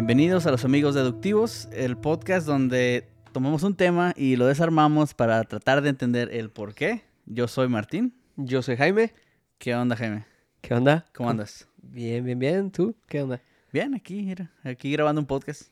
Bienvenidos 0.00 0.46
a 0.46 0.50
los 0.50 0.64
amigos 0.64 0.94
deductivos, 0.94 1.68
el 1.74 1.98
podcast 1.98 2.46
donde 2.46 3.06
tomamos 3.34 3.64
un 3.64 3.76
tema 3.76 4.14
y 4.16 4.36
lo 4.36 4.46
desarmamos 4.46 5.12
para 5.12 5.44
tratar 5.44 5.82
de 5.82 5.90
entender 5.90 6.30
el 6.32 6.48
por 6.48 6.74
qué. 6.74 7.02
Yo 7.26 7.46
soy 7.46 7.68
Martín. 7.68 8.14
Yo 8.38 8.62
soy 8.62 8.78
Jaime. 8.78 9.12
¿Qué 9.58 9.74
onda, 9.74 9.96
Jaime? 9.96 10.24
¿Qué 10.62 10.72
onda? 10.72 11.04
¿Cómo 11.14 11.28
andas? 11.28 11.68
Bien, 11.82 12.24
bien, 12.24 12.38
bien. 12.38 12.70
¿Tú? 12.70 12.96
¿Qué 13.08 13.20
onda? 13.20 13.42
Bien, 13.74 13.94
aquí, 13.94 14.22
mira, 14.22 14.50
aquí 14.64 14.90
grabando 14.90 15.20
un 15.20 15.26
podcast. 15.26 15.64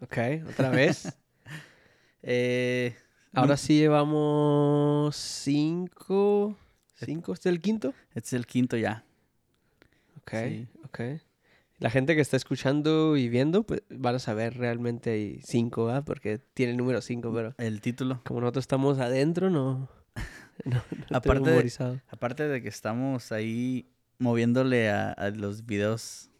Ok, 0.00 0.16
otra 0.48 0.70
vez. 0.70 1.14
Eh, 2.22 2.96
Ahora 3.34 3.58
sí 3.58 3.78
llevamos 3.78 5.14
cinco. 5.14 6.56
¿Cinco? 6.94 7.34
¿Este 7.34 7.50
es 7.50 7.54
el 7.54 7.60
quinto? 7.60 7.92
Este 8.14 8.20
es 8.28 8.32
el 8.32 8.46
quinto 8.46 8.78
ya. 8.78 9.04
Ok, 10.16 10.30
Sí. 10.48 10.68
ok. 10.84 11.00
La 11.78 11.90
gente 11.90 12.14
que 12.14 12.20
está 12.20 12.36
escuchando 12.36 13.16
y 13.16 13.28
viendo, 13.28 13.62
pues 13.62 13.82
van 13.90 14.16
a 14.16 14.18
saber 14.18 14.56
realmente 14.56 15.10
hay 15.10 15.40
cinco, 15.44 15.86
¿verdad? 15.86 16.04
Porque 16.04 16.38
tiene 16.54 16.72
el 16.72 16.78
número 16.78 17.00
cinco, 17.00 17.32
pero 17.32 17.54
El 17.58 17.80
título. 17.80 18.20
como 18.24 18.40
nosotros 18.40 18.64
estamos 18.64 18.98
adentro, 18.98 19.48
no. 19.50 19.88
no, 20.64 20.82
no 21.10 21.16
Aparte 21.16 21.50
de-. 21.50 22.00
Aparte 22.08 22.48
de 22.48 22.62
que 22.62 22.68
estamos 22.68 23.30
ahí 23.30 23.88
moviéndole 24.18 24.90
a, 24.90 25.12
a 25.12 25.30
los 25.30 25.66
videos 25.66 26.30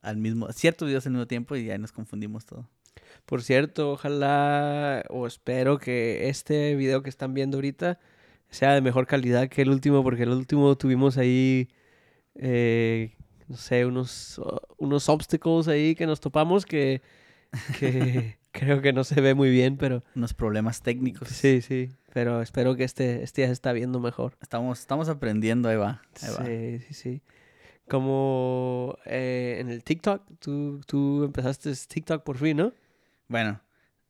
al 0.00 0.16
mismo, 0.16 0.50
ciertos 0.52 0.86
videos 0.86 1.04
al 1.06 1.12
mismo 1.12 1.26
tiempo 1.26 1.56
y 1.56 1.66
ya 1.66 1.76
nos 1.76 1.92
confundimos 1.92 2.46
todo. 2.46 2.68
Por 3.26 3.42
cierto, 3.42 3.92
ojalá 3.92 5.04
o 5.10 5.26
espero 5.26 5.78
que 5.78 6.28
este 6.28 6.76
video 6.76 7.02
que 7.02 7.10
están 7.10 7.34
viendo 7.34 7.56
ahorita 7.56 7.98
sea 8.50 8.72
de 8.72 8.80
mejor 8.80 9.06
calidad 9.06 9.48
que 9.48 9.62
el 9.62 9.70
último, 9.70 10.02
porque 10.02 10.22
el 10.22 10.30
último 10.30 10.76
tuvimos 10.76 11.18
ahí, 11.18 11.68
eh, 12.36 13.16
no 13.48 13.56
sé, 13.56 13.86
unos, 13.86 14.40
unos 14.78 15.08
obstacles 15.08 15.68
ahí 15.68 15.94
que 15.94 16.06
nos 16.06 16.20
topamos 16.20 16.66
que, 16.66 17.02
que 17.78 18.36
creo 18.52 18.80
que 18.82 18.92
no 18.92 19.04
se 19.04 19.20
ve 19.20 19.34
muy 19.34 19.50
bien, 19.50 19.76
pero 19.76 20.02
Unos 20.14 20.34
problemas 20.34 20.82
técnicos. 20.82 21.28
sí, 21.28 21.60
sí, 21.60 21.90
pero 22.12 22.42
espero 22.42 22.76
que 22.76 22.84
este, 22.84 23.22
este 23.22 23.42
ya 23.42 23.48
se 23.48 23.52
está 23.52 23.72
viendo 23.72 24.00
mejor. 24.00 24.36
Estamos, 24.40 24.80
estamos 24.80 25.08
aprendiendo, 25.08 25.68
ahí 25.68 25.76
va. 25.76 26.02
Ahí 26.22 26.30
va. 26.38 26.46
Sí, 26.46 26.78
sí, 26.88 26.94
sí. 26.94 27.22
Como 27.88 28.98
eh, 29.04 29.58
en 29.60 29.68
el 29.70 29.84
TikTok, 29.84 30.22
tú, 30.40 30.80
tú 30.86 31.24
empezaste 31.24 31.72
TikTok 31.74 32.24
por 32.24 32.36
fin, 32.38 32.56
¿no? 32.56 32.72
Bueno, 33.28 33.60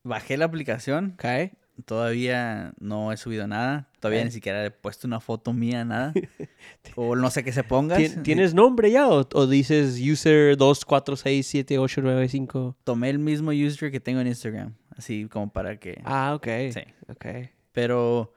bajé 0.02 0.36
la 0.36 0.46
aplicación. 0.46 1.14
Ok. 1.14 1.52
Todavía 1.84 2.72
no 2.80 3.12
he 3.12 3.18
subido 3.18 3.46
nada. 3.46 3.90
Todavía 4.00 4.24
ni 4.24 4.30
siquiera 4.30 4.64
he 4.64 4.70
puesto 4.70 5.06
una 5.06 5.20
foto 5.20 5.52
mía, 5.52 5.84
nada. 5.84 6.14
o 6.96 7.14
no 7.16 7.30
sé 7.30 7.44
qué 7.44 7.52
se 7.52 7.64
ponga. 7.64 7.98
¿Tien- 7.98 8.22
¿Tienes 8.22 8.54
nombre 8.54 8.90
ya 8.90 9.06
o, 9.08 9.28
o 9.34 9.46
dices 9.46 10.00
user 10.00 10.56
24678995? 10.56 12.76
Tomé 12.84 13.10
el 13.10 13.18
mismo 13.18 13.50
user 13.50 13.90
que 13.90 14.00
tengo 14.00 14.20
en 14.20 14.28
Instagram. 14.28 14.74
Así 14.96 15.26
como 15.28 15.52
para 15.52 15.78
que... 15.78 16.00
Ah, 16.04 16.34
ok. 16.34 16.46
Sí. 16.72 16.80
Ok. 17.08 17.26
Pero 17.72 18.32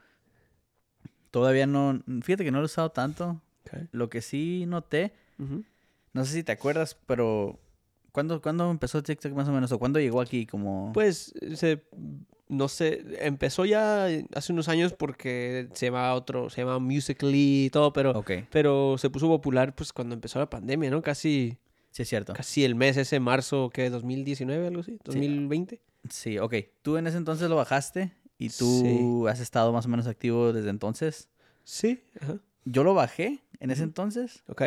todavía 1.32 1.66
no... 1.66 2.02
Fíjate 2.22 2.44
que 2.44 2.52
no 2.52 2.58
lo 2.58 2.64
he 2.64 2.66
usado 2.66 2.92
tanto. 2.92 3.42
Lo 3.92 4.10
que 4.10 4.22
sí 4.22 4.66
noté... 4.68 5.14
No 6.12 6.26
sé 6.26 6.34
si 6.34 6.44
te 6.44 6.52
acuerdas, 6.52 6.98
pero... 7.06 7.60
¿Cuándo, 8.12 8.42
¿Cuándo 8.42 8.70
empezó 8.72 9.02
TikTok 9.04 9.32
más 9.34 9.48
o 9.48 9.52
menos? 9.54 9.72
¿O 9.72 9.78
cuándo 9.80 10.00
llegó 10.00 10.20
aquí? 10.20 10.46
Como... 10.48 10.92
Pues, 10.94 11.32
se, 11.56 11.84
no 12.50 12.68
sé, 12.68 13.04
empezó 13.26 13.64
ya 13.66 14.08
hace 14.36 14.52
unos 14.52 14.68
años 14.68 14.94
porque 14.94 15.70
se 15.74 15.86
llama 15.86 16.14
otro, 16.16 16.50
se 16.50 16.62
llama 16.62 16.80
Musical.ly 16.80 17.66
y 17.66 17.70
todo, 17.70 17.94
pero, 17.94 18.24
pero 18.52 18.98
se 18.98 19.10
puso 19.10 19.28
popular 19.28 19.74
pues 19.76 19.94
cuando 19.94 20.16
empezó 20.16 20.40
la 20.40 20.50
pandemia, 20.50 20.90
¿no? 20.90 21.02
Casi, 21.02 21.58
sí 21.92 22.02
es 22.02 22.10
cierto. 22.10 22.34
casi 22.34 22.66
el 22.66 22.76
mes 22.76 22.98
ese 22.98 23.20
marzo, 23.20 23.70
¿qué? 23.74 23.92
¿2019, 23.92 24.68
algo 24.68 24.82
así? 24.82 24.98
¿2020? 25.06 25.80
Sí, 26.10 26.40
ok. 26.40 26.56
Tú 26.82 26.98
en 26.98 27.08
ese 27.08 27.18
entonces 27.18 27.50
lo 27.50 27.56
bajaste 27.56 28.12
y 28.38 28.50
tú 28.50 29.28
has 29.28 29.40
estado 29.40 29.72
más 29.72 29.86
o 29.86 29.90
menos 29.90 30.08
activo 30.08 30.52
desde 30.52 30.70
entonces. 30.70 31.30
Sí. 31.64 32.02
Ajá. 32.20 32.40
Yo 32.66 32.84
lo 32.84 32.94
bajé 32.94 33.40
en 33.60 33.70
ese 33.72 33.84
entonces 33.84 34.44
Ok. 34.48 34.64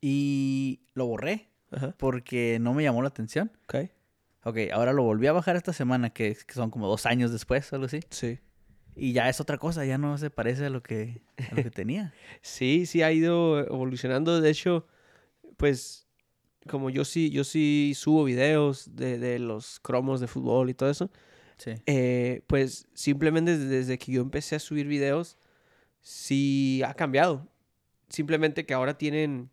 y 0.00 0.80
lo 0.94 1.06
borré 1.06 1.48
Ajá. 1.70 1.94
porque 1.98 2.58
no 2.60 2.72
me 2.74 2.82
llamó 2.82 3.02
la 3.02 3.08
atención. 3.08 3.50
Ok. 3.64 3.90
Ok, 4.44 4.56
ahora 4.72 4.92
lo 4.92 5.02
volví 5.02 5.26
a 5.26 5.32
bajar 5.32 5.56
esta 5.56 5.72
semana, 5.72 6.10
que, 6.10 6.36
que 6.46 6.54
son 6.54 6.70
como 6.70 6.86
dos 6.88 7.06
años 7.06 7.32
después, 7.32 7.72
algo 7.72 7.86
así. 7.86 8.00
Sí. 8.10 8.38
Y 8.94 9.12
ya 9.12 9.28
es 9.28 9.40
otra 9.40 9.58
cosa, 9.58 9.84
ya 9.84 9.98
no 9.98 10.16
se 10.18 10.30
parece 10.30 10.66
a 10.66 10.70
lo 10.70 10.82
que, 10.82 11.22
a 11.50 11.54
lo 11.54 11.62
que 11.62 11.70
tenía. 11.70 12.12
Sí, 12.42 12.86
sí 12.86 13.02
ha 13.02 13.12
ido 13.12 13.60
evolucionando. 13.60 14.40
De 14.40 14.50
hecho, 14.50 14.86
pues 15.56 16.06
como 16.68 16.90
yo 16.90 17.04
sí, 17.04 17.30
yo 17.30 17.44
sí 17.44 17.92
subo 17.96 18.24
videos 18.24 18.94
de, 18.96 19.18
de 19.18 19.38
los 19.38 19.80
cromos 19.80 20.20
de 20.20 20.26
fútbol 20.26 20.70
y 20.70 20.74
todo 20.74 20.90
eso, 20.90 21.10
Sí. 21.56 21.72
eh, 21.86 22.42
pues 22.46 22.86
simplemente 22.94 23.58
desde, 23.58 23.98
que 23.98 24.12
yo 24.12 24.20
empecé 24.22 24.54
a 24.56 24.60
subir 24.60 24.86
videos, 24.86 25.36
sí 26.00 26.82
ha 26.86 26.94
cambiado. 26.94 27.48
Simplemente 28.08 28.64
que 28.66 28.74
ahora 28.74 28.96
tienen, 28.96 29.50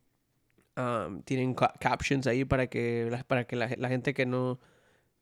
um, 0.77 1.21
tienen 1.23 1.53
ca- 1.55 1.73
captions 1.79 2.27
ahí 2.27 2.45
para 2.45 2.67
que, 2.67 3.11
para 3.27 3.45
que 3.45 3.55
la, 3.55 3.69
la 3.77 3.89
gente 3.89 4.13
que 4.13 4.25
no, 4.25 4.59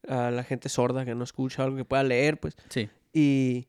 ah, 0.08 0.32
la 0.32 0.44
gente 0.44 0.70
sorda 0.70 1.06
que 1.06 1.16
no 1.16 1.24
escucha 1.24 1.64
algo 1.64 1.78
que 1.78 1.86
pueda 1.86 2.04
leer, 2.04 2.40
pues 2.40 2.56
Sí. 2.70 2.90
y 3.14 3.68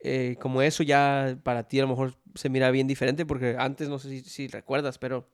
eh, 0.00 0.36
como 0.40 0.62
eso 0.62 0.82
ya 0.82 1.38
para 1.42 1.68
ti 1.68 1.78
a 1.78 1.82
lo 1.82 1.88
mejor 1.88 2.14
se 2.34 2.48
mira 2.48 2.70
bien 2.70 2.86
diferente, 2.86 3.24
porque 3.26 3.56
antes, 3.58 3.88
no 3.88 3.98
sé 3.98 4.08
si, 4.08 4.20
si 4.22 4.48
recuerdas, 4.48 4.98
pero 4.98 5.28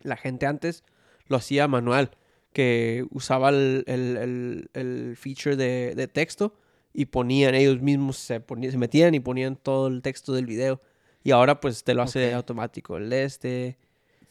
la 0.00 0.16
gente 0.16 0.46
antes 0.46 0.84
lo 1.26 1.36
hacía 1.36 1.66
manual, 1.66 2.10
que 2.52 3.04
usaba 3.10 3.48
el, 3.50 3.84
el- 3.86 4.16
el- 4.16 4.70
el 4.74 5.16
feature 5.16 5.56
de, 5.56 5.94
de 5.94 6.06
texto 6.08 6.54
y 6.92 7.06
ponían 7.06 7.54
ellos 7.54 7.80
mismos, 7.82 8.16
se, 8.16 8.40
ponían, 8.40 8.72
se 8.72 8.78
metían 8.78 9.14
y 9.14 9.20
ponían 9.20 9.56
todo 9.56 9.88
el 9.88 10.00
texto 10.02 10.32
del 10.32 10.46
video. 10.46 10.80
Y 11.24 11.32
ahora 11.32 11.60
pues 11.60 11.82
te 11.84 11.92
lo 11.92 12.02
hace 12.02 12.28
Ok. 12.28 12.34
automático. 12.36 12.96
El 12.96 13.12
este, 13.12 13.76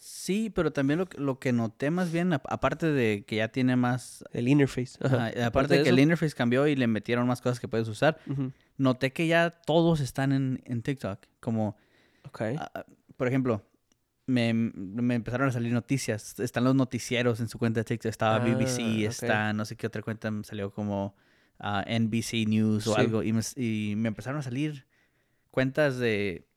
Sí, 0.07 0.51
pero 0.51 0.71
también 0.71 0.99
lo, 0.99 1.07
que- 1.07 1.19
lo 1.19 1.39
que 1.39 1.51
noté 1.51 1.89
más 1.89 2.11
bien, 2.11 2.31
aparte 2.31 2.91
de 2.91 3.23
que 3.25 3.37
ya 3.37 3.47
tiene 3.47 3.75
más... 3.75 4.23
el 4.33 4.47
interface. 4.47 4.99
Ajá. 5.01 5.31
aparte 5.47 5.77
de 5.77 5.83
que 5.83 5.89
el 5.89 5.97
interface 5.99 6.35
cambió 6.35 6.67
y 6.67 6.75
le 6.75 6.85
metieron 6.85 7.25
más 7.27 7.41
cosas 7.41 7.59
que 7.59 7.67
puedes 7.67 7.87
usar, 7.87 8.19
noté 8.77 9.11
que 9.13 9.25
ya 9.25 9.49
todos 9.49 10.01
están 10.01 10.31
en, 10.31 10.61
en 10.65 10.83
TikTok. 10.83 11.19
Como, 11.39 11.75
Ok. 12.23 12.41
ah, 12.55 12.71
ah, 12.75 12.85
por 13.17 13.27
ejemplo, 13.27 13.63
me, 14.27 14.53
me 14.53 15.15
empezaron 15.15 15.49
a 15.49 15.51
salir 15.51 15.73
noticias. 15.73 16.39
Están 16.39 16.65
los 16.65 16.75
noticieros 16.75 17.39
en 17.39 17.49
su 17.49 17.57
cuenta 17.57 17.79
de 17.79 17.85
TikTok. 17.85 18.09
Estaba 18.11 18.35
Ah, 18.35 18.39
BBC, 18.45 19.05
está 19.07 19.53
no 19.53 19.65
sé 19.65 19.75
qué 19.75 19.87
otra 19.87 20.03
cuenta 20.03 20.31
salió 20.43 20.69
como 20.71 21.15
NBC 21.59 22.45
News 22.47 22.85
o 22.85 22.93
Sí. 22.93 23.01
algo. 23.01 23.23
Y 23.23 23.33
me, 23.33 23.41
y 23.55 23.95
me 23.95 24.09
empezaron 24.09 24.39
a 24.39 24.43
salir 24.43 24.85
cuentas 25.49 25.97
de, 25.97 26.47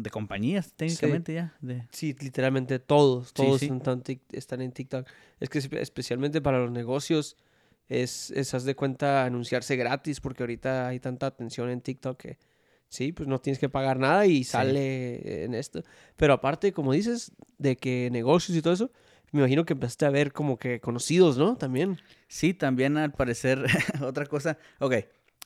de 0.00 0.10
compañías 0.10 0.72
técnicamente 0.74 1.34
ya. 1.34 1.54
De, 1.60 1.86
Sí, 1.90 2.14
literalmente 2.20 2.78
todos, 2.78 3.32
todos 3.32 3.60
sí. 3.60 3.66
Están, 3.66 4.02
tic- 4.02 4.20
están 4.32 4.60
en 4.60 4.72
TikTok. 4.72 5.06
Es 5.40 5.48
que 5.48 5.58
espe- 5.58 5.80
especialmente 5.80 6.40
para 6.40 6.58
los 6.60 6.70
negocios 6.70 7.36
es, 7.88 8.30
es, 8.30 8.54
haz 8.54 8.64
de 8.64 8.76
cuenta, 8.76 9.24
anunciarse 9.24 9.74
gratis 9.76 10.20
porque 10.20 10.42
ahorita 10.44 10.86
hay 10.88 11.00
tanta 11.00 11.26
atención 11.26 11.68
en 11.70 11.80
TikTok 11.80 12.16
que 12.16 12.38
sí, 12.88 13.12
pues 13.12 13.28
no 13.28 13.40
tienes 13.40 13.58
que 13.58 13.68
pagar 13.68 13.98
nada 13.98 14.26
y 14.26 14.44
sale 14.44 15.44
en 15.44 15.54
esto. 15.54 15.82
Pero 16.16 16.32
aparte, 16.34 16.72
como 16.72 16.92
dices, 16.92 17.32
de 17.58 17.76
que 17.76 18.08
negocios 18.12 18.56
y 18.56 18.62
todo 18.62 18.74
eso, 18.74 18.92
me 19.32 19.40
imagino 19.40 19.64
que 19.64 19.72
empezaste 19.72 20.06
a 20.06 20.10
ver 20.10 20.32
como 20.32 20.58
que 20.58 20.80
conocidos, 20.80 21.36
¿no? 21.38 21.56
También. 21.56 21.98
Sí, 22.28 22.54
también 22.54 22.96
al 22.98 23.12
parecer 23.12 23.64
otra 24.02 24.26
cosa. 24.26 24.58
Ok, 24.78 24.94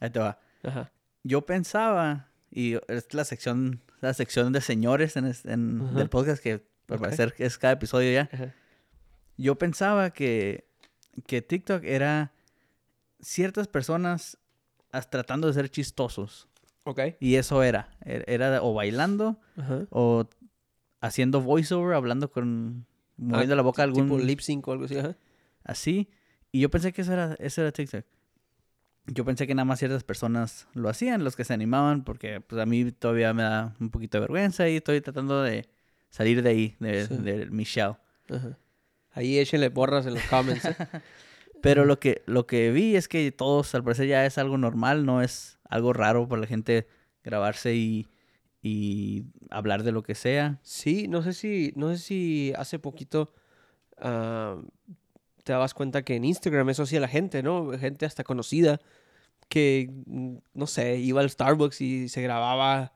ahí 0.01 0.11
te 0.11 0.19
va. 0.19 0.39
Ajá. 0.63 0.93
Yo 1.25 1.47
pensaba, 1.47 2.29
y 2.51 2.75
es 2.89 3.15
la 3.15 3.25
sección, 3.25 3.81
la 4.03 4.13
sección 4.13 4.53
de 4.53 4.61
señores 4.61 5.17
en, 5.17 5.33
en- 5.45 5.95
del 5.95 6.11
podcast 6.11 6.43
que 6.43 6.53
al 6.53 6.97
Ok. 6.97 7.01
parecer 7.01 7.35
es 7.39 7.57
cada 7.57 7.73
episodio 7.75 8.13
ya. 8.13 8.55
Yo 9.39 9.57
pensaba 9.57 10.11
que, 10.11 10.67
que 11.27 11.41
TikTok 11.41 11.83
era 11.85 12.33
ciertas 13.21 13.67
personas 13.69 14.37
as- 14.91 15.09
tratando 15.09 15.47
de 15.47 15.55
ser 15.55 15.71
chistosos. 15.71 16.49
Ok. 16.85 17.01
Y 17.21 17.37
eso 17.37 17.63
era. 17.63 17.97
Er- 18.05 18.25
Era 18.27 18.63
o 18.63 18.75
bailando 18.75 19.39
o 19.91 20.29
haciendo 21.01 21.41
voiceover, 21.41 21.95
hablando 21.95 22.31
con... 22.31 22.85
moviendo 23.17 23.57
la 23.57 23.63
boca 23.63 23.83
algún... 23.85 24.05
Tipo 24.05 24.19
lip 24.19 24.41
sync 24.41 24.67
o 24.69 24.73
algo 24.73 24.85
así. 24.85 24.99
Ajá. 24.99 25.17
así. 25.65 26.11
Y 26.51 26.61
yo 26.61 26.71
pensé 26.71 26.93
que 26.93 27.03
eso 27.03 27.13
era, 27.13 27.35
eso 27.39 27.63
era 27.63 27.73
TikTok. 27.73 28.05
Yo 29.07 29.25
pensé 29.25 29.47
que 29.47 29.55
nada 29.55 29.65
más 29.65 29.81
ciertas 29.81 30.05
personas 30.05 30.69
lo 30.75 30.89
hacían, 30.89 31.25
los 31.25 31.35
que 31.35 31.45
se 31.45 31.53
animaban, 31.53 32.05
porque 32.05 32.41
pues 32.41 32.61
a 32.63 32.67
mí 32.67 32.93
todavía 32.93 33.35
me 33.35 33.43
da 33.43 33.75
un 33.81 33.91
poquito 33.91 34.19
de 34.19 34.21
vergüenza 34.23 34.69
y 34.69 34.77
estoy 34.77 35.01
tratando 35.01 35.43
de 35.43 35.69
salir 36.09 36.43
de 36.43 36.51
ahí, 36.51 36.77
de, 36.79 37.07
Sí. 37.07 37.17
de 37.17 37.47
mi. 37.47 37.65
Ajá. 37.65 38.59
Ahí 39.13 39.39
échenle 39.39 39.71
porras 39.71 40.07
en 40.07 40.15
los 40.15 40.23
comments. 40.25 40.65
¿eh? 40.65 40.77
Pero 41.63 41.85
lo 41.85 41.99
que, 41.99 42.23
lo 42.27 42.47
que 42.47 42.71
vi 42.71 42.97
es 42.97 43.09
que 43.09 43.31
todos, 43.33 43.75
al 43.75 43.85
parecer, 43.85 44.07
ya 44.07 44.25
es 44.25 44.39
algo 44.39 44.57
normal, 44.59 45.05
no 45.05 45.21
es 45.23 45.59
algo 45.69 45.93
raro 45.93 46.29
para 46.29 46.41
la 46.43 46.47
gente 46.47 46.87
grabarse 47.25 47.75
y, 47.75 48.09
y 48.63 49.25
hablar 49.51 49.83
de 49.83 49.93
lo 49.93 50.03
que 50.03 50.15
sea. 50.15 50.59
Sí, 50.63 51.09
no 51.09 51.23
sé 51.23 51.33
si, 51.35 51.73
no 51.77 51.91
sé 51.91 51.99
si 51.99 52.53
hace 52.57 52.79
poquito 52.79 53.33
ah, 53.99 54.61
te 55.43 55.53
dabas 55.53 55.75
cuenta 55.75 56.03
que 56.03 56.17
en 56.17 56.25
Instagram 56.25 56.71
eso 56.71 56.85
hacía 56.85 57.01
la 57.01 57.09
gente, 57.09 57.43
¿no? 57.43 57.71
Gente 57.79 58.07
hasta 58.07 58.25
conocida 58.25 58.81
que, 59.49 59.91
mm, 60.07 60.37
no 60.55 60.67
sé, 60.67 60.99
iba 60.99 61.21
al 61.21 61.31
Starbucks 61.31 61.81
y 61.81 62.09
se 62.09 62.23
grababa 62.23 62.93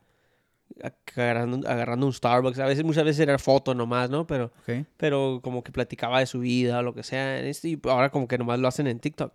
agarrando, 1.15 1.69
agarrando 1.69 2.07
un 2.07 2.13
Starbucks. 2.13 2.59
A 2.59 2.67
veces, 2.67 2.85
muchas 2.85 3.05
veces 3.05 3.21
era 3.21 3.39
foto 3.39 3.75
nomás, 3.75 4.11
¿no? 4.11 4.27
Pero, 4.27 4.53
pero 4.97 5.41
como 5.43 5.63
que 5.63 5.73
platicaba 5.73 6.21
de 6.21 6.27
su 6.27 6.41
vida 6.41 6.79
o 6.79 6.83
lo 6.83 6.95
que 6.95 7.03
sea. 7.03 7.41
este, 7.41 7.69
Y 7.69 7.81
ahora 7.85 8.11
como 8.11 8.29
que 8.29 8.39
nomás 8.39 8.59
lo 8.59 8.69
hacen 8.69 8.87
en 8.87 9.01
TikTok. 9.01 9.35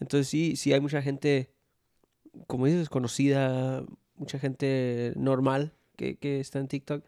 Entonces 0.00 0.28
sí, 0.28 0.56
sí 0.56 0.72
hay 0.72 0.80
mucha 0.80 1.02
gente, 1.02 1.50
como 2.46 2.66
dices, 2.66 2.88
conocida, 2.88 3.84
mucha 4.16 4.38
gente 4.38 5.12
normal 5.16 5.74
que, 5.96 6.16
que 6.18 6.40
está 6.40 6.58
en 6.58 6.68
TikTok. 6.68 7.04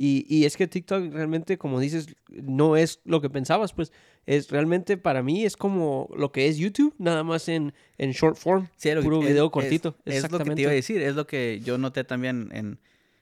Y, 0.00 0.24
y 0.28 0.44
es 0.44 0.56
que 0.56 0.68
TikTok 0.68 1.12
realmente, 1.12 1.58
como 1.58 1.80
dices, 1.80 2.06
no 2.28 2.76
es 2.76 3.00
lo 3.04 3.20
que 3.20 3.28
pensabas, 3.30 3.72
pues 3.72 3.92
es 4.26 4.48
realmente 4.48 4.96
para 4.96 5.24
mí 5.24 5.44
es 5.44 5.56
como 5.56 6.08
lo 6.16 6.30
que 6.30 6.46
es 6.46 6.56
YouTube, 6.56 6.94
nada 6.98 7.24
más 7.24 7.48
en, 7.48 7.72
en 7.96 8.12
short 8.12 8.36
form, 8.36 8.68
Sí, 8.76 8.92
lo 8.94 9.02
puro 9.02 9.20
es- 9.22 9.26
video 9.26 9.50
cortito. 9.50 9.96
Es, 10.04 10.30
lo 10.30 10.38
que 10.38 10.54
te 10.54 10.62
iba 10.62 10.70
a 10.70 10.74
decir, 10.74 11.02
es 11.02 11.16
lo 11.16 11.26
que 11.26 11.60
yo 11.64 11.78
noté 11.78 12.04
también 12.04 12.48
en, 12.52 12.78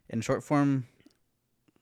en 0.08 0.20
short 0.20 0.43
form, 0.43 0.84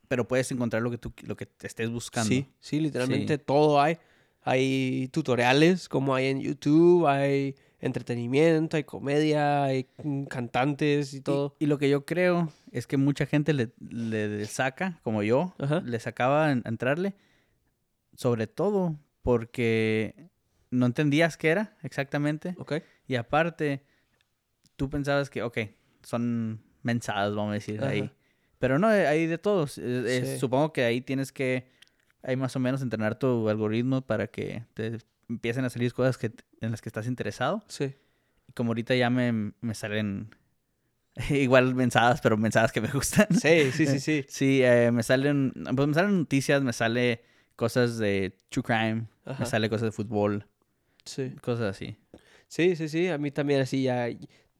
pero 0.07 0.29
puedes 0.29 0.53
encontrar 0.53 0.83
lo 0.83 0.91
que 0.93 0.99
tú 0.99 1.13
lo 1.27 1.37
que 1.37 1.47
te 1.47 1.67
estés 1.67 1.91
buscando. 1.91 2.29
Sí, 2.29 2.47
sí, 2.61 2.79
literalmente 2.81 3.39
todo 3.39 3.81
hay. 3.81 3.99
Hay 4.43 5.09
tutoriales 5.11 5.89
como 5.89 6.15
hay 6.15 6.27
en 6.27 6.41
YouTube, 6.41 7.07
hay 7.07 7.57
entretenimiento, 7.85 8.77
hay 8.77 8.85
comedia, 8.85 9.65
hay 9.65 9.87
cantantes 10.29 11.13
y 11.15 11.21
todo. 11.21 11.55
Y, 11.59 11.67
lo 11.67 11.79
que 11.79 11.89
yo 11.89 12.05
creo 12.05 12.51
es 12.73 12.87
que 12.87 12.97
mucha 12.97 13.27
gente 13.27 13.53
le, 13.53 13.73
le 13.79 14.47
saca, 14.47 15.01
como 15.03 15.23
yo, 15.23 15.55
Ajá. 15.59 15.81
le 15.81 16.01
sacaba 16.01 16.51
en- 16.51 16.63
entrarle, 16.65 17.15
sobre 18.17 18.47
todo 18.47 18.99
porque 19.23 20.31
no 20.71 20.87
entendías 20.87 21.37
qué 21.37 21.51
era 21.51 21.77
exactamente. 21.83 22.55
Ok. 22.59 22.75
Y 23.07 23.17
aparte, 23.17 23.85
tú 24.77 24.89
pensabas 24.89 25.29
que, 25.29 25.43
ok, 25.43 25.59
son 26.03 26.63
mensadas, 26.83 27.35
vamos 27.35 27.51
a 27.51 27.55
decir, 27.55 27.81
Ajá. 27.81 27.91
ahí. 27.91 28.11
Pero 28.59 28.79
no, 28.79 28.89
hay 28.89 29.27
de 29.27 29.37
todos. 29.37 29.79
Eh. 29.79 30.39
Supongo 30.39 30.73
que 30.73 30.85
ahí 30.85 31.03
tienes 31.03 31.33
que, 31.33 31.71
hay 32.23 32.37
más 32.37 32.57
o 32.57 32.61
menos 32.61 32.81
entrenar 32.81 33.19
tu 33.19 33.49
algoritmo 33.49 34.01
para 34.01 34.27
que 34.27 34.65
te 34.73 34.99
empiecen 35.29 35.65
a 35.65 35.71
salir 35.71 35.93
cosas 35.93 36.19
que, 36.19 36.33
en 36.61 36.71
las 36.71 36.81
que 36.83 36.89
estás 36.89 37.07
interesado. 37.07 37.63
Sí. 37.69 37.95
Y 38.49 38.53
como 38.53 38.71
ahorita 38.71 38.95
ya 38.95 39.11
me, 39.11 39.53
me 39.61 39.75
salen 39.75 40.35
igual 41.31 41.75
mensadas, 41.75 42.21
pero 42.21 42.37
mensadas 42.37 42.73
que 42.73 42.81
me 42.81 42.89
gustan. 42.91 43.29
Sí, 43.33 43.71
sí, 43.73 43.87
sí, 43.87 44.01
sí. 44.01 44.25
Sí, 44.29 44.61
eh, 44.63 44.91
me 44.93 45.03
salen, 45.03 45.53
pues 45.77 45.89
me 45.89 45.95
salen 45.95 46.19
noticias, 46.19 46.63
me 46.63 46.73
sale 46.73 47.23
cosas 47.57 47.99
de 47.99 48.39
true 48.49 48.63
crime, 48.65 49.07
Ajá. 49.25 49.45
me 49.45 49.47
sale 49.47 49.69
cosas 49.71 49.87
de 49.87 49.93
fútbol, 49.93 50.47
Sí. 51.05 51.31
cosas 51.43 51.77
así. 51.77 51.97
Sí, 52.49 52.77
sí, 52.77 52.89
sí. 52.89 53.09
A 53.09 53.19
mí 53.19 53.31
también 53.31 53.61
así 53.61 53.83
ya, 53.83 54.09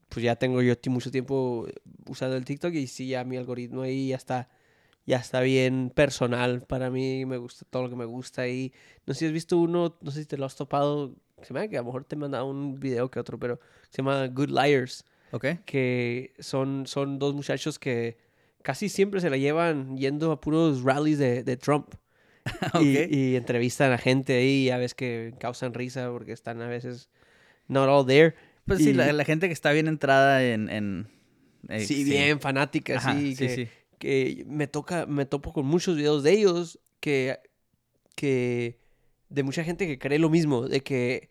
pues 0.09 0.23
ya 0.23 0.35
tengo 0.35 0.61
yo 0.61 0.75
mucho 0.87 1.11
tiempo 1.11 1.67
usando 2.07 2.35
el 2.35 2.45
TikTok 2.45 2.73
y 2.73 2.87
sí, 2.87 3.07
ya 3.07 3.23
mi 3.23 3.37
algoritmo 3.37 3.81
ahí 3.81 4.09
ya 4.09 4.15
está, 4.15 4.49
ya 5.05 5.17
está 5.17 5.41
bien 5.41 5.91
personal. 5.93 6.61
Para 6.63 6.89
mí 6.89 7.25
me 7.25 7.37
gusta 7.37 7.65
todo 7.69 7.83
lo 7.83 7.89
que 7.89 7.95
me 7.95 8.05
gusta 8.05 8.47
y 8.47 8.73
no 9.05 9.13
sé 9.13 9.19
si 9.21 9.25
has 9.27 9.31
visto 9.31 9.57
uno, 9.57 9.97
no 10.01 10.11
sé 10.11 10.21
si 10.21 10.25
te 10.25 10.37
lo 10.37 10.45
has 10.45 10.55
topado, 10.55 11.15
se 11.41 11.53
me 11.53 11.59
da 11.61 11.67
que 11.67 11.77
a 11.77 11.81
lo 11.81 11.85
mejor 11.87 12.05
te 12.05 12.15
he 12.15 12.17
mandado 12.19 12.45
un 12.47 12.79
video 12.79 13.09
que 13.11 13.19
otro, 13.19 13.37
pero 13.39 13.59
se 13.89 13.97
llama 13.97 14.27
Good 14.27 14.49
Liars, 14.49 15.05
¿Ok? 15.31 15.45
que 15.65 16.33
son, 16.39 16.87
son 16.87 17.19
dos 17.19 17.33
muchachos 17.35 17.79
que 17.79 18.17
casi 18.63 18.89
siempre 18.89 19.21
se 19.21 19.29
la 19.29 19.37
llevan 19.37 19.97
yendo 19.97 20.31
a 20.31 20.41
puros 20.41 20.83
rallies 20.83 21.19
de, 21.19 21.43
de 21.43 21.57
Trump. 21.57 21.95
Ok. 22.73 22.81
Y, 22.81 23.15
y 23.15 23.35
entrevistan 23.35 23.91
a 23.91 23.97
gente 23.97 24.37
ahí, 24.37 24.69
a 24.69 24.77
veces 24.77 24.93
que 24.93 25.33
causan 25.39 25.73
risa 25.73 26.09
porque 26.11 26.31
están 26.31 26.61
a 26.61 26.67
veces 26.67 27.09
not 27.67 27.89
all 27.89 28.05
there. 28.05 28.35
Pues 28.65 28.79
sí, 28.81 28.91
y- 28.91 28.93
la, 28.93 29.11
la 29.13 29.25
gente 29.25 29.47
que 29.47 29.53
está 29.53 29.71
bien 29.71 29.87
entrada 29.87 30.43
en... 30.43 30.69
en 30.69 31.07
eh, 31.69 31.79
sí, 31.85 32.03
bien 32.03 32.39
fanática, 32.39 32.97
Ajá, 32.97 33.13
sí, 33.13 33.35
sí, 33.35 33.47
que, 33.47 33.49
sí. 33.49 33.67
Que 33.97 34.43
me 34.47 34.67
toca, 34.67 35.05
me 35.05 35.25
topo 35.25 35.53
con 35.53 35.65
muchos 35.65 35.97
videos 35.97 36.23
de 36.23 36.31
ellos 36.31 36.79
que, 36.99 37.37
que 38.15 38.79
de 39.29 39.43
mucha 39.43 39.63
gente 39.63 39.87
que 39.87 39.97
cree 39.99 40.19
lo 40.19 40.29
mismo, 40.29 40.67
de 40.67 40.81
que, 40.81 41.29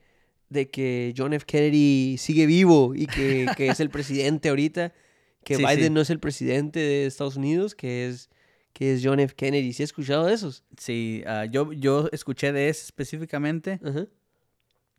de 0.49 0.71
que 0.71 1.15
John 1.17 1.33
F. 1.33 1.45
Kennedy 1.47 2.17
sigue 2.19 2.47
vivo 2.47 2.95
y 2.95 3.07
que, 3.07 3.47
que 3.57 3.69
es 3.69 3.81
el 3.81 3.91
presidente 3.91 4.49
ahorita, 4.49 4.93
que 5.45 5.57
Sí, 5.57 5.63
Biden 5.63 5.85
sí. 5.85 5.91
no 5.91 6.01
es 6.01 6.11
el 6.11 6.21
presidente 6.21 6.81
de 6.81 7.07
Estados 7.07 7.37
Unidos, 7.37 7.75
que 7.75 8.07
es, 8.09 8.31
que 8.73 8.95
es 8.95 9.03
John 9.05 9.21
F. 9.21 9.35
Kennedy. 9.35 9.73
¿Sí 9.73 9.83
has 9.83 9.91
escuchado 9.91 10.27
de 10.27 10.35
esos? 10.35 10.65
Sí, 10.79 11.23
ah, 11.27 11.45
yo, 11.45 11.73
yo 11.73 12.09
escuché 12.13 12.53
de 12.53 12.69
ese 12.69 12.85
específicamente 12.85 13.79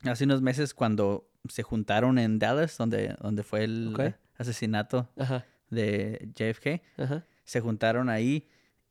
hace 0.04 0.24
unos 0.26 0.42
meses 0.42 0.74
cuando 0.74 1.28
se 1.50 1.64
juntaron 1.64 2.18
en 2.20 2.40
Dallas, 2.40 2.78
donde, 2.78 3.16
donde 3.22 3.44
fue 3.44 3.64
el 3.64 4.14
asesinato 4.38 5.10
Ajá. 5.18 5.46
de 5.70 6.30
JFK. 6.36 6.82
Ajá. 6.98 7.26
Se 7.46 7.62
juntaron 7.62 8.10
ahí 8.10 8.48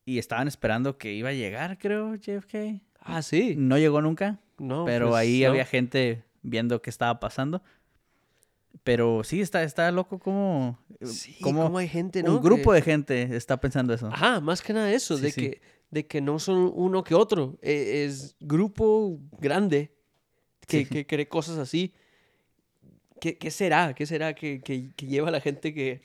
y 0.06 0.18
estaban 0.18 0.48
esperando 0.48 0.96
que 0.96 1.12
iba 1.12 1.28
a 1.28 1.32
llegar, 1.34 1.76
creo, 1.78 2.14
JFK. 2.14 2.80
Ah, 3.00 3.20
sí. 3.20 3.54
No 3.58 3.76
llegó 3.78 4.00
nunca, 4.00 4.40
No, 4.58 4.84
pero 4.86 5.10
pues, 5.10 5.20
ahí 5.20 5.42
no. 5.42 5.50
había 5.50 5.66
gente 5.66 6.24
viendo 6.42 6.80
qué 6.80 6.88
estaba 6.90 7.20
pasando. 7.20 7.62
Pero 8.82 9.22
sí, 9.24 9.40
está, 9.40 9.62
está 9.62 9.90
loco 9.92 10.18
como, 10.18 10.78
Sí, 11.02 11.36
como 11.40 11.62
cómo 11.64 11.78
hay 11.78 11.88
gente, 11.88 12.22
¿no? 12.22 12.36
un 12.36 12.42
grupo 12.42 12.70
que- 12.70 12.76
de 12.76 12.82
gente 12.82 13.36
está 13.36 13.58
pensando 13.58 13.94
eso. 13.94 14.08
Ajá, 14.08 14.40
más 14.40 14.60
que 14.62 14.72
nada 14.72 14.92
eso, 14.92 15.16
Sí, 15.16 15.22
de, 15.22 15.30
sí. 15.30 15.40
Que, 15.40 15.60
de 15.90 16.06
que 16.06 16.20
no 16.20 16.38
son 16.38 16.70
uno 16.74 17.02
que 17.04 17.14
otro. 17.14 17.58
e- 17.62 18.04
Es, 18.04 18.36
grupo 18.40 19.18
grande 19.38 19.94
que, 20.66 20.80
Sí. 20.80 20.86
que 20.86 21.06
cree 21.06 21.28
cosas 21.28 21.56
así. 21.58 21.94
¿Qué, 23.20 23.38
qué 23.38 23.50
será? 23.50 23.94
¿Qué 23.94 24.04
será 24.06 24.34
que 24.34 24.60
lleva 24.98 25.28
a 25.28 25.32
la 25.32 25.40
gente 25.40 25.72
que, 25.72 26.02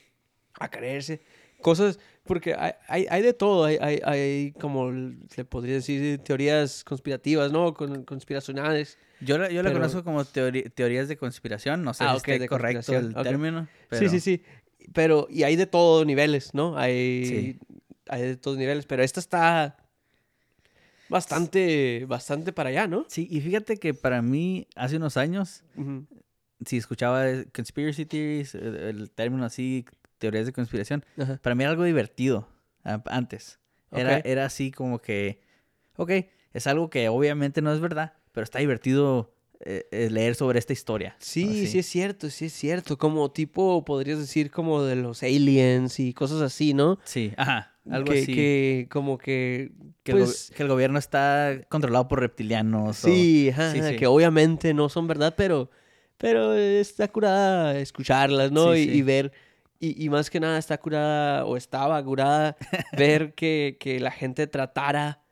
a 0.58 0.70
creerse? 0.70 1.20
Cosas, 1.60 1.98
porque 2.30 2.54
hay, 2.54 2.72
hay, 2.86 3.06
hay 3.10 3.22
de 3.22 3.32
todo. 3.34 3.64
Hay, 3.64 3.76
hay, 3.82 4.00
hay, 4.04 4.52
como 4.52 4.92
se 5.30 5.44
podría 5.44 5.74
decir, 5.74 6.18
teorías 6.20 6.84
conspirativas, 6.84 7.50
¿no? 7.50 7.74
Con, 7.74 8.04
conspiracionales. 8.04 8.98
Yo 9.20 9.36
la, 9.36 9.50
yo 9.50 9.62
la 9.64 9.70
Pero- 9.70 9.80
conozco 9.80 10.04
como 10.04 10.24
teorías 10.24 11.08
de 11.08 11.16
conspiración, 11.16 11.82
no 11.82 11.92
sé 11.92 12.04
Ah, 12.04 12.12
si 12.14 12.18
ok, 12.20 12.28
esté 12.28 12.48
correcto 12.48 12.92
el 12.96 13.12
término. 13.14 13.64
Sí, 13.64 13.70
pero- 13.90 14.10
sí, 14.10 14.20
sí. 14.20 14.42
Pero, 14.92 15.26
y 15.28 15.42
hay 15.42 15.56
de 15.56 15.66
todos 15.66 16.06
niveles, 16.06 16.54
¿no? 16.54 16.78
Hay, 16.78 17.24
Sí. 17.26 17.58
hay 18.08 18.22
de 18.22 18.36
todos 18.36 18.56
niveles. 18.56 18.86
Pero 18.86 19.02
esta 19.02 19.18
está 19.18 19.76
bastante, 21.08 22.04
bastante 22.06 22.52
para 22.52 22.70
allá, 22.70 22.86
¿no? 22.86 23.04
Sí, 23.08 23.26
y 23.30 23.40
fíjate 23.40 23.76
que 23.78 23.94
para 23.94 24.22
mí, 24.22 24.66
hace 24.76 24.96
unos 24.96 25.16
años, 25.16 25.64
si 26.64 26.76
escuchaba 26.76 27.24
conspiracy 27.54 28.06
theories, 28.06 28.54
el 28.54 29.10
término 29.10 29.44
así, 29.44 29.84
teorías 30.20 30.46
de 30.46 30.52
conspiración, 30.52 31.04
Ajá. 31.18 31.40
para 31.42 31.56
mí 31.56 31.64
era 31.64 31.72
algo 31.72 31.82
divertido 31.82 32.46
antes. 32.84 33.58
Era, 33.90 34.18
era 34.24 34.44
así 34.44 34.70
como 34.70 35.00
que, 35.00 35.40
ok, 35.96 36.10
es 36.52 36.66
algo 36.68 36.88
que 36.90 37.08
obviamente 37.08 37.60
no 37.60 37.72
es 37.72 37.80
verdad, 37.80 38.12
pero 38.32 38.44
está 38.44 38.60
divertido 38.60 39.34
eh, 39.60 39.86
eh, 39.90 40.08
leer 40.10 40.36
sobre 40.36 40.58
esta 40.60 40.72
historia. 40.72 41.16
Sí, 41.18 41.66
sí 41.66 41.80
es 41.80 41.86
cierto, 41.86 42.30
sí 42.30 42.46
es 42.46 42.52
cierto. 42.52 42.96
Como 42.96 43.30
tipo, 43.32 43.84
podrías 43.84 44.18
decir 44.18 44.50
como 44.50 44.82
de 44.84 44.96
los 44.96 45.22
aliens 45.22 45.98
y 45.98 46.14
cosas 46.14 46.40
así, 46.40 46.72
¿no? 46.72 46.98
Sí, 47.04 47.32
ajá, 47.36 47.76
algo 47.90 48.12
que, 48.12 48.22
así. 48.22 48.32
que 48.34 48.86
como 48.90 49.18
que, 49.18 49.72
que, 50.04 50.12
el 50.12 50.18
pues, 50.18 50.52
que 50.54 50.62
el 50.62 50.68
gobierno 50.68 50.98
está 50.98 51.60
controlado 51.68 52.06
por 52.08 52.20
reptilianos. 52.20 53.04
o- 53.04 53.08
sí, 53.08 53.50
ajá, 53.52 53.72
sí, 53.72 53.80
ajá, 53.80 53.88
sí. 53.90 53.96
que 53.96 54.06
obviamente 54.06 54.72
no 54.72 54.88
son 54.88 55.06
verdad, 55.08 55.34
pero, 55.36 55.70
pero 56.16 56.54
está 56.54 57.08
curada 57.08 57.76
escucharlas, 57.78 58.52
¿no? 58.52 58.72
Sí, 58.74 58.80
y, 58.80 58.84
sí. 58.84 58.90
y 58.92 59.02
ver, 59.02 59.32
y, 59.80 60.04
y 60.04 60.08
más 60.10 60.30
que 60.30 60.38
nada 60.38 60.58
está 60.58 60.78
curada, 60.78 61.44
o 61.46 61.56
estaba 61.56 62.02
curada, 62.04 62.56
ver 62.96 63.34
que, 63.34 63.76
que 63.80 63.98
la 63.98 64.10
gente 64.10 64.46
tratara 64.46 65.22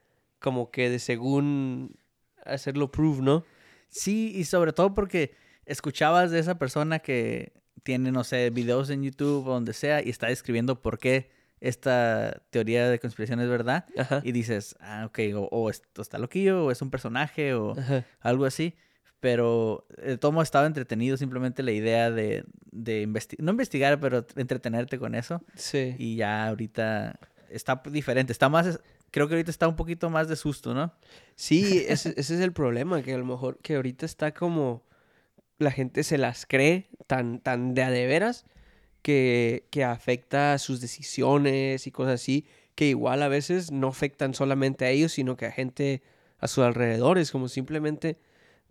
como 0.41 0.71
que 0.71 0.91
de 0.91 0.99
según 0.99 1.97
hacerlo 2.45 2.91
prove, 2.91 3.23
¿no? 3.23 3.45
Sí, 3.89 4.33
y 4.35 4.45
sobre 4.45 4.73
todo 4.73 4.95
porque 4.95 5.35
escuchabas 5.67 6.31
de 6.31 6.39
esa 6.39 6.59
persona 6.59 6.99
que 6.99 7.53
tiene, 7.83 8.11
no 8.11 8.25
sé, 8.25 8.51
videos 8.51 8.91
en 8.91 9.03
YouTube 9.03 9.47
o 9.47 9.53
donde 9.53 9.73
sea 9.73 10.03
y 10.03 10.11
está 10.11 10.29
describiendo 10.29 10.81
por 10.81 10.99
qué 10.99 11.31
esta 11.61 12.43
teoría 12.51 12.89
de 12.89 12.99
conspiración 12.99 13.41
es 13.41 13.49
verdad. 13.49 13.87
Ajá. 13.97 14.21
Y 14.25 14.33
dices, 14.33 14.77
ah, 14.81 15.05
ok, 15.07 15.19
o, 15.35 15.49
o 15.51 15.71
esto 15.71 16.03
está 16.03 16.19
loquillo, 16.19 16.67
o 16.67 16.71
es 16.71 16.83
un 16.83 16.91
personaje, 16.91 17.55
o 17.55 17.73
Ajá. 17.79 18.05
algo 18.21 18.45
así. 18.45 18.77
Pero 19.21 19.87
el 20.01 20.19
tomo 20.19 20.43
estaba 20.43 20.67
entretenido, 20.67 21.17
simplemente 21.17 21.63
la 21.63 21.73
idea 21.73 22.11
de, 22.11 22.45
de 22.71 23.03
investigar, 23.03 23.45
no 23.45 23.51
investigar, 23.51 23.99
pero 23.99 24.25
entretenerte 24.37 24.99
con 24.99 25.15
eso. 25.15 25.43
Sí. 25.55 25.97
Y 25.99 26.17
ya 26.17 26.47
ahorita 26.47 27.19
está 27.51 27.83
diferente, 27.91 28.33
está 28.33 28.49
más, 28.49 28.81
creo 29.11 29.29
que 29.29 29.35
ahorita 29.35 29.51
está 29.51 29.67
un 29.67 29.77
poquito 29.77 30.11
más 30.11 30.29
de 30.29 30.37
susto, 30.37 30.75
¿no? 30.75 30.93
Sí, 31.35 31.85
ese, 31.89 32.11
ese 32.11 32.35
es 32.35 32.41
el 32.41 32.53
problema, 32.53 33.03
que 33.03 33.15
a 33.15 33.19
lo 33.19 33.25
mejor 33.25 33.59
que 33.59 33.77
ahorita 33.77 34.07
está 34.07 34.33
como 34.33 34.85
la 35.59 35.71
gente 35.71 36.05
se 36.05 36.19
las 36.19 36.47
cree 36.47 36.89
tan, 37.07 37.41
tan 37.41 37.75
de 37.75 37.83
a 37.83 37.91
de 37.91 38.07
veras 38.07 38.47
que, 39.03 39.67
que 39.71 39.85
afecta 39.85 40.53
a 40.53 40.59
sus 40.59 40.81
decisiones 40.81 41.87
y 41.87 41.91
cosas 41.91 42.15
así, 42.21 42.47
que 42.75 42.87
igual 42.87 43.23
a 43.23 43.29
veces 43.29 43.73
no 43.73 43.89
afectan 43.89 44.35
solamente 44.35 44.85
a 44.85 44.91
ellos, 44.91 45.13
sino 45.13 45.37
que 45.37 45.47
a 45.47 45.51
gente 45.51 46.03
a 46.39 46.47
sus 46.47 46.65
alrededores, 46.65 47.33
como 47.33 47.49
simplemente 47.49 48.19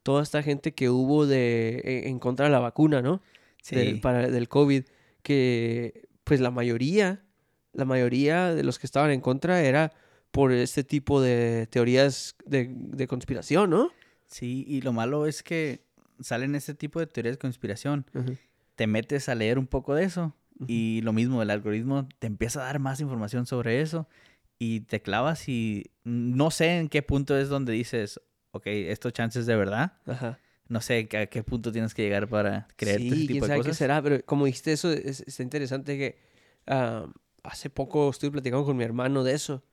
toda 0.08 0.24
esta 0.24 0.42
gente 0.42 0.72
que 0.74 0.90
hubo 0.90 1.26
de, 1.28 1.82
e- 1.84 2.08
en 2.08 2.18
contra 2.18 2.46
de 2.46 2.52
la 2.54 2.60
vacuna, 2.60 3.02
¿no? 3.02 3.22
Del, 3.70 3.96
Sí. 3.96 4.00
para, 4.00 4.30
del 4.30 4.48
COVID, 4.48 4.84
que 5.22 6.08
pues 6.24 6.40
la 6.40 6.50
mayoría, 6.50 7.26
la 7.74 7.84
mayoría 7.84 8.56
de 8.56 8.64
los 8.64 8.80
que 8.80 8.88
estaban 8.88 9.12
en 9.12 9.20
contra 9.20 9.62
era 9.62 9.92
por 10.32 10.54
este 10.54 10.86
tipo 10.86 11.20
de 11.22 11.68
teorías 11.70 12.36
de, 12.46 12.70
de 12.74 13.08
conspiración, 13.08 13.70
¿no? 13.70 13.92
Sí, 14.28 14.64
y 14.66 14.80
lo 14.80 14.94
malo 14.94 15.26
es 15.26 15.44
que 15.44 15.82
salen 16.22 16.56
este 16.56 16.74
tipo 16.74 17.02
de 17.02 17.08
teorías 17.08 17.36
de 17.36 17.40
conspiración. 17.40 18.06
Te 18.76 18.88
metes 18.88 19.28
a 19.28 19.36
leer 19.36 19.60
un 19.60 19.68
poco 19.68 19.94
de 19.94 20.06
eso 20.06 20.34
y 20.68 21.02
lo 21.04 21.12
mismo, 21.12 21.42
el 21.42 21.50
algoritmo 21.50 22.08
te 22.20 22.28
empieza 22.28 22.62
a 22.62 22.66
dar 22.68 22.80
más 22.80 23.02
información 23.02 23.46
sobre 23.46 23.82
eso 23.82 24.08
y 24.58 24.82
te 24.82 25.02
clavas 25.02 25.50
y 25.50 25.92
no 26.06 26.50
sé 26.50 26.78
en 26.78 26.88
qué 26.88 27.02
punto 27.02 27.38
es 27.38 27.50
donde 27.50 27.74
dices, 27.74 28.22
ok, 28.52 28.64
esto 28.68 29.12
chance 29.12 29.40
es 29.40 29.46
de 29.46 29.56
verdad. 29.56 29.94
Ajá. 30.06 30.40
No 30.70 30.82
sé 30.82 31.08
a 31.18 31.26
qué 31.28 31.44
punto 31.44 31.72
tienes 31.72 31.94
que 31.94 32.02
llegar 32.04 32.28
para 32.28 32.68
creerte 32.76 33.02
sí, 33.04 33.08
ese 33.08 33.16
quién 33.16 33.28
tipo 33.28 33.46
de 33.46 33.48
sabe 33.50 33.60
cosas. 33.60 33.72
qué 33.72 33.78
será, 33.78 34.02
pero 34.02 34.24
como 34.26 34.46
dijiste 34.46 34.74
eso, 34.74 34.92
es- 34.92 35.22
está 35.26 35.44
interesante 35.44 35.98
que 35.98 36.18
hace 37.44 37.70
poco 37.70 38.10
estuve 38.10 38.32
platicando 38.32 38.66
con 38.66 38.76
mi 38.76 38.84
hermano 38.84 39.24
de 39.24 39.34
eso 39.34 39.64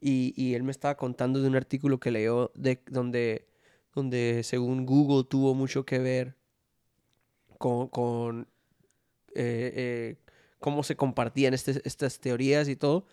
y, 0.00 0.34
y 0.36 0.54
él 0.54 0.62
me 0.62 0.70
estaba 0.72 0.96
contando 0.96 1.40
de 1.40 1.48
un 1.48 1.56
artículo 1.56 1.98
que 2.00 2.10
leyó 2.10 2.52
de 2.54 2.82
donde, 2.90 3.48
donde 3.94 4.42
según 4.44 4.84
Google 4.84 5.26
tuvo 5.28 5.54
mucho 5.54 5.86
que 5.86 5.98
ver 5.98 6.36
con, 7.58 7.88
con 7.88 8.48
eh, 9.34 9.72
eh, 9.74 10.16
cómo 10.58 10.82
se 10.82 10.96
compartían 10.96 11.54
este- 11.54 11.80
estas 11.84 12.20
teorías 12.20 12.68
y 12.68 12.76
todo. 12.76 13.06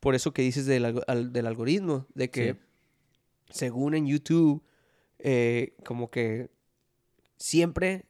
Por 0.00 0.14
eso 0.14 0.32
que 0.32 0.42
dices 0.42 0.66
del, 0.66 0.84
algo- 0.84 1.02
al- 1.06 1.32
del 1.32 1.46
algoritmo, 1.46 2.06
de 2.14 2.30
que 2.30 2.52
Sí. 2.54 2.58
Según 3.50 3.94
en 3.94 4.06
YouTube, 4.06 4.62
eh, 5.18 5.74
como 5.84 6.10
que 6.10 6.48
siempre 7.36 8.04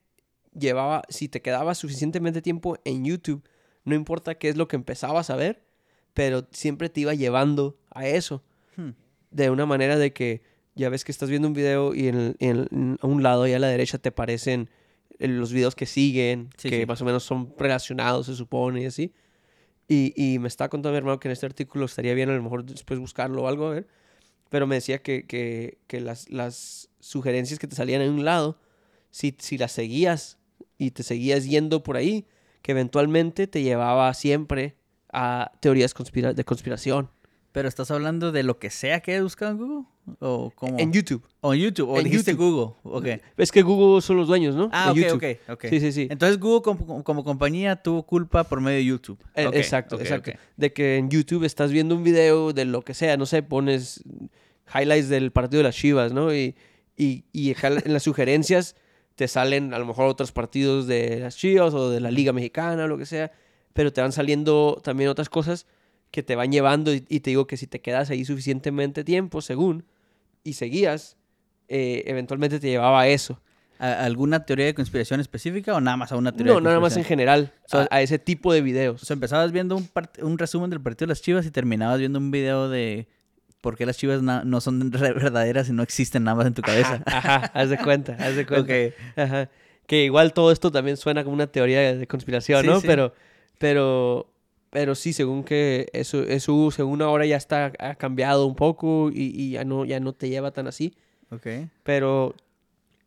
llevaba, 0.59 1.03
si 1.09 1.29
te 1.29 1.43
quedabas 1.43 1.79
suficientemente 1.79 2.43
tiempo 2.43 2.79
en 2.85 3.05
YouTube, 3.05 3.43
no 3.85 3.95
importa 3.95 4.37
qué 4.37 4.49
es 4.49 4.57
lo 4.57 4.69
que 4.69 4.77
empezabas 4.77 5.31
a 5.31 5.37
ver, 5.37 5.63
pero 6.15 6.47
siempre 6.53 6.89
te 6.89 7.01
iba 7.03 7.15
llevando 7.15 7.79
a 7.91 8.07
eso. 8.07 8.43
Hmm. 8.77 8.91
De 9.31 9.51
una 9.51 9.67
manera 9.67 9.97
de 9.99 10.13
que 10.13 10.43
ya 10.75 10.89
ves 10.89 11.05
que 11.05 11.13
estás 11.13 11.29
viendo 11.31 11.49
un 11.49 11.55
video 11.55 11.95
y 11.95 12.09
en, 12.09 12.37
en 12.39 12.69
el- 12.71 12.99
a 13.01 13.07
un 13.07 13.23
lado 13.23 13.47
y 13.47 13.53
a 13.53 13.59
la 13.59 13.69
derecha 13.69 13.99
te 13.99 14.09
aparecen 14.11 14.71
eh, 15.19 15.29
los 15.29 15.53
videos 15.53 15.75
que 15.75 15.87
siguen, 15.87 16.51
Sí, 16.57 16.69
que 16.71 16.81
sí. 16.81 16.87
más 16.87 17.01
o 17.01 17.05
menos 17.05 17.23
son 17.25 17.55
relacionados, 17.59 18.27
se 18.27 18.35
supone, 18.35 18.83
y 18.83 18.87
así. 18.87 19.13
Y, 19.89 20.13
y 20.17 20.39
me 20.39 20.49
estaba 20.49 20.69
contando 20.69 20.93
mi 20.93 20.99
hermano 20.99 21.21
que 21.21 21.29
en 21.29 21.33
este 21.33 21.47
artículo 21.47 21.85
estaría 21.85 22.13
bien 22.15 22.29
a 22.29 22.35
lo 22.37 22.43
mejor 22.43 22.65
después 22.65 22.99
buscarlo 22.99 23.43
o 23.45 23.49
algo, 23.49 23.67
a 23.67 23.71
ver. 23.71 23.87
Pero 24.49 24.67
me 24.67 24.77
decía 24.77 25.03
que, 25.03 25.27
que, 25.27 25.79
que 25.87 26.01
las, 26.01 26.31
las 26.31 26.89
sugerencias 27.01 27.59
que 27.59 27.67
te 27.67 27.77
salían 27.77 28.03
en 28.03 28.13
un 28.13 28.25
lado, 28.25 28.59
si, 29.11 29.35
si 29.39 29.59
las 29.59 29.73
seguías 29.73 30.39
y 30.79 30.91
te 30.93 31.03
seguías 31.03 31.47
yendo 31.47 31.83
por 31.83 31.97
ahí, 31.97 32.27
que 32.63 32.73
eventualmente 32.73 33.47
te 33.47 33.63
llevaba 33.63 34.13
siempre 34.15 34.77
a 35.13 35.53
teorías 35.61 35.95
conspira- 35.95 36.35
de 36.35 36.45
conspiración. 36.45 37.11
Pero 37.57 37.71
estás 37.71 37.91
hablando 37.91 38.33
de 38.33 38.43
lo 38.43 38.59
que 38.59 38.69
sea 38.69 39.01
que 39.01 39.13
hayas 39.13 39.23
buscado 39.23 39.53
en 39.53 39.57
Google 39.57 39.85
o 40.21 40.53
cómo? 40.55 40.79
En 40.79 40.93
YouTube. 40.93 41.27
o 41.41 41.55
en 41.55 41.61
YouTube 41.61 41.89
o 41.89 41.97
en 41.97 42.05
dijiste 42.05 42.33
YouTube. 42.33 42.77
Google. 42.85 43.15
Ok. 43.17 43.23
Es 43.39 43.51
que 43.51 43.63
Google 43.63 44.03
son 44.03 44.19
los 44.19 44.29
dueños, 44.29 44.55
¿no? 44.55 44.69
Ah, 44.75 44.93
De 44.93 45.01
ok, 45.01 45.07
YouTube. 45.09 45.39
ok, 45.47 45.51
ok. 45.53 45.67
Sí, 45.71 45.81
sí, 45.81 45.93
sí. 45.93 46.07
Entonces 46.11 46.39
Google 46.39 46.61
como, 46.61 47.03
como 47.03 47.25
compañía 47.25 47.77
tuvo 47.77 48.03
culpa 48.03 48.45
por 48.45 48.61
medio 48.61 48.77
de 48.77 48.85
YouTube. 48.85 49.19
Eh, 49.35 49.49
exacto, 49.55 49.99
exacto. 49.99 50.33
De 50.59 50.75
que 50.75 50.99
en 50.99 51.09
YouTube 51.09 51.45
estás 51.45 51.73
viendo 51.73 51.95
un 51.95 52.05
video 52.05 52.53
de 52.53 52.67
lo 52.67 52.83
que 52.83 52.93
sea, 52.93 53.17
no 53.17 53.25
sé, 53.25 53.43
pones 53.43 54.05
highlights 54.75 55.09
del 55.09 55.33
partido 55.33 55.61
de 55.61 55.65
las 55.65 55.77
Chivas, 55.77 56.13
¿no? 56.13 56.35
Y, 56.35 56.57
y, 56.95 57.25
y 57.33 57.57
en 57.63 57.91
las 57.95 58.03
sugerencias 58.03 58.77
te 59.15 59.29
salen 59.29 59.73
a 59.73 59.79
lo 59.79 59.87
mejor 59.87 60.09
otros 60.09 60.31
partidos 60.31 60.87
de 60.87 61.21
las 61.21 61.39
Chivas 61.39 61.73
o 61.73 61.89
de 61.89 62.01
la 62.01 62.11
Liga 62.11 62.35
Mexicana 62.35 62.85
o 62.85 62.87
lo 62.87 62.99
que 62.99 63.07
sea, 63.07 63.33
pero 63.73 63.95
te 63.95 64.03
van 64.03 64.13
saliendo 64.13 64.79
también 64.85 65.09
otras 65.09 65.31
cosas 65.31 65.67
que 66.17 66.23
te 66.23 66.35
van 66.35 66.51
llevando 66.51 66.95
y, 66.95 67.05
y 67.11 67.21
te 67.21 67.29
digo 67.29 67.47
que 67.47 67.59
si 67.59 67.67
te 67.67 67.83
quedas 67.83 68.09
ahí 68.09 68.25
suficientemente 68.25 69.05
tiempo, 69.05 69.43
según, 69.43 69.85
y 70.45 70.55
seguías, 70.55 71.19
eh, 71.69 72.05
eventualmente 72.07 72.59
te 72.59 72.69
llevaba 72.69 73.03
a 73.03 73.09
eso. 73.09 73.39
¿A- 73.79 74.05
¿Alguna 74.07 74.47
teoría 74.47 74.65
de 74.65 74.73
conspiración 74.75 75.21
específica 75.21 75.75
o 75.75 75.81
nada 75.83 75.99
más 75.99 76.13
a 76.13 76.17
una 76.17 76.33
teoría 76.33 76.55
No, 76.55 76.59
de 76.61 76.65
nada 76.65 76.81
más 76.81 76.97
en 76.97 77.05
general, 77.05 77.53
So- 77.67 77.81
a, 77.81 77.89
a 77.91 78.01
ese 78.01 78.19
tipo 78.19 78.51
de 78.55 78.63
videos. 78.63 79.03
O 79.03 79.05
sea, 79.05 79.13
empezabas 79.13 79.53
viendo 79.53 79.77
un, 79.77 80.39
resumen 80.39 80.71
del 80.71 80.81
partido 80.81 81.07
de 81.07 81.11
las 81.11 81.21
Chivas 81.21 81.45
y 81.45 81.51
terminabas 81.51 81.99
viendo 81.99 82.19
un 82.19 82.31
video 82.31 82.71
de 82.71 83.07
por 83.61 83.77
qué 83.77 83.85
las 83.85 83.99
Chivas 83.99 84.23
no 84.23 84.61
son 84.63 84.91
verdaderas 84.91 85.69
y 85.69 85.73
no 85.75 85.83
existen 85.83 86.25
nada 86.25 86.37
más 86.37 86.47
en 86.47 86.55
tu 86.55 86.63
cabeza. 86.63 87.03
Ajá, 87.05 87.51
haz 87.53 87.69
de 87.69 87.77
cuenta, 87.77 88.17
haz 88.19 88.37
de 88.37 88.47
cuenta. 88.47 88.73
Ajá. 89.17 89.51
Que 89.87 90.05
igual 90.05 90.33
todo 90.33 90.51
esto 90.51 90.73
también 90.73 90.97
suena 90.97 91.23
como 91.25 91.35
una 91.35 91.47
teoría 91.49 91.95
de 91.95 92.07
conspiración, 92.07 92.63
Sí, 92.63 92.67
¿no? 92.69 92.81
sí. 92.81 92.87
Pero, 92.87 93.13
pero, 93.59 94.33
pero 94.77 94.95
sí, 94.95 95.15
según 95.15 95.43
que 95.43 95.89
eso, 95.95 96.23
eso 96.25 96.71
según 96.71 97.01
ahora 97.01 97.25
ya 97.25 97.39
está, 97.39 97.73
ha 97.79 97.95
cambiado 97.95 98.45
un 98.45 98.55
poco 98.55 99.09
y, 99.11 99.33
y 99.35 99.53
ya 99.53 99.65
no, 99.65 99.87
ya 99.87 100.01
no 100.01 100.13
te 100.13 100.29
lleva 100.29 100.51
tan 100.51 100.67
así. 100.67 100.95
Ok. 101.31 101.47
Pero 101.83 102.35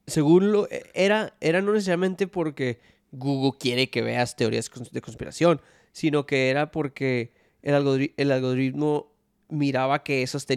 según 0.07 0.51
lo, 0.51 0.67
era, 0.95 1.35
era 1.39 1.61
no 1.61 1.71
necesariamente 1.73 2.25
porque 2.25 2.79
Google 3.11 3.55
quiere 3.59 3.91
que 3.91 4.01
veas 4.01 4.35
teorías 4.35 4.71
de 4.91 5.01
conspiración, 5.01 5.61
sino 5.91 6.25
que 6.25 6.49
era 6.49 6.71
porque 6.71 7.33
el, 7.61 7.75
algoritmo, 7.75 8.15
el 8.17 8.31
algoritmo 8.31 9.11
miraba 9.49 10.01
que 10.01 10.23
esos, 10.23 10.47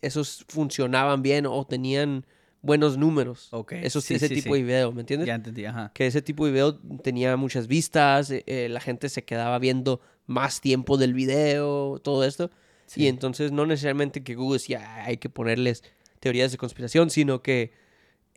esos 0.00 0.46
funcionaban 0.48 1.20
bien 1.20 1.44
o 1.44 1.66
tenían 1.66 2.24
buenos 2.62 2.96
números. 2.96 3.48
Ok, 3.50 3.72
Esos, 3.72 4.04
sí, 4.04 4.14
ese 4.14 4.28
sí, 4.28 4.36
tipo 4.36 4.54
sí. 4.54 4.62
de 4.62 4.66
video, 4.66 4.92
¿me 4.92 5.02
entiendes? 5.02 5.26
Ya 5.26 5.34
entendí, 5.34 5.66
ajá. 5.66 5.92
que 5.92 6.06
ese 6.06 6.22
tipo 6.22 6.46
de 6.46 6.52
video 6.52 6.78
tenía 7.02 7.36
muchas 7.36 7.66
vistas, 7.66 8.30
eh, 8.30 8.42
eh, 8.46 8.68
la 8.70 8.80
gente 8.80 9.10
se 9.10 9.24
quedaba 9.24 9.58
viendo 9.58 10.00
más 10.26 10.60
tiempo 10.60 10.96
del 10.96 11.14
video, 11.14 11.98
todo 12.02 12.24
esto. 12.24 12.50
Y 12.96 13.06
entonces 13.08 13.50
no 13.50 13.66
necesariamente 13.66 14.22
que 14.22 14.34
Google 14.34 14.58
decía 14.58 14.82
"Ah, 14.84 15.04
hay 15.06 15.16
que 15.16 15.28
ponerles 15.28 15.82
teorías 16.20 16.52
de 16.52 16.58
conspiración, 16.58 17.10
sino 17.10 17.42
que 17.42 17.72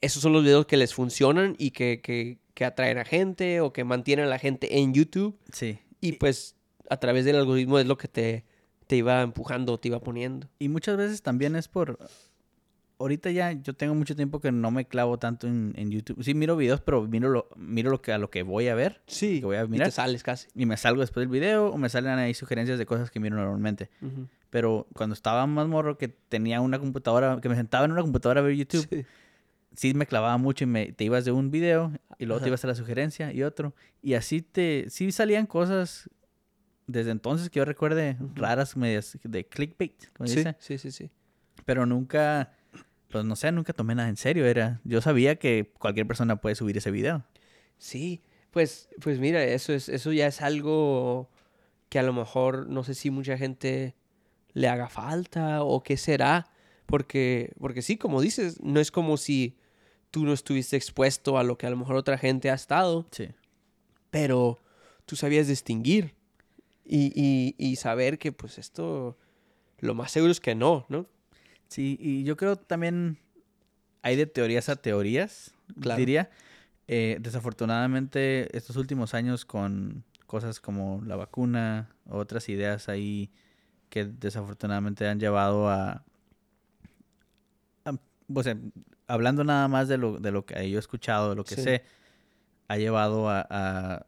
esos 0.01 0.21
son 0.21 0.33
los 0.33 0.43
videos 0.43 0.65
que 0.65 0.77
les 0.77 0.93
funcionan 0.93 1.55
y 1.57 1.71
que, 1.71 2.01
que, 2.01 2.37
que 2.53 2.65
atraen 2.65 2.97
a 2.97 3.05
gente 3.05 3.61
o 3.61 3.73
que 3.73 3.83
mantienen 3.83 4.25
a 4.25 4.29
la 4.29 4.39
gente 4.39 4.79
en 4.79 4.93
YouTube. 4.93 5.37
Sí. 5.51 5.79
Y 6.01 6.13
pues 6.13 6.55
a 6.89 6.97
través 6.97 7.25
del 7.25 7.35
algoritmo 7.35 7.79
es 7.79 7.85
lo 7.85 7.97
que 7.97 8.07
te, 8.07 8.45
te 8.87 8.95
iba 8.95 9.21
empujando, 9.21 9.79
te 9.79 9.89
iba 9.89 9.99
poniendo. 9.99 10.49
Y 10.59 10.69
muchas 10.69 10.97
veces 10.97 11.21
también 11.21 11.55
es 11.55 11.67
por... 11.67 11.99
Ahorita 12.99 13.29
ya 13.29 13.51
yo 13.51 13.75
tengo 13.75 13.93
mucho 13.93 14.15
tiempo 14.15 14.39
que 14.39 14.51
no 14.51 14.71
me 14.71 14.85
clavo 14.87 15.19
tanto 15.19 15.45
en, 15.47 15.73
en 15.77 15.91
YouTube. 15.91 16.23
Sí, 16.23 16.33
miro 16.33 16.55
videos, 16.57 16.81
pero 16.81 17.03
miro 17.07 17.29
lo, 17.29 17.47
miro 17.55 17.91
lo 17.91 18.01
que, 18.01 18.11
a 18.11 18.17
lo 18.17 18.29
que 18.31 18.41
voy 18.41 18.69
a 18.69 18.75
ver. 18.75 19.01
Sí, 19.05 19.39
Que 19.39 19.45
voy 19.45 19.57
a 19.57 19.65
y 19.65 19.67
mirar. 19.67 19.87
te 19.89 19.91
sales 19.91 20.23
casi. 20.23 20.47
Y 20.55 20.65
me 20.65 20.77
salgo 20.77 21.01
después 21.01 21.21
del 21.21 21.29
video 21.29 21.67
o 21.69 21.77
me 21.77 21.89
salen 21.89 22.17
ahí 22.17 22.33
sugerencias 22.33 22.79
de 22.79 22.85
cosas 22.87 23.11
que 23.11 23.19
miro 23.19 23.35
normalmente. 23.35 23.89
Pero 24.49 24.87
cuando 24.93 25.13
estaba 25.13 25.45
más 25.45 25.67
morro 25.67 25.97
que 25.97 26.07
tenía 26.07 26.59
una 26.61 26.79
computadora, 26.79 27.39
que 27.41 27.49
me 27.49 27.55
sentaba 27.55 27.85
en 27.85 27.91
una 27.91 28.01
computadora 28.01 28.39
a 28.41 28.43
ver 28.43 28.55
YouTube, 28.55 28.87
Sí. 28.89 29.05
sí 29.75 29.93
me 29.93 30.07
clavaba 30.07 30.37
mucho 30.37 30.63
y 30.63 30.67
me, 30.67 30.91
te 30.93 31.03
ibas 31.03 31.23
de 31.25 31.31
un 31.31 31.51
video 31.51 31.91
y 32.17 32.25
luego 32.25 32.37
Ajá. 32.37 32.45
te 32.45 32.49
ibas 32.49 32.63
a 32.63 32.67
la 32.67 32.75
sugerencia 32.75 33.31
y 33.31 33.43
otro. 33.43 33.75
Y 34.01 34.15
así 34.15 34.41
te, 34.41 34.85
sí 34.89 35.11
salían 35.11 35.45
cosas 35.45 36.09
desde 36.87 37.11
entonces 37.11 37.49
que 37.51 37.59
yo 37.59 37.65
recuerde 37.65 38.17
raras, 38.33 38.75
medias 38.75 39.19
de 39.23 39.45
clickbait, 39.45 40.11
como 40.15 40.27
Sí, 40.27 40.37
dice. 40.37 40.55
sí, 40.57 40.77
sí, 40.79 40.89
sí. 40.91 41.11
Pero 41.65 41.85
nunca, 41.85 42.53
pues 43.09 43.25
no 43.25 43.35
sé, 43.35 43.51
nunca 43.51 43.73
tomé 43.73 43.95
nada 43.95 44.09
en 44.09 44.17
serio. 44.17 44.45
Era, 44.45 44.81
yo 44.83 45.01
sabía 45.01 45.37
que 45.37 45.71
cualquier 45.79 46.07
persona 46.07 46.41
puede 46.41 46.55
subir 46.55 46.77
ese 46.77 46.91
video. 46.91 47.23
Sí, 47.77 48.21
pues, 48.51 48.89
pues 49.01 49.19
mira, 49.19 49.43
eso 49.43 49.73
es, 49.73 49.87
eso 49.89 50.11
ya 50.11 50.27
es 50.27 50.41
algo 50.41 51.29
que 51.89 51.99
a 51.99 52.03
lo 52.03 52.13
mejor 52.13 52.67
no 52.67 52.83
sé 52.83 52.93
si 52.95 53.09
mucha 53.11 53.37
gente 53.37 53.95
le 54.53 54.67
haga 54.67 54.89
falta 54.89 55.63
o 55.63 55.83
qué 55.83 55.95
será. 55.97 56.47
Porque, 56.85 57.53
porque 57.59 57.81
sí, 57.81 57.97
como 57.97 58.21
dices, 58.21 58.61
no 58.61 58.79
es 58.79 58.91
como 58.91 59.17
si 59.17 59.57
tú 60.09 60.23
no 60.23 60.31
estuviste 60.33 60.77
expuesto 60.77 61.37
a 61.37 61.43
lo 61.43 61.57
que 61.57 61.67
a 61.67 61.69
lo 61.69 61.75
mejor 61.77 61.95
otra 61.97 62.17
gente 62.17 62.49
ha 62.49 62.53
estado, 62.53 63.05
Sí. 63.11 63.27
pero 64.09 64.59
tú 65.05 65.15
sabías 65.17 65.47
distinguir 65.47 66.15
y, 66.85 67.11
y, 67.13 67.55
y 67.57 67.75
saber 67.75 68.17
que 68.17 68.31
pues 68.31 68.57
esto, 68.57 69.17
lo 69.79 69.95
más 69.95 70.11
seguro 70.11 70.31
es 70.31 70.39
que 70.39 70.55
no, 70.55 70.85
¿no? 70.87 71.05
Sí, 71.69 71.97
y 71.99 72.23
yo 72.23 72.37
creo 72.37 72.55
también 72.55 73.17
hay 74.01 74.15
de 74.15 74.25
teorías 74.25 74.69
a 74.69 74.75
teorías, 74.75 75.53
Claro. 75.79 75.99
diría. 75.99 76.29
Eh, 76.87 77.17
desafortunadamente, 77.19 78.55
estos 78.55 78.77
últimos 78.77 79.13
años 79.13 79.43
con 79.45 80.03
cosas 80.25 80.59
como 80.59 81.01
la 81.05 81.15
vacuna, 81.17 81.89
otras 82.09 82.47
ideas 82.49 82.87
ahí 82.89 83.29
que 83.89 84.05
desafortunadamente 84.05 85.07
han 85.07 85.19
llevado 85.19 85.69
a... 85.69 86.03
a- 87.85 87.93
o 88.33 88.43
sea, 88.43 88.57
hablando 89.07 89.43
nada 89.43 89.67
más 89.67 89.87
de 89.87 89.97
lo, 89.97 90.19
de 90.19 90.31
lo 90.31 90.45
que 90.45 90.69
yo 90.69 90.77
he 90.77 90.79
escuchado, 90.79 91.29
de 91.31 91.35
lo 91.35 91.43
que 91.43 91.55
Sí. 91.55 91.63
sé, 91.63 91.83
ha 92.67 92.77
llevado 92.77 93.29
a, 93.29 93.45
a- 93.49 94.05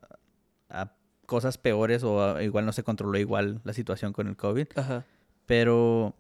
a 0.69 0.93
cosas 1.25 1.57
peores 1.57 2.03
o 2.03 2.39
igual 2.41 2.65
no 2.65 2.71
se 2.73 2.83
controló 2.83 3.17
igual 3.17 3.61
la 3.63 3.73
situación 3.73 4.13
con 4.13 4.27
el 4.27 4.35
COVID. 4.35 4.67
Ajá. 4.75 5.05
Pero 5.45 6.15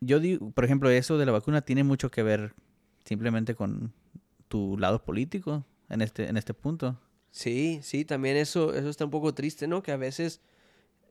yo 0.00 0.20
digo, 0.20 0.50
por 0.50 0.64
ejemplo, 0.64 0.90
eso 0.90 1.18
de 1.18 1.26
la 1.26 1.32
vacuna 1.32 1.62
tiene 1.62 1.84
mucho 1.84 2.10
que 2.10 2.22
ver 2.22 2.54
simplemente 3.04 3.54
con 3.54 3.92
tu 4.48 4.76
lado 4.78 5.02
político 5.04 5.64
en 5.88 6.02
este, 6.02 6.28
en 6.28 6.36
este 6.36 6.54
punto. 6.54 6.98
Sí, 7.30 7.80
sí, 7.82 8.04
también 8.04 8.36
eso, 8.36 8.74
eso 8.74 8.88
está 8.88 9.04
un 9.04 9.10
poco 9.10 9.34
triste, 9.34 9.66
¿no? 9.66 9.82
Que 9.82 9.92
a 9.92 9.96
veces, 9.96 10.40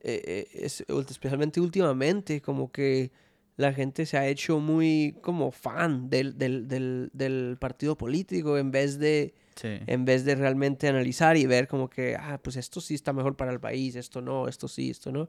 eh, 0.02 0.22
eh, 0.24 0.48
es, 0.52 0.84
especialmente 1.08 1.60
últimamente, 1.60 2.40
como 2.40 2.70
que 2.72 3.10
la 3.56 3.72
gente 3.72 4.04
se 4.06 4.18
ha 4.18 4.26
hecho 4.26 4.58
muy 4.60 5.16
como 5.22 5.50
fan 5.50 6.10
del, 6.10 6.36
del, 6.36 6.68
del, 6.68 7.10
del 7.12 7.56
partido 7.58 7.96
político 7.96 8.58
en 8.58 8.70
vez 8.70 8.98
de 8.98 9.34
Sí. 9.56 9.78
en 9.86 10.04
vez 10.04 10.26
de 10.26 10.34
realmente 10.34 10.86
analizar 10.86 11.38
y 11.38 11.46
ver 11.46 11.66
como 11.66 11.88
que, 11.88 12.14
ah, 12.14 12.38
pues 12.42 12.56
esto 12.56 12.78
sí 12.82 12.94
está 12.94 13.14
mejor 13.14 13.36
para 13.36 13.50
el 13.52 13.58
país, 13.58 13.96
esto 13.96 14.20
no, 14.20 14.48
esto 14.48 14.68
sí, 14.68 14.90
esto 14.90 15.10
no. 15.10 15.28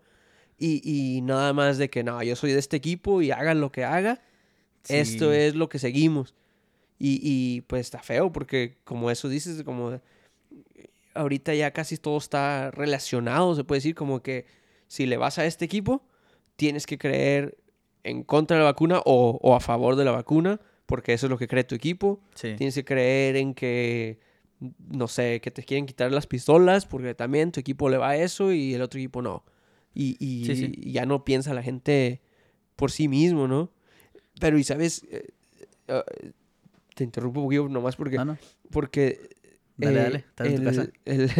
Y, 0.57 0.81
y 0.83 1.21
nada 1.21 1.53
más 1.53 1.77
de 1.77 1.89
que, 1.89 2.03
no, 2.03 2.21
yo 2.23 2.35
soy 2.35 2.51
de 2.51 2.59
este 2.59 2.77
equipo 2.77 3.21
y 3.21 3.31
hagan 3.31 3.61
lo 3.61 3.71
que 3.71 3.83
haga, 3.83 4.21
esto 4.87 5.31
es 5.31 5.55
lo 5.55 5.69
que 5.69 5.79
seguimos. 5.79 6.33
Y, 6.99 7.19
y 7.21 7.61
pues 7.61 7.81
está 7.81 8.01
feo 8.01 8.31
porque 8.31 8.77
como 8.83 9.11
eso 9.11 9.29
dices, 9.29 9.61
como 9.63 9.99
ahorita 11.13 11.53
ya 11.53 11.71
casi 11.71 11.97
todo 11.97 12.17
está 12.17 12.71
relacionado, 12.71 13.55
se 13.55 13.63
puede 13.63 13.77
decir 13.77 13.95
como 13.95 14.21
que 14.21 14.45
si 14.87 15.05
le 15.05 15.17
vas 15.17 15.37
a 15.37 15.45
este 15.45 15.65
equipo, 15.65 16.03
tienes 16.55 16.87
que 16.87 16.97
creer 16.97 17.57
en 18.03 18.23
contra 18.23 18.57
de 18.57 18.63
la 18.63 18.71
vacuna 18.71 19.01
o, 19.05 19.37
o 19.41 19.55
a 19.55 19.59
favor 19.59 19.95
de 19.95 20.05
la 20.05 20.11
vacuna, 20.11 20.59
porque 20.85 21.13
eso 21.13 21.27
es 21.27 21.29
lo 21.29 21.37
que 21.37 21.47
cree 21.47 21.65
tu 21.65 21.75
equipo. 21.75 22.19
Sí. 22.35 22.55
Tienes 22.55 22.73
que 22.73 22.85
creer 22.85 23.35
en 23.35 23.53
que, 23.53 24.19
no 24.89 25.07
sé, 25.07 25.41
que 25.41 25.51
te 25.51 25.63
quieren 25.63 25.85
quitar 25.85 26.11
las 26.11 26.25
pistolas 26.25 26.85
porque 26.85 27.13
también 27.13 27.51
tu 27.51 27.59
equipo 27.59 27.89
le 27.89 27.97
va 27.97 28.09
a 28.09 28.17
eso 28.17 28.51
y 28.53 28.73
el 28.73 28.81
otro 28.81 28.99
equipo 28.99 29.21
no. 29.21 29.43
Y, 29.99 30.15
y- 30.19 30.45
Sí, 30.45 30.55
sí. 30.55 30.71
y 30.75 30.91
ya 30.91 31.05
no 31.07 31.23
piensa 31.25 31.53
la 31.55 31.63
gente 31.63 32.21
por 32.75 32.91
sí 32.91 33.07
mismo, 33.07 33.47
¿no? 33.47 33.71
Pero, 34.39 34.59
y 34.59 34.63
sabes, 34.63 35.03
Eh, 35.09 35.27
eh, 35.87 36.03
te 36.93 37.03
interrumpo 37.03 37.39
un 37.39 37.45
poquito 37.47 37.67
nomás 37.69 37.95
porque, 37.95 38.17
No, 38.17 38.25
no. 38.25 38.37
porque 38.69 39.29
Dale, 39.77 39.99
eh, 39.99 40.03
dale. 40.03 40.25
Tu 40.35 40.43
el- 40.43 40.63
casa. 40.63 40.87
el- 41.05 41.31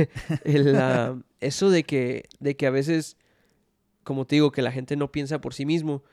el, 0.44 0.76
ah, 0.76 1.20
eso 1.40 1.70
de 1.70 1.84
que, 1.84 2.24
de 2.40 2.56
que 2.56 2.66
a 2.66 2.72
veces, 2.72 3.18
como 4.04 4.26
te 4.26 4.36
digo, 4.38 4.52
que 4.52 4.62
la 4.62 4.72
gente 4.72 4.96
no 4.96 5.12
piensa 5.12 5.40
por 5.42 5.54
sí 5.54 5.66
mismo, 5.66 6.04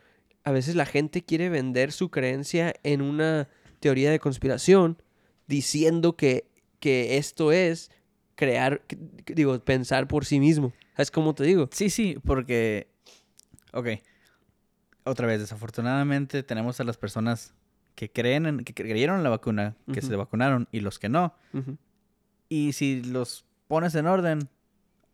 a 0.42 0.50
veces 0.52 0.74
la 0.74 0.84
gente 0.86 1.22
quiere 1.24 1.48
vender 1.48 1.92
su 1.92 2.10
creencia 2.10 2.74
en 2.82 3.00
una 3.00 3.48
teoría 3.80 4.10
de 4.10 4.18
conspiración 4.18 4.98
diciendo 5.46 6.16
que, 6.16 6.46
que 6.80 7.16
esto 7.16 7.52
es 7.52 7.90
crear, 8.34 8.82
que- 8.86 8.98
digo, 9.34 9.58
pensar 9.60 10.08
por 10.08 10.24
sí 10.26 10.40
mismo. 10.40 10.72
¿Sabes 10.96 11.10
cómo 11.10 11.34
te 11.34 11.44
digo? 11.44 11.68
Sí, 11.72 11.90
sí, 11.90 12.16
porque. 12.24 12.88
Ok. 13.72 13.88
Otra 15.04 15.26
vez, 15.26 15.40
desafortunadamente 15.40 16.42
tenemos 16.42 16.80
a 16.80 16.84
las 16.84 16.96
personas 16.96 17.52
que 17.94 18.10
creen 18.10 18.46
en, 18.46 18.58
que 18.64 18.72
creyeron 18.74 19.18
en 19.18 19.22
la 19.24 19.30
vacuna, 19.30 19.76
que 19.92 20.00
se 20.00 20.16
vacunaron, 20.16 20.66
y 20.72 20.80
los 20.80 20.98
que 20.98 21.08
no. 21.08 21.34
Y 22.48 22.72
si 22.72 23.02
los 23.02 23.44
pones 23.68 23.94
en 23.94 24.06
orden, 24.06 24.48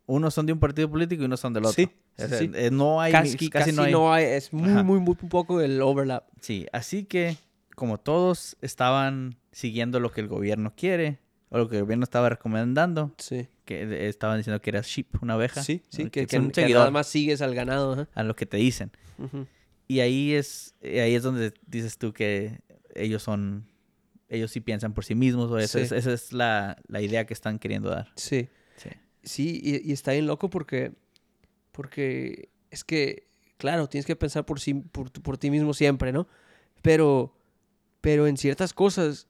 unos 0.07 0.35
son 0.35 0.47
de 0.47 0.53
un 0.53 0.61
partido 0.61 0.91
político 0.91 1.23
y 1.23 1.27
unos 1.27 1.41
son 1.41 1.53
del 1.55 1.65
otro. 1.65 1.75
Sí, 1.75 1.85
O 2.19 2.23
sí, 2.23 2.29
sea, 2.29 2.39
sí. 2.39 2.51
eh, 2.55 2.71
no 2.71 3.01
hay 3.01 3.13
Casi, 3.13 3.33
casi, 3.49 3.51
casi 3.51 3.73
no 3.73 4.13
hay. 4.13 4.25
es 4.25 4.53
muy, 4.53 4.71
Ajá. 4.71 4.83
muy, 4.83 5.01
muy 5.01 5.15
poco 5.15 5.61
el 5.61 5.81
overlap. 5.83 6.25
Sí, 6.41 6.67
así 6.73 7.05
que 7.05 7.37
como 7.75 7.99
todos 7.99 8.57
estaban 8.61 9.37
siguiendo 9.53 10.01
lo 10.01 10.13
que 10.13 10.21
el 10.21 10.29
gobierno 10.29 10.73
quiere 10.77 11.19
o 11.49 11.59
lo 11.59 11.69
que 11.69 11.77
el 11.79 11.83
gobierno 11.83 12.05
estaba 12.05 12.29
recomendando, 12.29 13.13
Sí, 13.19 13.49
que 13.79 14.09
estaban 14.09 14.39
diciendo 14.39 14.61
que 14.61 14.71
era 14.71 14.81
sheep, 14.83 15.23
una 15.23 15.37
oveja. 15.37 15.63
sí, 15.63 15.83
sí, 15.89 16.05
¿no? 16.05 16.11
que, 16.11 16.27
que- 16.27 16.51
que 16.53 16.69
nada 16.69 16.91
más 16.91 17.07
sigues 17.07 17.41
al 17.41 17.55
ganado. 17.55 18.09
a 18.15 18.23
lo 18.23 18.35
que 18.35 18.47
te 18.47 18.57
dicen. 18.57 18.91
Y 19.87 20.01
ahí 20.01 20.33
es 20.35 20.75
eh, 20.83 21.01
ahí 21.01 21.15
es 21.15 21.23
donde 21.23 21.53
dices 21.67 21.99
tú 21.99 22.13
que 22.13 22.61
ellos 22.95 23.23
son 23.23 23.67
ellos 24.29 24.51
sí 24.53 24.61
piensan 24.61 24.95
por 24.95 25.05
sí 25.05 25.15
mismos 25.15 25.51
o 25.51 25.59
esa, 25.59 25.79
Sí. 25.79 25.85
es, 25.85 25.93
esa 25.93 26.13
es 26.13 26.33
la, 26.33 26.77
la 26.87 27.01
idea 27.01 27.27
que 27.27 27.35
están 27.35 27.59
queriendo 27.59 27.91
dar. 27.91 28.13
Sí. 28.17 28.49
Sí. 28.77 28.91
Sí, 29.23 29.61
y, 29.63 29.89
y 29.89 29.93
está 29.93 30.13
bien 30.13 30.27
loco 30.27 30.49
porque, 30.51 30.93
porque 31.73 32.49
es 32.71 32.85
que, 32.85 33.27
claro, 33.59 33.89
tienes 33.89 34.07
que 34.07 34.17
pensar 34.17 34.45
por, 34.47 34.61
sí, 34.61 34.75
por, 34.75 35.11
por 35.11 35.37
ti 35.39 35.51
mismo 35.51 35.75
siempre, 35.75 36.13
¿no? 36.13 36.29
Pero, 36.83 37.37
pero 38.01 38.27
en 38.27 38.37
ciertas 38.37 38.73
cosas 38.73 39.27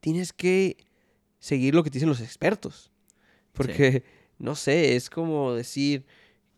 tienes 0.00 0.32
que 0.32 0.76
seguir 1.38 1.74
lo 1.74 1.82
que 1.84 1.90
te 1.90 1.94
dicen 1.98 2.08
los 2.08 2.20
expertos. 2.20 2.90
Porque, 3.54 4.02
no 4.38 4.54
sé, 4.54 4.96
es 4.96 5.08
como 5.10 5.54
decir 5.54 6.04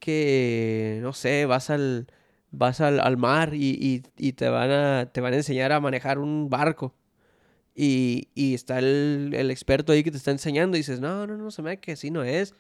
que, 0.01 0.99
no 1.03 1.13
sé, 1.13 1.47
vas 1.47 1.71
al, 1.71 2.07
vas 2.51 2.81
al, 2.81 3.01
al 3.01 3.17
mar 3.17 3.55
y, 3.55 3.71
y- 3.81 4.03
y 4.17 4.33
te, 4.33 4.49
van 4.49 4.71
a, 4.71 5.11
te 5.13 5.21
van 5.21 5.33
a 5.33 5.37
enseñar 5.37 5.73
a 5.73 5.81
manejar 5.81 6.19
un 6.19 6.49
barco. 6.51 6.95
Y, 7.75 8.29
y 8.35 8.55
está 8.55 8.79
el, 8.79 9.33
el 9.35 9.51
experto 9.51 9.93
ahí 9.93 10.03
que 10.03 10.11
te 10.11 10.17
está 10.17 10.31
enseñando 10.31 10.77
y 10.77 10.81
dices, 10.81 11.01
no, 11.01 11.27
no, 11.27 11.37
no, 11.37 11.51
se 11.51 11.61
me 11.63 11.71
da 11.71 11.77
que 11.77 11.93
así 11.93 12.11
no 12.11 12.25
es. 12.25 12.55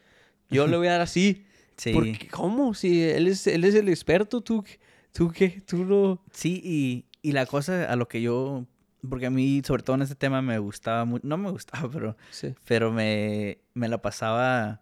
Yo 0.50 0.66
le 0.66 0.76
voy 0.78 0.88
a 0.88 0.92
dar 0.92 1.00
así. 1.00 1.44
Sí. 1.76 1.92
Porque, 1.92 2.28
¿Cómo? 2.30 2.74
Si 2.74 3.02
él 3.02 3.26
es, 3.28 3.46
él 3.46 3.64
es 3.64 3.74
el 3.74 3.88
experto, 3.88 4.40
¿tú, 4.42 4.64
tú 5.12 5.30
qué? 5.30 5.62
Tú 5.66 5.84
no... 5.84 6.22
Sí, 6.32 6.60
y, 6.62 7.06
y 7.22 7.32
la 7.32 7.46
cosa 7.46 7.84
a 7.90 7.96
lo 7.96 8.08
que 8.08 8.20
yo, 8.20 8.66
porque 9.08 9.26
a 9.26 9.30
mí, 9.30 9.62
sobre 9.64 9.82
todo 9.82 9.96
en 9.96 10.02
este 10.02 10.14
tema, 10.14 10.42
me 10.42 10.58
gustaba 10.58 11.04
mucho, 11.04 11.26
no 11.26 11.36
me 11.38 11.50
gustaba, 11.50 11.88
pero, 11.92 12.16
Sí. 12.30 12.54
pero 12.66 12.92
me, 12.92 13.58
me 13.74 13.88
la 13.88 14.02
pasaba 14.02 14.80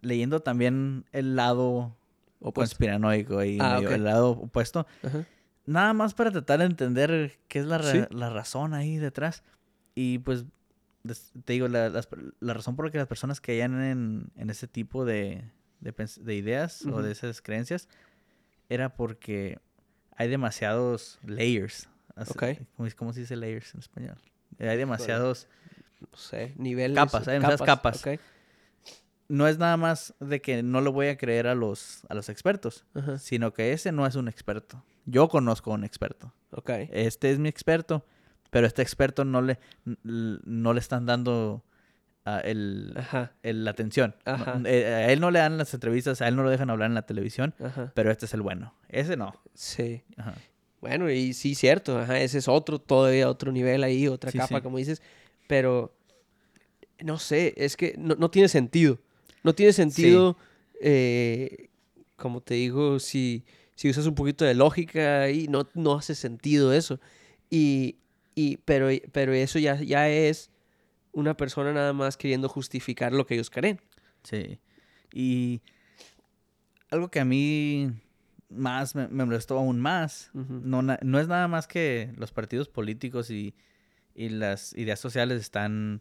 leyendo 0.00 0.40
también 0.40 1.04
el 1.12 1.34
lado 1.36 1.96
Opuesto. 2.40 2.74
conspiranoico 2.76 3.42
y 3.44 3.58
Ah, 3.60 3.76
medio 3.80 3.94
el 3.94 4.04
lado 4.04 4.30
opuesto, 4.32 4.86
Ajá. 5.02 5.24
nada 5.66 5.92
más 5.94 6.12
para 6.14 6.30
tratar 6.30 6.58
de 6.60 6.66
entender 6.66 7.38
qué 7.48 7.58
es 7.60 7.66
la, 7.66 7.78
ra- 7.78 7.90
Sí. 7.90 8.00
la 8.10 8.28
razón 8.30 8.74
ahí 8.74 8.98
detrás. 8.98 9.42
Y 9.94 10.18
pues, 10.18 10.44
te 11.44 11.52
digo, 11.54 11.68
la, 11.68 11.88
la 12.40 12.54
razón 12.54 12.76
por 12.76 12.86
la 12.86 12.90
que 12.92 12.98
las 12.98 13.06
personas 13.06 13.40
caían 13.40 13.80
en, 13.82 14.30
en 14.36 14.50
ese 14.50 14.66
tipo 14.68 15.04
de, 15.04 15.44
de, 15.80 16.34
ideas 16.34 16.84
o 16.86 17.00
de 17.02 17.12
esas 17.12 17.40
creencias 17.42 17.88
era 18.68 18.94
porque 18.96 19.58
hay 20.16 20.28
demasiados 20.28 21.18
layers. 21.24 21.88
Así- 22.16 22.32
Ok. 22.32 22.44
¿Cómo, 22.76 22.88
cómo 22.96 23.12
se 23.12 23.20
dice 23.20 23.36
layers 23.36 23.74
en 23.74 23.80
español? 23.80 24.16
Eh, 24.58 24.68
Hay 24.68 24.76
demasiados... 24.76 25.48
No 26.00 26.18
sé, 26.18 26.52
niveles. 26.56 26.96
Capas, 26.96 27.26
hay 27.28 27.34
demasiadas 27.34 27.62
capas. 27.62 28.06
ok. 28.06 28.20
No 29.28 29.48
es 29.48 29.56
nada 29.58 29.76
más 29.78 30.14
de 30.20 30.42
que 30.42 30.62
no 30.62 30.82
le 30.82 30.90
voy 30.90 31.06
a 31.08 31.16
creer 31.16 31.46
a 31.46 31.54
los, 31.54 32.02
a 32.10 32.14
los 32.14 32.28
expertos, 32.28 32.84
sino 33.18 33.54
que 33.54 33.72
ese 33.72 33.90
no 33.90 34.06
es 34.06 34.14
un 34.14 34.28
experto. 34.28 34.84
Yo 35.06 35.28
conozco 35.28 35.70
a 35.72 35.74
un 35.74 35.84
experto. 35.84 36.32
Ok. 36.50 36.70
este 36.90 37.30
es 37.30 37.38
mi 37.38 37.48
experto, 37.48 38.04
pero 38.50 38.66
este 38.66 38.82
experto 38.82 39.24
no 39.24 39.40
le, 39.40 39.58
no 40.04 40.74
le 40.74 40.80
están 40.80 41.06
dando 41.06 41.64
ah, 42.26 42.40
el, 42.44 42.92
la 43.42 43.70
atención. 43.70 44.14
No, 44.26 44.32
Ajá. 44.34 44.60
eh, 44.66 44.84
a 44.86 45.10
él 45.10 45.20
no 45.20 45.30
le 45.30 45.38
dan 45.38 45.56
las 45.56 45.72
entrevistas, 45.72 46.20
a 46.20 46.28
él 46.28 46.36
no 46.36 46.42
lo 46.42 46.50
dejan 46.50 46.68
hablar 46.68 46.90
en 46.90 46.94
la 46.94 47.06
televisión, 47.06 47.54
Ajá. 47.64 47.92
pero 47.94 48.10
este 48.10 48.26
es 48.26 48.34
el 48.34 48.42
bueno. 48.42 48.74
Ese 48.90 49.16
no. 49.16 49.32
Sí. 49.54 50.04
Ajá. 50.18 50.34
Bueno, 50.84 51.10
y 51.10 51.32
sí, 51.32 51.54
cierto. 51.54 51.98
Ajá. 51.98 52.20
Ese 52.20 52.36
es 52.36 52.46
otro, 52.46 52.78
todavía 52.78 53.30
otro 53.30 53.50
nivel 53.52 53.82
ahí, 53.82 54.06
otra 54.06 54.30
Sí, 54.30 54.36
capa, 54.36 54.58
sí. 54.58 54.62
como 54.62 54.76
dices. 54.76 55.00
Pero, 55.46 55.94
no 57.02 57.18
sé, 57.18 57.54
es 57.56 57.74
que 57.78 57.94
no, 57.96 58.16
no 58.16 58.30
tiene 58.30 58.48
sentido. 58.48 59.00
No 59.42 59.54
tiene 59.54 59.72
sentido, 59.72 60.36
eh, 60.82 61.70
como 62.16 62.42
te 62.42 62.52
digo, 62.52 62.98
si, 62.98 63.44
si 63.74 63.88
usas 63.88 64.04
un 64.06 64.14
poquito 64.14 64.44
de 64.44 64.52
lógica 64.52 65.22
ahí, 65.22 65.48
no, 65.48 65.66
no 65.72 65.94
hace 65.94 66.14
sentido 66.14 66.70
eso. 66.74 67.00
Y, 67.48 67.96
y, 68.34 68.58
pero, 68.58 68.88
pero 69.10 69.32
eso 69.32 69.58
ya, 69.58 69.80
ya 69.80 70.10
es 70.10 70.50
una 71.12 71.34
persona 71.34 71.72
nada 71.72 71.94
más 71.94 72.18
queriendo 72.18 72.50
justificar 72.50 73.14
lo 73.14 73.24
que 73.24 73.34
ellos 73.34 73.48
creen. 73.48 73.80
Sí. 74.22 74.58
Y 75.14 75.62
algo 76.90 77.10
que 77.10 77.20
a 77.20 77.24
mí 77.24 77.90
más 78.54 78.94
me, 78.94 79.08
me 79.08 79.24
molestó 79.24 79.58
aún 79.58 79.80
más, 79.80 80.30
Ujú. 80.34 80.60
no, 80.64 80.82
na- 80.82 80.98
no 81.02 81.20
es 81.20 81.28
nada 81.28 81.48
más 81.48 81.66
que 81.66 82.12
los 82.16 82.32
partidos 82.32 82.68
políticos 82.68 83.30
y, 83.30 83.54
y 84.14 84.28
las 84.30 84.72
ideas 84.74 85.00
sociales 85.00 85.40
están 85.40 86.00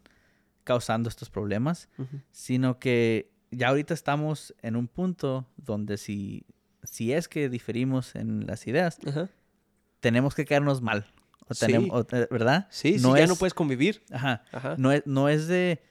causando 0.64 1.10
estos 1.10 1.30
problemas, 1.30 1.90
sino 2.32 2.80
que 2.80 3.32
ya 3.52 3.68
ahorita 3.70 3.94
estamos 3.94 4.56
en 4.62 4.76
un 4.76 4.88
punto 4.88 5.46
donde 5.58 5.98
si, 5.98 6.46
si 6.84 7.12
es 7.14 7.28
que 7.28 7.50
diferimos 7.50 8.16
en 8.16 8.46
las 8.48 8.66
ideas, 8.68 8.98
tenemos 10.00 10.36
que 10.36 10.46
quedarnos 10.46 10.82
mal. 10.82 11.06
O 11.50 11.54
Sí. 11.54 11.74
o, 11.92 12.02
eh, 12.12 12.28
¿Verdad? 12.32 12.68
Sí, 12.70 12.98
sí, 12.98 13.04
No 13.06 13.18
ya 13.18 13.24
es- 13.24 13.30
no 13.30 13.36
puedes 13.36 13.54
convivir. 13.54 14.02
Ajá. 14.12 14.44
Ajá. 14.54 14.76
No 14.78 14.92
es, 14.92 15.04
no 15.06 15.28
es 15.30 15.48
de. 15.48 15.82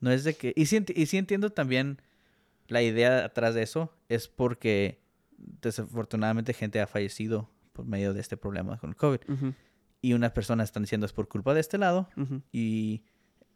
No 0.00 0.10
es 0.12 0.22
de 0.24 0.34
que. 0.34 0.52
Y 0.56 0.66
sí, 0.66 0.84
y 0.94 1.06
sí 1.06 1.16
entiendo 1.18 1.50
también 1.50 2.00
la 2.68 2.80
idea 2.82 3.24
atrás 3.24 3.54
de 3.54 3.62
eso. 3.62 3.92
Es 4.08 4.28
porque 4.28 5.00
desafortunadamente 5.62 6.52
gente 6.54 6.80
ha 6.80 6.86
fallecido 6.86 7.48
por 7.72 7.84
medio 7.86 8.12
de 8.14 8.20
este 8.20 8.36
problema 8.36 8.78
con 8.78 8.90
el 8.90 8.96
COVID. 8.96 9.20
Ujú, 9.28 9.54
Y 10.02 10.12
unas 10.14 10.32
personas 10.32 10.68
están 10.68 10.82
diciendo 10.82 11.06
es 11.06 11.12
por 11.12 11.28
culpa 11.28 11.54
de 11.54 11.60
este 11.60 11.78
lado. 11.78 12.08
Y 12.52 13.02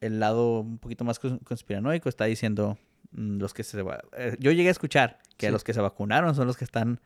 el 0.01 0.21
lado 0.21 0.61
un 0.61 0.79
poquito 0.79 1.05
más 1.05 1.21
cons- 1.21 1.43
conspiranoico 1.45 2.09
está 2.09 2.25
diciendo 2.27 2.79
mm, 3.13 3.39
los 3.39 3.55
que 3.55 3.63
se 3.65 3.81
eh, 4.17 4.37
yo 4.39 4.51
llegué 4.53 4.69
a 4.69 4.73
escuchar 4.73 5.19
que 5.37 5.47
Sí. 5.47 5.53
los 5.53 5.65
que 5.65 5.73
se 5.73 5.81
vacunaron 5.81 6.35
son 6.35 6.47
los 6.47 6.57
que 6.57 6.65
están 6.65 7.01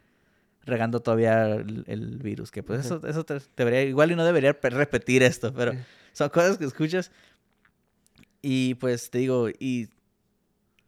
regando 0.64 1.00
todavía 1.00 1.46
el, 1.54 1.84
el 1.86 2.18
virus 2.18 2.50
que 2.50 2.62
pues 2.62 2.84
eso 2.84 3.00
eso 3.06 3.24
te- 3.24 3.38
debería 3.56 3.82
igual 3.84 4.10
y 4.10 4.16
no 4.16 4.24
debería 4.24 4.58
pe- 4.60 4.68
repetir 4.70 5.22
esto 5.22 5.54
pero 5.54 5.72
son 6.12 6.28
cosas 6.30 6.58
que 6.58 6.64
escuchas. 6.64 7.10
Y 8.42 8.74
pues 8.74 9.10
te 9.10 9.18
digo, 9.18 9.48
y 9.48 9.88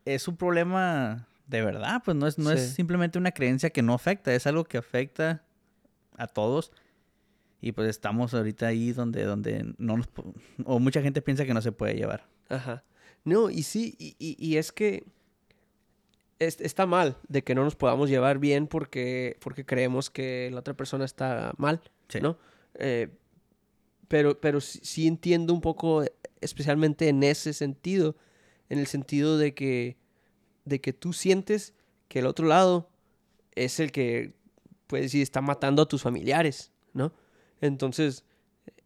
es 0.04 0.28
un 0.28 0.36
problema 0.36 1.28
de 1.50 1.62
verdad, 1.62 2.00
pues 2.04 2.16
no 2.16 2.26
es, 2.26 2.38
no 2.38 2.50
es 2.52 2.70
simplemente 2.74 3.18
una 3.18 3.32
creencia 3.32 3.70
que 3.70 3.82
no 3.82 3.92
afecta, 3.94 4.32
es 4.34 4.46
algo 4.46 4.64
que 4.64 4.78
afecta 4.78 5.42
a 6.16 6.26
todos. 6.26 6.72
Y 7.60 7.72
pues 7.72 7.88
estamos 7.90 8.32
ahorita 8.32 8.66
ahí 8.68 8.92
donde, 8.92 9.24
donde 9.24 9.74
no 9.78 9.96
nos... 9.98 10.08
O 10.64 10.78
mucha 10.78 11.02
gente 11.02 11.20
piensa 11.20 11.44
que 11.44 11.52
no 11.52 11.60
se 11.60 11.72
puede 11.72 11.94
llevar. 11.94 12.26
Ajá. 12.48 12.84
No, 13.24 13.50
y 13.50 13.62
sí, 13.64 13.94
y, 13.98 14.14
y- 14.18 14.36
y 14.38 14.56
es 14.56 14.72
que 14.72 15.04
es- 16.38 16.60
está 16.60 16.86
mal 16.86 17.16
de 17.28 17.42
que 17.44 17.54
no 17.54 17.64
nos 17.64 17.76
podamos 17.76 18.08
llevar 18.08 18.38
bien 18.38 18.66
porque, 18.66 19.36
porque 19.40 19.66
creemos 19.66 20.08
que 20.08 20.48
la 20.52 20.60
otra 20.60 20.74
persona 20.74 21.04
está 21.04 21.52
mal, 21.58 21.82
Sí. 22.08 22.20
¿no? 22.20 22.38
Eh, 22.74 23.08
pero, 24.08 24.40
pero 24.40 24.60
sí, 24.60 24.80
sí 24.82 25.06
entiendo 25.06 25.52
un 25.52 25.60
poco, 25.60 26.02
especialmente 26.40 27.08
en 27.08 27.22
ese 27.22 27.52
sentido, 27.52 28.16
en 28.70 28.78
el 28.78 28.86
sentido 28.86 29.36
de 29.36 29.52
que, 29.54 29.96
de 30.64 30.80
que 30.80 30.92
tú 30.92 31.12
sientes 31.12 31.74
que 32.08 32.18
el 32.20 32.26
otro 32.26 32.46
lado 32.46 32.90
es 33.54 33.80
el 33.80 33.92
que, 33.92 34.32
puedes 34.86 35.06
decir, 35.06 35.22
está 35.22 35.40
matando 35.40 35.82
a 35.82 35.88
tus 35.88 36.02
familiares, 36.02 36.72
¿no? 36.92 37.12
Entonces, 37.60 38.24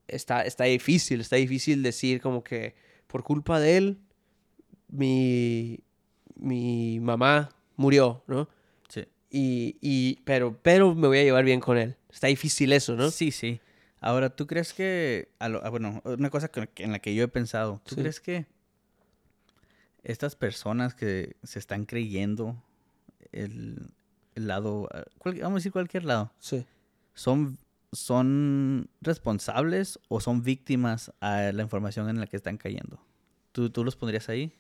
está, 0.09 0.43
está 0.43 0.65
difícil, 0.65 1.21
está 1.21 1.37
difícil 1.37 1.83
decir 1.83 2.21
como 2.21 2.43
que 2.45 2.75
por 3.07 3.23
culpa 3.23 3.61
de 3.61 3.77
él, 3.77 3.99
mi, 4.89 5.81
mi 6.37 7.01
mamá 7.01 7.51
murió, 7.77 8.23
¿no? 8.27 8.49
Sí. 8.89 9.05
Y, 9.31 9.77
y, 9.81 10.21
pero, 10.25 10.59
pero 10.63 10.95
me 10.95 11.09
voy 11.09 11.19
a 11.19 11.23
llevar 11.25 11.45
bien 11.45 11.61
con 11.61 11.77
él. 11.79 11.97
Está 12.13 12.29
difícil 12.29 12.73
eso, 12.73 12.95
¿no? 12.95 13.11
Sí, 13.11 13.31
sí. 13.31 13.61
Ahora, 14.01 14.31
¿tú 14.31 14.47
crees 14.47 14.73
que... 14.73 15.29
a 15.39 15.49
lo- 15.49 15.69
bueno, 15.71 16.03
una 16.05 16.31
cosa 16.31 16.49
que- 16.49 16.69
en 16.83 16.93
la 16.93 16.99
que 16.99 17.15
yo 17.15 17.25
he 17.25 17.29
pensado. 17.29 17.81
¿Tú 17.85 17.95
Sí. 17.95 18.01
crees 18.03 18.21
que 18.21 18.47
estas 20.05 20.37
personas 20.37 20.95
que 20.95 21.37
se 21.43 21.59
están 21.59 21.87
creyendo 21.87 22.63
el, 23.33 23.91
el 24.35 24.47
lado... 24.47 24.89
ah, 24.93 25.05
cual- 25.19 25.39
vamos 25.41 25.57
a 25.57 25.61
decir 25.61 25.73
cualquier 25.73 26.05
lado. 26.05 26.33
Sí. 26.39 26.65
¿Son, 27.15 27.59
¿Son 27.93 28.89
responsables 29.01 29.99
o 30.09 30.21
son 30.21 30.43
víctimas 30.43 31.13
a 31.21 31.53
la 31.53 31.63
información 31.63 32.09
en 32.09 32.21
la 32.21 32.27
que 32.27 32.37
están 32.37 32.59
cayendo? 32.59 33.01
¿Tú, 33.53 33.71
tú 33.71 33.85
los 33.85 33.97
pondrías 33.97 34.29
ahí? 34.29 34.53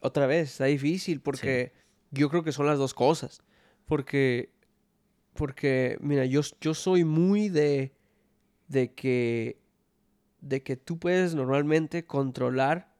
Otra 0.00 0.26
vez, 0.26 0.50
está 0.52 0.66
difícil 0.66 1.20
porque 1.20 1.72
yo 2.10 2.28
creo 2.28 2.42
que 2.42 2.52
son 2.52 2.66
las 2.66 2.78
dos 2.78 2.92
cosas. 2.92 3.42
Porque, 3.86 4.52
porque 5.34 5.96
mira, 6.00 6.24
yo, 6.24 6.40
yo 6.60 6.74
soy 6.74 7.04
muy 7.04 7.48
de, 7.50 7.94
de 8.68 8.92
que, 8.94 9.60
de 10.40 10.62
que 10.62 10.76
tú 10.76 10.98
puedes 10.98 11.34
normalmente 11.34 12.04
controlar 12.04 12.93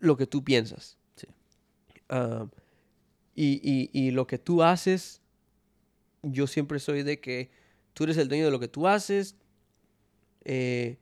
lo 0.00 0.16
que 0.16 0.26
tú 0.26 0.44
piensas. 0.44 0.98
Sí. 1.16 1.26
Ah, 2.08 2.46
y, 3.34 3.60
y- 3.62 3.90
y 3.92 4.10
lo 4.12 4.26
que 4.26 4.38
tú 4.38 4.62
haces, 4.62 5.20
yo 6.22 6.46
siempre 6.46 6.78
soy 6.80 7.02
de 7.02 7.20
que 7.20 7.50
tú 7.94 8.04
eres 8.04 8.16
el 8.16 8.28
dueño 8.28 8.44
de 8.46 8.50
lo 8.50 8.60
que 8.60 8.68
tú 8.68 8.86
haces. 8.88 9.36
eh, 10.44 10.98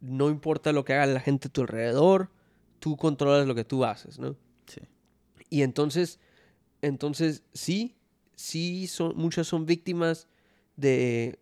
no 0.00 0.28
importa 0.30 0.72
lo 0.72 0.84
que 0.84 0.92
haga 0.94 1.06
la 1.06 1.20
gente 1.20 1.48
a 1.48 1.52
tu 1.52 1.62
alrededor, 1.62 2.30
tú 2.78 2.96
controlas 2.96 3.46
lo 3.46 3.54
que 3.54 3.64
tú 3.64 3.84
haces, 3.84 4.18
¿no? 4.18 4.36
Sí. 4.66 4.80
Y 5.50 5.62
entonces, 5.62 6.20
entonces 6.82 7.42
sí, 7.54 7.96
sí, 8.36 8.86
son, 8.86 9.16
muchas 9.16 9.46
son 9.46 9.66
víctimas 9.66 10.28
de, 10.76 11.38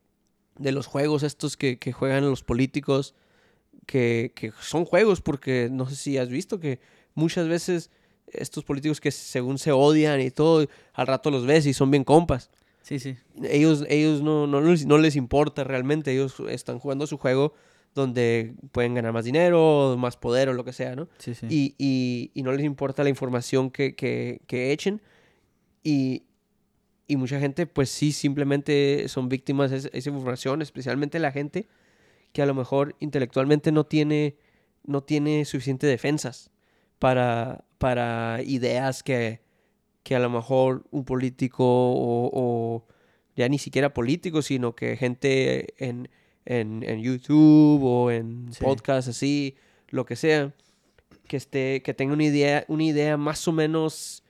de 0.58 0.72
los 0.72 0.86
juegos 0.86 1.22
estos 1.24 1.56
que, 1.56 1.78
que 1.78 1.92
juegan 1.92 2.28
los 2.28 2.44
políticos, 2.44 3.14
que, 3.86 4.32
que 4.34 4.52
son 4.60 4.84
juegos 4.84 5.20
porque 5.20 5.68
no 5.70 5.88
sé 5.88 5.96
si 5.96 6.18
has 6.18 6.28
visto 6.28 6.60
que 6.60 6.80
muchas 7.14 7.48
veces 7.48 7.90
estos 8.28 8.64
políticos 8.64 9.00
que 9.00 9.10
según 9.10 9.58
se 9.58 9.72
odian 9.72 10.20
y 10.20 10.30
todo, 10.30 10.66
al 10.94 11.06
rato 11.06 11.30
los 11.30 11.44
ves 11.46 11.66
y 11.66 11.74
son 11.74 11.90
bien 11.90 12.04
compas. 12.04 12.50
Sí, 12.82 12.98
sí. 12.98 13.16
Ellos, 13.44 13.84
ellos 13.88 14.22
no, 14.22 14.46
no, 14.46 14.60
les, 14.60 14.86
no 14.86 14.98
les 14.98 15.16
importa 15.16 15.64
realmente, 15.64 16.12
ellos 16.12 16.34
están 16.48 16.78
jugando 16.78 17.06
su 17.06 17.18
juego 17.18 17.54
donde 17.94 18.54
pueden 18.72 18.94
ganar 18.94 19.12
más 19.12 19.24
dinero, 19.26 19.96
más 19.98 20.16
poder 20.16 20.48
o 20.48 20.54
lo 20.54 20.64
que 20.64 20.72
sea, 20.72 20.96
¿no? 20.96 21.08
Sí, 21.18 21.34
sí. 21.34 21.46
y, 21.50 21.74
y- 21.76 22.30
y 22.32 22.42
no 22.42 22.50
les 22.52 22.64
importa 22.64 23.02
la 23.04 23.10
información 23.10 23.70
que, 23.70 23.94
que- 23.94 24.40
que 24.46 24.72
echen. 24.72 25.02
Y, 25.82 26.22
y 27.06 27.16
mucha 27.16 27.38
gente, 27.38 27.66
pues 27.66 27.90
sí, 27.90 28.12
simplemente 28.12 29.06
son 29.08 29.28
víctimas 29.28 29.70
de 29.70 29.90
esa 29.92 30.08
información, 30.10 30.62
especialmente 30.62 31.18
la 31.18 31.32
gente 31.32 31.66
que 32.32 32.42
a 32.42 32.46
lo 32.46 32.54
mejor 32.54 32.96
intelectualmente 33.00 33.72
no 33.72 33.84
tiene, 33.84 34.36
no 34.84 35.02
tiene 35.02 35.44
suficiente 35.44 35.86
defensas 35.86 36.50
para, 36.98 37.64
para 37.78 38.40
ideas 38.44 39.02
que, 39.02 39.40
que 40.02 40.14
a 40.16 40.18
lo 40.18 40.30
mejor 40.30 40.84
un 40.90 41.04
político 41.04 41.64
o, 41.64 42.30
o 42.32 42.86
ya 43.36 43.48
ni 43.48 43.58
siquiera 43.58 43.92
político, 43.94 44.42
sino 44.42 44.74
que 44.74 44.96
gente 44.96 45.74
en, 45.84 46.08
en, 46.44 46.82
en 46.82 47.00
YouTube 47.02 47.82
o 47.82 48.10
en 48.10 48.52
Sí. 48.52 48.62
podcasts 48.64 49.08
así, 49.08 49.56
lo 49.88 50.04
que 50.06 50.16
sea, 50.16 50.52
que, 51.28 51.36
esté, 51.36 51.82
que 51.82 51.94
tenga 51.94 52.12
una 52.14 52.24
idea, 52.24 52.64
una 52.68 52.84
idea 52.84 53.16
más 53.16 53.46
o 53.48 53.52
menos 53.52 54.22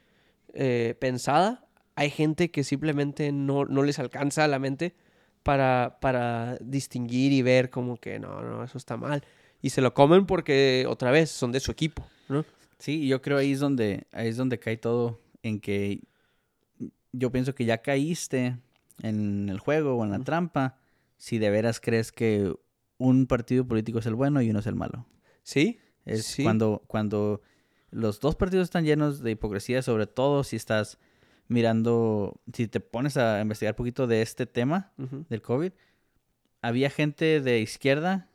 eh, 0.54 0.94
pensada. 1.00 1.66
Hay 1.94 2.10
gente 2.10 2.50
que 2.50 2.64
simplemente 2.64 3.32
no, 3.32 3.64
no 3.64 3.82
les 3.82 3.98
alcanza 3.98 4.44
a 4.44 4.48
la 4.48 4.58
mente 4.58 4.94
para, 5.42 5.98
para 6.00 6.56
distinguir 6.60 7.32
y 7.32 7.42
ver 7.42 7.70
como 7.70 7.96
que 7.96 8.18
no, 8.18 8.42
no, 8.42 8.62
eso 8.64 8.78
está 8.78 8.96
mal. 8.96 9.24
Y 9.60 9.70
se 9.70 9.80
lo 9.80 9.94
comen 9.94 10.26
porque, 10.26 10.86
otra 10.88 11.10
vez, 11.10 11.30
son 11.30 11.52
de 11.52 11.60
su 11.60 11.70
equipo, 11.70 12.04
¿no? 12.28 12.44
Sí, 12.78 13.06
yo 13.06 13.22
creo 13.22 13.38
ahí 13.38 13.52
es 13.52 13.60
donde, 13.60 14.06
ahí 14.12 14.28
es 14.28 14.36
donde 14.36 14.58
cae 14.58 14.76
todo, 14.76 15.20
en 15.42 15.60
que 15.60 16.00
yo 17.12 17.30
pienso 17.30 17.54
que 17.54 17.64
ya 17.64 17.78
caíste 17.78 18.56
en 19.02 19.48
el 19.48 19.58
juego 19.58 19.94
o 19.94 20.04
en 20.04 20.10
la 20.10 20.18
trampa 20.20 20.78
si 21.16 21.38
de 21.38 21.50
veras 21.50 21.80
crees 21.80 22.10
que 22.10 22.52
un 22.98 23.26
partido 23.26 23.66
político 23.66 23.98
es 24.00 24.06
el 24.06 24.14
bueno 24.14 24.42
y 24.42 24.50
uno 24.50 24.58
es 24.60 24.66
el 24.66 24.74
malo. 24.74 25.06
¿Sí? 25.42 25.78
Es 26.04 26.24
Sí. 26.26 26.42
cuando, 26.42 26.82
cuando 26.88 27.42
los 27.90 28.18
dos 28.18 28.34
partidos 28.34 28.64
están 28.64 28.84
llenos 28.84 29.20
de 29.20 29.32
hipocresía, 29.32 29.82
sobre 29.82 30.06
todo 30.06 30.42
si 30.42 30.56
estás 30.56 30.98
mirando, 31.52 32.40
si 32.52 32.66
te 32.66 32.80
pones 32.80 33.16
a 33.16 33.40
investigar 33.40 33.72
un 33.72 33.76
poquito 33.76 34.06
de 34.06 34.22
este 34.22 34.46
tema 34.46 34.92
del 35.28 35.42
COVID, 35.42 35.72
había 36.62 36.90
gente 36.90 37.40
de 37.40 37.60
izquierda 37.60 38.28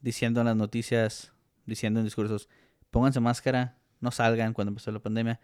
diciendo 0.00 0.40
en 0.40 0.46
las 0.46 0.56
noticias, 0.56 1.32
diciendo 1.66 2.00
en 2.00 2.04
discursos, 2.04 2.48
pónganse 2.90 3.20
máscara, 3.20 3.78
no 4.00 4.10
salgan 4.10 4.52
cuando 4.52 4.70
empezó 4.70 4.90
la 4.92 5.00
pandemia. 5.00 5.40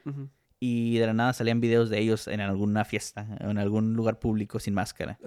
Y 0.60 0.98
de 0.98 1.06
la 1.06 1.14
nada 1.14 1.32
salían 1.32 1.60
videos 1.60 1.88
de 1.88 2.00
ellos 2.00 2.26
en 2.26 2.40
alguna 2.40 2.84
fiesta, 2.84 3.36
en 3.40 3.58
algún 3.58 3.94
lugar 3.94 4.18
público 4.18 4.58
sin 4.58 4.74
máscara. 4.74 5.18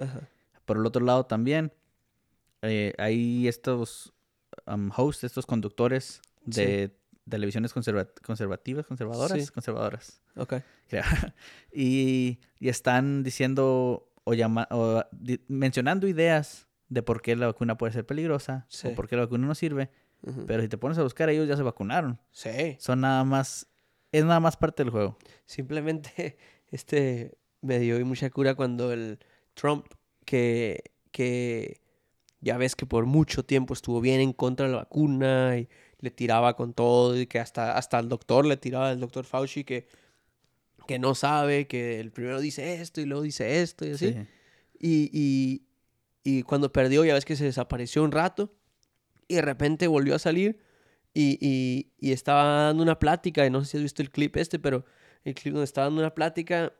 Por 0.64 0.76
el 0.76 0.86
otro 0.86 1.04
lado 1.04 1.26
también, 1.26 1.72
eh, 2.60 2.92
hay 2.98 3.48
estos 3.48 4.12
um, 4.66 4.90
hosts, 4.94 5.24
estos 5.24 5.46
conductores 5.46 6.20
de 6.44 6.94
televisiones 7.28 7.74
conserva- 7.74 8.08
conservativas, 8.24 8.86
conservadoras, 8.86 9.44
Sí. 9.46 9.52
conservadoras, 9.52 10.20
Ok. 10.36 10.54
creo. 10.88 11.02
y, 11.72 12.40
y 12.58 12.68
están 12.68 13.22
diciendo 13.22 14.08
o, 14.24 14.34
llama, 14.34 14.68
o 14.70 15.04
mencionando 15.48 16.06
ideas 16.08 16.68
de 16.88 17.02
por 17.02 17.22
qué 17.22 17.34
la 17.36 17.46
vacuna 17.46 17.76
puede 17.78 17.92
ser 17.92 18.06
peligrosa 18.06 18.66
Sí. 18.68 18.88
o 18.88 18.94
por 18.94 19.08
qué 19.08 19.16
la 19.16 19.22
vacuna 19.22 19.46
no 19.46 19.54
sirve. 19.54 19.90
Pero 20.46 20.62
si 20.62 20.68
te 20.68 20.78
pones 20.78 20.96
a 20.98 21.02
buscar, 21.02 21.28
ellos 21.30 21.48
ya 21.48 21.56
se 21.56 21.62
vacunaron. 21.64 22.20
Sí. 22.30 22.76
Son 22.78 23.00
nada 23.00 23.24
más, 23.24 23.66
es 24.12 24.24
nada 24.24 24.38
más 24.38 24.56
parte 24.56 24.84
del 24.84 24.90
juego. 24.90 25.18
Simplemente, 25.46 26.36
este, 26.70 27.36
me 27.60 27.80
dio 27.80 28.04
mucha 28.06 28.30
cura 28.30 28.54
cuando 28.54 28.92
el 28.92 29.18
Trump, 29.54 29.86
que, 30.24 30.92
que 31.10 31.80
ya 32.42 32.58
ves 32.58 32.76
que 32.76 32.84
por 32.84 33.06
mucho 33.06 33.44
tiempo 33.44 33.72
estuvo 33.72 34.00
bien 34.00 34.20
en 34.20 34.32
contra 34.32 34.66
de 34.66 34.72
la 34.72 34.78
vacuna 34.78 35.56
y 35.56 35.68
le 36.00 36.10
tiraba 36.10 36.56
con 36.56 36.74
todo 36.74 37.18
y 37.18 37.26
que 37.26 37.38
hasta, 37.38 37.78
hasta 37.78 37.98
el 38.00 38.08
doctor 38.08 38.44
le 38.44 38.56
tiraba, 38.56 38.90
el 38.90 39.00
doctor 39.00 39.24
Fauci, 39.24 39.62
que, 39.62 39.86
que 40.88 40.98
no 40.98 41.14
sabe, 41.14 41.68
que 41.68 42.00
el 42.00 42.10
primero 42.10 42.40
dice 42.40 42.74
esto 42.82 43.00
y 43.00 43.06
luego 43.06 43.22
dice 43.22 43.62
esto 43.62 43.86
y 43.86 43.92
así. 43.92 44.12
Sí. 44.12 44.26
Y, 44.80 45.10
y, 45.12 45.66
y 46.24 46.42
cuando 46.42 46.72
perdió, 46.72 47.04
ya 47.04 47.14
ves 47.14 47.24
que 47.24 47.36
se 47.36 47.44
desapareció 47.44 48.02
un 48.02 48.10
rato. 48.10 48.52
Y 49.28 49.36
de 49.36 49.42
repente 49.42 49.86
volvió 49.86 50.16
a 50.16 50.18
salir. 50.18 50.58
Y, 51.14 51.38
y, 51.40 51.92
y 52.00 52.10
estaba 52.10 52.64
dando 52.64 52.82
una 52.82 52.98
plática. 52.98 53.46
Y 53.46 53.50
no 53.50 53.60
sé 53.60 53.70
si 53.70 53.76
has 53.76 53.82
visto 53.84 54.02
el 54.02 54.10
clip 54.10 54.36
este, 54.36 54.58
pero 54.58 54.84
el 55.22 55.34
clip 55.34 55.54
donde 55.54 55.64
estaba 55.64 55.86
dando 55.86 56.00
una 56.00 56.14
plática. 56.14 56.72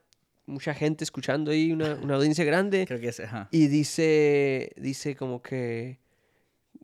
Mucha 0.47 0.75
gente 0.75 1.05
escuchando 1.05 1.51
ahí, 1.51 1.73
una, 1.73 1.95
una 2.03 2.17
audiencia 2.17 2.45
grande. 2.45 2.85
Creo 2.87 3.01
que 3.01 3.09
es, 3.09 3.21
ajá. 3.21 3.49
Y 3.51 3.69
dice, 3.69 4.73
dice 4.77 5.15
como 5.17 5.41
que 5.43 5.99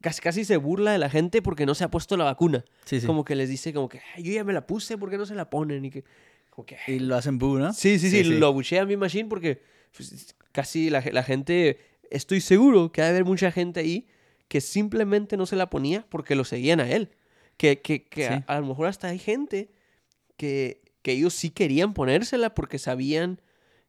casi, 0.00 0.20
casi 0.20 0.44
se 0.44 0.56
burla 0.56 0.92
de 0.92 0.98
la 0.98 1.10
gente 1.10 1.42
porque 1.42 1.66
no 1.66 1.74
se 1.74 1.84
ha 1.84 1.90
puesto 1.90 2.16
la 2.16 2.24
vacuna. 2.24 2.64
Sí, 2.84 3.00
sí. 3.00 3.06
Como 3.06 3.24
que 3.24 3.34
les 3.34 3.48
dice 3.48 3.72
como 3.72 3.88
que 3.88 4.00
"Ay, 4.14 4.22
yo 4.22 4.32
ya 4.32 4.44
me 4.44 4.52
la 4.52 4.66
puse, 4.66 4.96
¿por 4.96 5.10
qué 5.10 5.18
no 5.18 5.26
se 5.26 5.34
la 5.34 5.50
ponen? 5.50 5.84
Y 5.84 5.90
que 5.90 6.04
como 6.50 6.66
que 6.66 6.76
Y 6.86 6.98
lo 7.00 7.16
hacen 7.16 7.38
boo, 7.38 7.58
¿no? 7.58 7.72
Sí, 7.72 7.98
sí, 7.98 8.10
sí, 8.10 8.22
lo 8.24 8.46
abuchea 8.46 8.82
a 8.82 8.86
mi 8.86 8.96
machine 8.96 9.28
porque 9.28 9.60
pues, 9.96 10.34
casi 10.52 10.88
la, 10.90 11.02
la 11.12 11.22
gente, 11.24 11.78
estoy 12.10 12.40
seguro 12.40 12.92
que 12.92 13.00
ha 13.02 13.04
de 13.06 13.10
haber 13.10 13.24
mucha 13.24 13.50
gente 13.50 13.80
ahí 13.80 14.06
que 14.48 14.60
simplemente 14.60 15.36
no 15.36 15.46
se 15.46 15.56
la 15.56 15.68
ponía 15.68 16.06
porque 16.08 16.34
lo 16.34 16.44
seguían 16.44 16.80
a 16.80 16.88
él. 16.90 17.10
Que, 17.56 17.80
que, 17.80 18.04
que 18.04 18.22
Sí. 18.28 18.32
a, 18.32 18.44
a 18.46 18.60
lo 18.60 18.66
mejor 18.66 18.86
hasta 18.86 19.08
hay 19.08 19.18
gente 19.18 19.70
que, 20.36 20.80
que 21.02 21.12
ellos 21.12 21.34
sí 21.34 21.50
querían 21.50 21.92
ponérsela 21.92 22.54
porque 22.54 22.78
sabían 22.78 23.40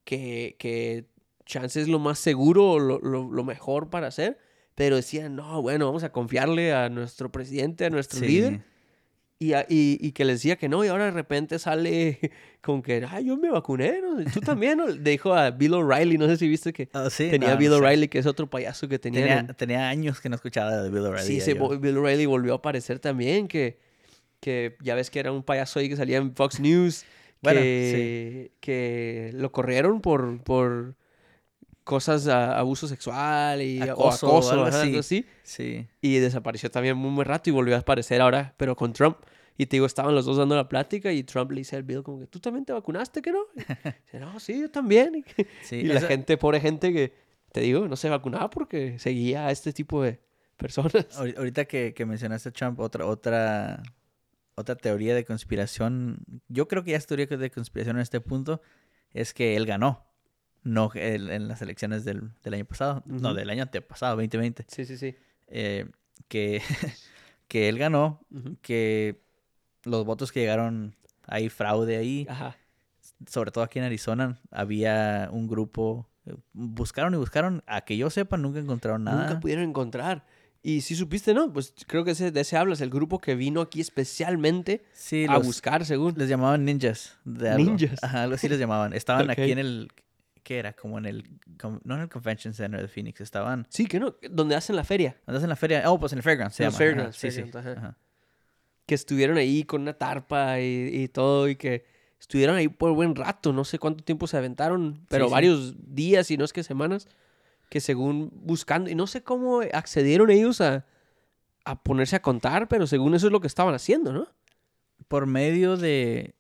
que, 0.04 0.56
que 0.60 1.06
chance 1.46 1.82
es 1.82 1.88
lo 1.88 2.00
más 2.00 2.20
seguro 2.20 2.72
o 2.72 2.80
lo, 2.80 3.00
lo- 3.00 3.32
lo 3.32 3.44
mejor 3.44 3.90
para 3.90 4.08
hacer. 4.08 4.38
Pero 4.76 4.96
decían, 4.96 5.36
no, 5.36 5.62
bueno, 5.62 5.86
vamos 5.88 6.04
a 6.04 6.12
confiarle 6.12 6.74
a 6.74 6.90
nuestro 6.90 7.32
presidente, 7.32 7.86
a 7.86 7.90
nuestro 7.90 8.20
Sí. 8.20 8.28
líder. 8.28 8.62
Y, 9.42 9.54
a- 9.54 9.66
y, 9.70 9.98
y 10.02 10.12
que 10.12 10.26
les 10.26 10.38
decía 10.38 10.58
que 10.58 10.68
no, 10.68 10.84
y 10.84 10.90
ahora 10.90 11.06
de 11.06 11.12
repente 11.12 11.60
sale 11.60 12.20
con 12.62 12.82
que, 12.82 13.06
ay, 13.10 13.26
yo 13.26 13.38
me 13.38 13.50
vacuné, 13.50 14.02
¿no? 14.02 14.24
Tú 14.34 14.42
también, 14.42 14.80
dijo 15.02 15.34
a 15.34 15.52
Bill 15.52 15.74
O'Reilly, 15.76 16.18
no 16.18 16.28
sé 16.28 16.36
si 16.38 16.48
viste 16.48 16.74
que 16.74 16.90
Ah, 16.94 17.10
sí, 17.10 17.30
tenía 17.30 17.52
no, 17.52 17.58
Bill. 17.58 17.72
O'Reilly, 17.74 18.10
que 18.10 18.20
es 18.20 18.26
otro 18.26 18.50
payaso 18.50 18.88
que 18.90 19.00
tenía. 19.00 19.22
Tenía, 19.22 19.40
en- 19.40 19.56
tenía 19.56 19.88
años 19.90 20.20
que 20.20 20.28
no 20.30 20.36
escuchaba 20.36 20.82
de 20.82 20.90
Bill 20.90 21.06
O'Reilly. 21.06 21.40
sí, 21.40 21.54
bo- 21.54 21.78
Bill 21.80 21.98
O'Reilly 21.98 22.26
volvió 22.26 22.52
a 22.54 22.58
aparecer 22.58 23.00
también, 23.00 23.48
que, 23.48 23.80
que 24.42 24.76
ya 24.82 24.96
ves 24.96 25.10
que 25.10 25.20
era 25.22 25.32
un 25.32 25.44
payaso 25.44 25.80
ahí 25.80 25.88
que 25.90 25.96
salía 25.96 26.18
en 26.18 26.36
Fox 26.36 26.60
News, 26.60 27.06
Bueno, 27.42 27.62
que, 27.62 28.52
que 28.60 29.32
lo 29.34 29.52
corrieron 29.52 30.02
por, 30.02 30.42
por 30.44 30.96
cosas, 31.84 32.28
a- 32.28 32.58
abuso 32.60 32.88
sexual 32.88 33.62
y 33.62 33.82
Acoso, 33.82 34.28
o 34.28 34.30
acoso, 34.32 34.52
algo 34.52 34.66
ajá, 34.66 34.82
así. 35.00 35.26
Sí. 35.44 35.88
Y 36.02 36.18
desapareció 36.18 36.70
también 36.70 36.98
muy, 36.98 37.12
muy 37.12 37.24
rato 37.24 37.50
y 37.50 37.54
volvió 37.54 37.76
a 37.76 37.80
aparecer 37.80 38.22
ahora, 38.22 38.54
pero 38.58 38.76
con 38.76 38.94
Trump. 38.94 39.18
Y 39.58 39.66
te 39.66 39.76
digo, 39.76 39.86
estaban 39.86 40.16
los 40.16 40.26
dos 40.26 40.38
dando 40.38 40.56
la 40.56 40.70
plática 40.70 41.12
y 41.12 41.24
Trump 41.24 41.52
le 41.52 41.58
dice 41.62 41.76
al 41.76 41.84
Bill 41.84 42.02
como 42.04 42.20
que, 42.22 42.28
¿tú 42.28 42.40
también 42.40 42.64
te 42.66 42.72
vacunaste, 42.74 43.22
que 43.22 43.32
no? 43.32 43.40
Y 43.56 43.60
dice, 44.06 44.20
no, 44.20 44.40
sí, 44.40 44.60
yo 44.62 44.70
también. 44.72 45.26
sí. 45.64 45.78
y 45.78 45.84
la 45.84 45.96
esa- 45.98 46.08
gente, 46.08 46.38
pobre 46.38 46.62
gente 46.62 46.94
que, 46.94 47.14
te 47.52 47.62
digo, 47.62 47.88
no 47.88 47.96
se 47.96 48.08
vacunaba 48.10 48.50
porque 48.50 49.00
seguía 49.00 49.48
a 49.48 49.52
este 49.52 49.74
tipo 49.74 50.04
de 50.04 50.20
personas. 50.56 51.08
ahori- 51.18 51.38
Ahorita 51.38 51.66
que, 51.66 51.94
que 51.94 52.06
mencionaste 52.06 52.50
a 52.50 52.52
Trump, 52.54 52.80
otra, 52.80 53.06
otra, 53.06 53.82
otra 54.60 54.76
teoría 54.76 55.16
de 55.16 55.26
conspiración, 55.26 56.20
yo 56.48 56.68
creo 56.68 56.84
que 56.84 56.92
ya 56.92 56.98
es 56.98 57.08
teoría 57.08 57.26
de 57.26 57.52
conspiración 57.52 57.98
en 57.98 58.02
este 58.02 58.22
punto, 58.22 58.62
es 59.12 59.34
que 59.34 59.56
él 59.56 59.66
ganó. 59.66 60.06
No 60.64 60.92
el- 60.94 61.30
en 61.30 61.48
las 61.48 61.62
elecciones 61.62 62.04
del, 62.04 62.32
del 62.44 62.54
año 62.54 62.66
pasado, 62.66 63.02
no, 63.06 63.34
del 63.34 63.50
año 63.50 63.64
antepasado, 63.64 64.16
2020. 64.18 64.66
Sí, 64.68 64.86
sí, 64.86 64.98
sí. 64.98 65.16
eh, 65.48 65.90
que, 66.28 66.62
que 67.48 67.70
él 67.70 67.78
ganó, 67.80 68.26
que 68.62 69.22
los 69.86 70.04
votos 70.06 70.32
que 70.34 70.42
llegaron, 70.42 70.96
hay 71.26 71.48
fraude 71.50 71.96
ahí, 71.98 72.28
Ajá. 72.30 72.58
sobre 73.28 73.52
todo 73.52 73.64
aquí 73.64 73.80
en 73.80 73.86
Arizona, 73.86 74.40
había 74.52 75.30
un 75.32 75.48
grupo, 75.48 76.10
eh, 76.26 76.36
buscaron 76.52 77.14
y 77.14 77.18
buscaron, 77.18 77.64
a 77.66 77.82
que 77.82 77.96
yo 77.96 78.10
sepa, 78.10 78.36
nunca 78.38 78.60
encontraron 78.60 79.06
nada. 79.06 79.28
Nunca 79.28 79.40
pudieron 79.40 79.64
encontrar. 79.64 80.26
Y 80.62 80.82
si 80.82 80.96
supiste, 80.96 81.34
¿no? 81.34 81.54
Pues 81.54 81.74
creo 81.88 82.04
que 82.04 82.12
ese, 82.12 82.32
de 82.32 82.42
ese 82.42 82.58
hablas, 82.58 82.82
el 82.82 82.90
grupo 82.90 83.20
que 83.20 83.36
vino 83.36 83.62
aquí 83.62 83.80
especialmente 83.80 84.84
Sí, 84.94 85.26
a 85.28 85.34
los- 85.36 85.46
buscar, 85.46 85.86
según. 85.86 86.14
les 86.18 86.28
llamaban 86.28 86.66
ninjas. 86.66 87.18
De 87.24 87.50
algo. 87.50 87.64
Ninjas. 87.64 88.04
Ajá, 88.04 88.24
algo 88.24 88.36
así 88.36 88.50
les 88.50 88.60
llamaban. 88.60 88.94
Estaban 88.94 89.30
aquí 89.30 89.52
en 89.54 89.60
el, 89.60 89.90
¿qué 90.44 90.60
era? 90.60 90.74
Como 90.74 90.98
en 90.98 91.06
el, 91.06 91.24
no 91.86 91.96
en 91.96 92.02
el 92.02 92.10
Convention 92.10 92.54
Center 92.54 92.82
de 92.82 92.88
Phoenix, 92.90 93.22
estaban, 93.22 93.68
Sí, 93.70 93.86
que 93.86 94.00
no, 94.02 94.16
donde 94.30 94.56
hacen 94.56 94.76
la 94.76 94.84
feria. 94.84 95.16
andas 95.28 95.44
en 95.44 95.50
la 95.50 95.56
feria, 95.56 95.84
oh, 95.90 95.98
pues 95.98 96.12
en 96.12 96.20
el 96.20 96.24
Fairgrounds 96.24 96.56
se 96.56 96.66
Los 96.66 96.74
llama. 96.74 96.78
Fairgrounds, 96.78 97.18
Ajá, 97.18 97.22
sí, 97.22 97.32
sí. 97.32 97.42
Fairgrounds, 97.44 97.68
ajá. 97.78 97.80
ajá. 97.88 97.98
que 98.86 98.96
estuvieron 98.96 99.38
ahí 99.38 99.64
con 99.64 99.82
una 99.84 99.94
tarpa 99.94 100.60
y, 100.60 100.90
y 100.94 101.08
todo 101.08 101.48
y 101.48 101.56
que 101.56 101.86
estuvieron 102.20 102.58
ahí 102.58 102.68
por 102.68 102.92
buen 102.94 103.16
rato, 103.16 103.54
no 103.54 103.64
sé 103.64 103.80
cuánto 103.80 104.04
tiempo 104.04 104.28
se 104.28 104.36
aventaron, 104.36 105.06
pero 105.08 105.28
sí. 105.28 105.32
varios 105.32 105.76
días 105.96 106.30
y 106.32 106.38
no 106.38 106.44
es 106.44 106.52
que 106.52 106.64
semanas, 106.64 107.08
que 107.70 107.80
según 107.82 108.32
buscando, 108.34 108.90
y 108.90 108.96
no 108.96 109.08
sé 109.08 109.24
cómo 109.24 109.62
accedieron 109.74 110.30
ellos 110.32 110.60
a, 110.62 110.86
a 111.66 111.84
ponerse 111.84 112.16
a 112.16 112.22
contar, 112.22 112.68
pero 112.68 112.88
según 112.88 113.14
eso 113.16 113.28
es 113.28 113.32
lo 113.32 113.42
que 113.42 113.48
estaban 113.48 113.76
haciendo, 113.76 114.12
¿no? 114.12 114.28
Por 115.08 115.26
medio 115.28 115.78
de 115.78 116.36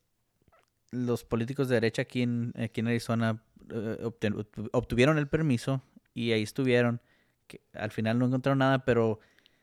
los 0.92 1.24
políticos 1.24 1.68
de 1.70 1.76
derecha 1.76 2.02
aquí 2.02 2.24
en, 2.24 2.52
aquí 2.58 2.80
en 2.82 2.88
Arizona 2.88 3.42
eh, 3.72 3.98
obten- 4.02 4.46
obtuvieron 4.72 5.18
el 5.20 5.28
permiso 5.28 5.82
y 6.14 6.32
ahí 6.32 6.42
estuvieron. 6.44 7.02
Que 7.48 7.62
al 7.74 7.92
final 7.92 8.18
no 8.20 8.26
encontraron 8.26 8.60
nada, 8.60 8.86
pero 8.86 9.20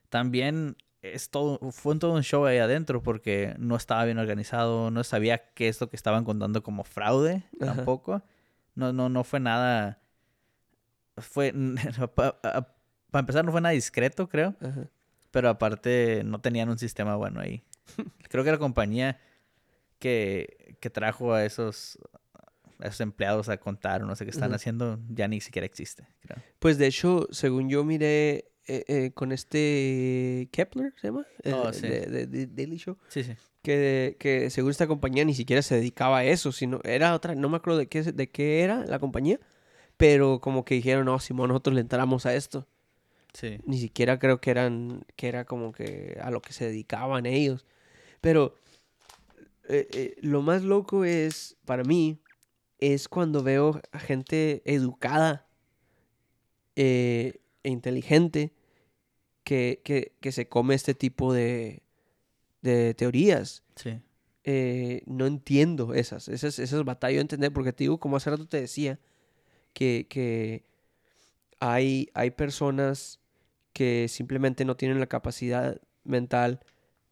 también 0.08 0.76
es 1.02 1.30
todo, 1.30 1.58
fue 1.72 1.92
un- 1.94 1.98
todo 1.98 2.12
un 2.14 2.22
show 2.22 2.44
ahí 2.46 2.58
adentro 2.58 3.02
porque 3.02 3.54
no 3.58 3.76
estaba 3.76 4.04
bien 4.04 4.18
organizado, 4.18 4.90
no 4.92 5.02
sabía 5.04 5.50
qué 5.54 5.68
es 5.68 5.80
lo 5.80 5.88
que 5.90 5.96
estaban 5.96 6.24
contando 6.24 6.62
como 6.62 6.84
fraude 6.84 7.44
Ajá. 7.60 7.74
tampoco. 7.74 8.22
No, 8.76 8.92
no, 8.92 9.08
no 9.08 9.24
fue 9.24 9.40
nada. 9.40 10.00
Fue. 11.16 11.52
Para 12.14 13.20
empezar, 13.20 13.44
no 13.44 13.52
fue 13.52 13.60
nada 13.60 13.72
discreto, 13.72 14.28
creo. 14.28 14.54
Ajá. 14.60 14.88
Pero 15.30 15.48
aparte, 15.48 16.22
no 16.24 16.40
tenían 16.40 16.68
un 16.68 16.78
sistema 16.78 17.16
bueno 17.16 17.40
ahí. 17.40 17.62
Creo 18.28 18.42
que 18.44 18.50
la 18.50 18.58
compañía 18.58 19.20
que, 19.98 20.76
que 20.80 20.90
trajo 20.90 21.32
a 21.34 21.44
esos, 21.44 21.98
a 22.80 22.86
esos 22.88 23.00
empleados 23.00 23.48
a 23.48 23.58
contar 23.58 24.02
o 24.02 24.06
no 24.06 24.16
sé 24.16 24.24
qué 24.24 24.30
están 24.30 24.52
haciendo 24.54 24.98
ya 25.08 25.28
ni 25.28 25.40
siquiera 25.40 25.66
existe, 25.66 26.06
creo. 26.20 26.38
Pues 26.58 26.78
de 26.78 26.86
hecho, 26.86 27.28
según 27.30 27.68
yo 27.68 27.84
miré 27.84 28.50
eh, 28.66 28.84
eh, 28.88 29.10
con 29.14 29.30
este 29.32 30.48
Kepler, 30.52 30.92
¿se 31.00 31.08
llama? 31.08 31.26
El- 31.42 31.54
Oh, 31.54 31.68
el 31.68 31.74
sí. 31.74 31.82
de, 31.88 32.00
de- 32.06 32.26
de 32.26 32.46
Daily 32.46 32.76
Show. 32.78 32.98
Sí, 33.08 33.22
sí. 33.24 33.34
que, 33.62 34.16
que 34.18 34.50
según 34.50 34.70
esta 34.70 34.86
compañía 34.86 35.24
ni 35.24 35.34
siquiera 35.34 35.62
se 35.62 35.76
dedicaba 35.76 36.18
a 36.18 36.24
eso, 36.24 36.50
sino 36.52 36.80
era 36.84 37.14
otra, 37.14 37.34
no 37.34 37.48
me 37.48 37.56
acuerdo 37.58 37.78
de 37.78 37.88
qué, 37.88 38.02
de 38.02 38.30
qué 38.30 38.62
era 38.62 38.84
la 38.84 38.98
compañía, 38.98 39.38
pero 39.96 40.40
como 40.40 40.64
que 40.64 40.74
dijeron, 40.74 41.06
no, 41.06 41.18
Simón, 41.18 41.48
nosotros 41.48 41.74
le 41.74 41.80
entramos 41.80 42.26
a 42.26 42.34
esto. 42.34 42.66
Sí. 43.32 43.58
Ni 43.64 43.78
siquiera 43.78 44.18
creo 44.18 44.40
que 44.40 44.50
eran, 44.50 45.04
que 45.16 45.28
era 45.28 45.44
como 45.44 45.72
que 45.72 46.18
a 46.22 46.30
lo 46.30 46.40
que 46.40 46.52
se 46.52 46.66
dedicaban 46.66 47.26
ellos. 47.26 47.66
Pero 48.20 48.56
eh, 49.68 49.88
eh, 49.92 50.16
lo 50.20 50.42
más 50.42 50.62
loco 50.62 51.04
es, 51.04 51.56
para 51.64 51.82
mí, 51.84 52.18
es 52.78 53.08
cuando 53.08 53.42
veo 53.42 53.80
a 53.92 53.98
gente 53.98 54.62
educada 54.64 55.46
eh, 56.76 57.40
e 57.62 57.70
inteligente 57.70 58.52
que, 59.44 59.80
que, 59.84 60.12
que 60.20 60.32
se 60.32 60.48
come 60.48 60.74
este 60.74 60.94
tipo 60.94 61.32
de, 61.32 61.82
de 62.62 62.94
teorías 62.94 63.62
Sí. 63.76 64.00
no 65.06 65.26
entiendo 65.26 65.92
esas, 65.92 66.28
esas, 66.28 66.58
esas 66.58 66.84
batallas 66.84 67.16
de 67.16 67.20
entender, 67.22 67.52
porque 67.52 67.72
te 67.72 67.84
digo, 67.84 67.98
como 67.98 68.16
hace 68.16 68.30
rato 68.30 68.46
te 68.46 68.60
decía, 68.60 68.98
que, 69.76 70.06
que 70.08 70.64
hay, 71.60 72.10
hay 72.14 72.30
personas 72.30 73.20
que 73.72 74.08
simplemente 74.08 74.64
no 74.64 74.76
tienen 74.76 75.00
la 75.00 75.06
capacidad 75.06 75.80
mental 76.04 76.60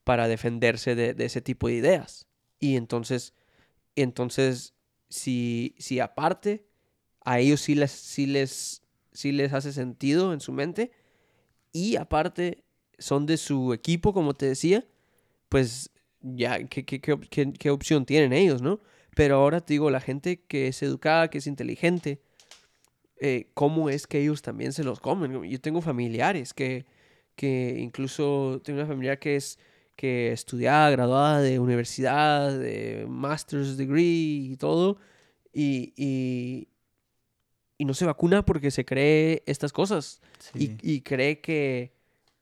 para 0.04 0.28
defenderse 0.28 0.94
de, 0.94 1.14
de 1.14 1.24
ese 1.26 1.40
tipo 1.42 1.68
de 1.68 1.74
ideas. 1.74 2.26
Y 2.60 2.76
entonces, 2.76 3.34
entonces 3.96 4.74
si, 5.08 5.74
si 5.78 6.00
aparte 6.00 6.66
a 7.24 7.40
ellos 7.40 7.60
sí 7.62 7.74
les, 7.76 8.18
les, 8.18 8.82
les 9.24 9.52
hace 9.54 9.72
sentido 9.72 10.32
en 10.34 10.40
su 10.40 10.52
mente, 10.52 10.92
y 11.72 11.96
aparte 11.96 12.64
son 12.98 13.26
de 13.26 13.36
su 13.36 13.72
equipo, 13.72 14.12
como 14.12 14.34
te 14.34 14.46
decía, 14.46 14.86
pues 15.48 15.90
ya, 16.22 16.64
¿qué, 16.68 16.84
qué, 16.84 17.00
qué- 17.00 17.52
qué 17.52 17.70
opción 17.70 18.06
tienen 18.06 18.32
ellos, 18.32 18.62
no? 18.62 18.80
Pero 19.16 19.36
ahora 19.36 19.60
te 19.60 19.74
digo, 19.74 19.90
la 19.90 20.00
gente 20.00 20.42
que 20.42 20.68
es 20.68 20.82
educada, 20.82 21.30
que 21.30 21.38
es 21.38 21.46
inteligente, 21.46 22.20
eh, 23.26 23.48
¿cómo 23.54 23.88
es 23.88 24.06
que 24.06 24.20
ellos 24.20 24.42
también 24.42 24.74
se 24.74 24.84
los 24.84 25.00
comen? 25.00 25.44
Yo 25.44 25.58
tengo 25.58 25.80
familiares 25.80 26.52
que, 26.52 26.84
que 27.34 27.78
incluso 27.80 28.60
tengo 28.62 28.80
una 28.80 28.86
familiar 28.86 29.18
que 29.18 29.36
es 29.36 29.58
que 29.96 30.30
estudiada, 30.30 30.90
graduada 30.90 31.40
de 31.40 31.58
universidad, 31.58 32.58
de 32.58 33.06
master's 33.08 33.78
degree 33.78 34.50
y 34.52 34.56
todo, 34.58 34.98
y, 35.54 35.94
y, 35.96 36.68
y 37.78 37.84
no 37.86 37.94
se 37.94 38.04
vacuna 38.04 38.44
porque 38.44 38.70
se 38.70 38.84
cree 38.84 39.42
estas 39.46 39.72
cosas 39.72 40.20
sí. 40.38 40.76
y, 40.82 40.96
y 40.96 41.00
cree 41.00 41.40
que, 41.40 41.94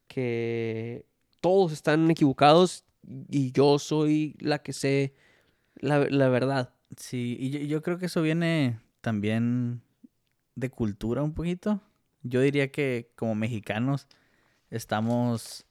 que 0.09 1.07
todos 1.41 1.71
están 1.71 2.11
equivocados 2.11 2.85
y 3.31 3.53
yo 3.53 3.79
soy 3.79 4.35
la 4.41 4.59
que 4.65 4.73
sé 4.73 5.15
la, 5.77 6.09
la 6.11 6.29
verdad. 6.29 6.75
Sí, 6.97 7.37
y 7.39 7.51
yo, 7.51 7.61
yo 7.61 7.83
creo 7.83 7.99
que 7.99 8.07
eso 8.07 8.21
viene 8.21 8.81
también 9.01 9.83
de 10.55 10.71
cultura 10.71 11.23
un 11.23 11.33
poquito. 11.35 11.81
Yo 12.23 12.41
diría 12.41 12.71
que 12.71 13.11
como 13.17 13.35
mexicanos 13.35 14.07
estamos, 14.71 15.65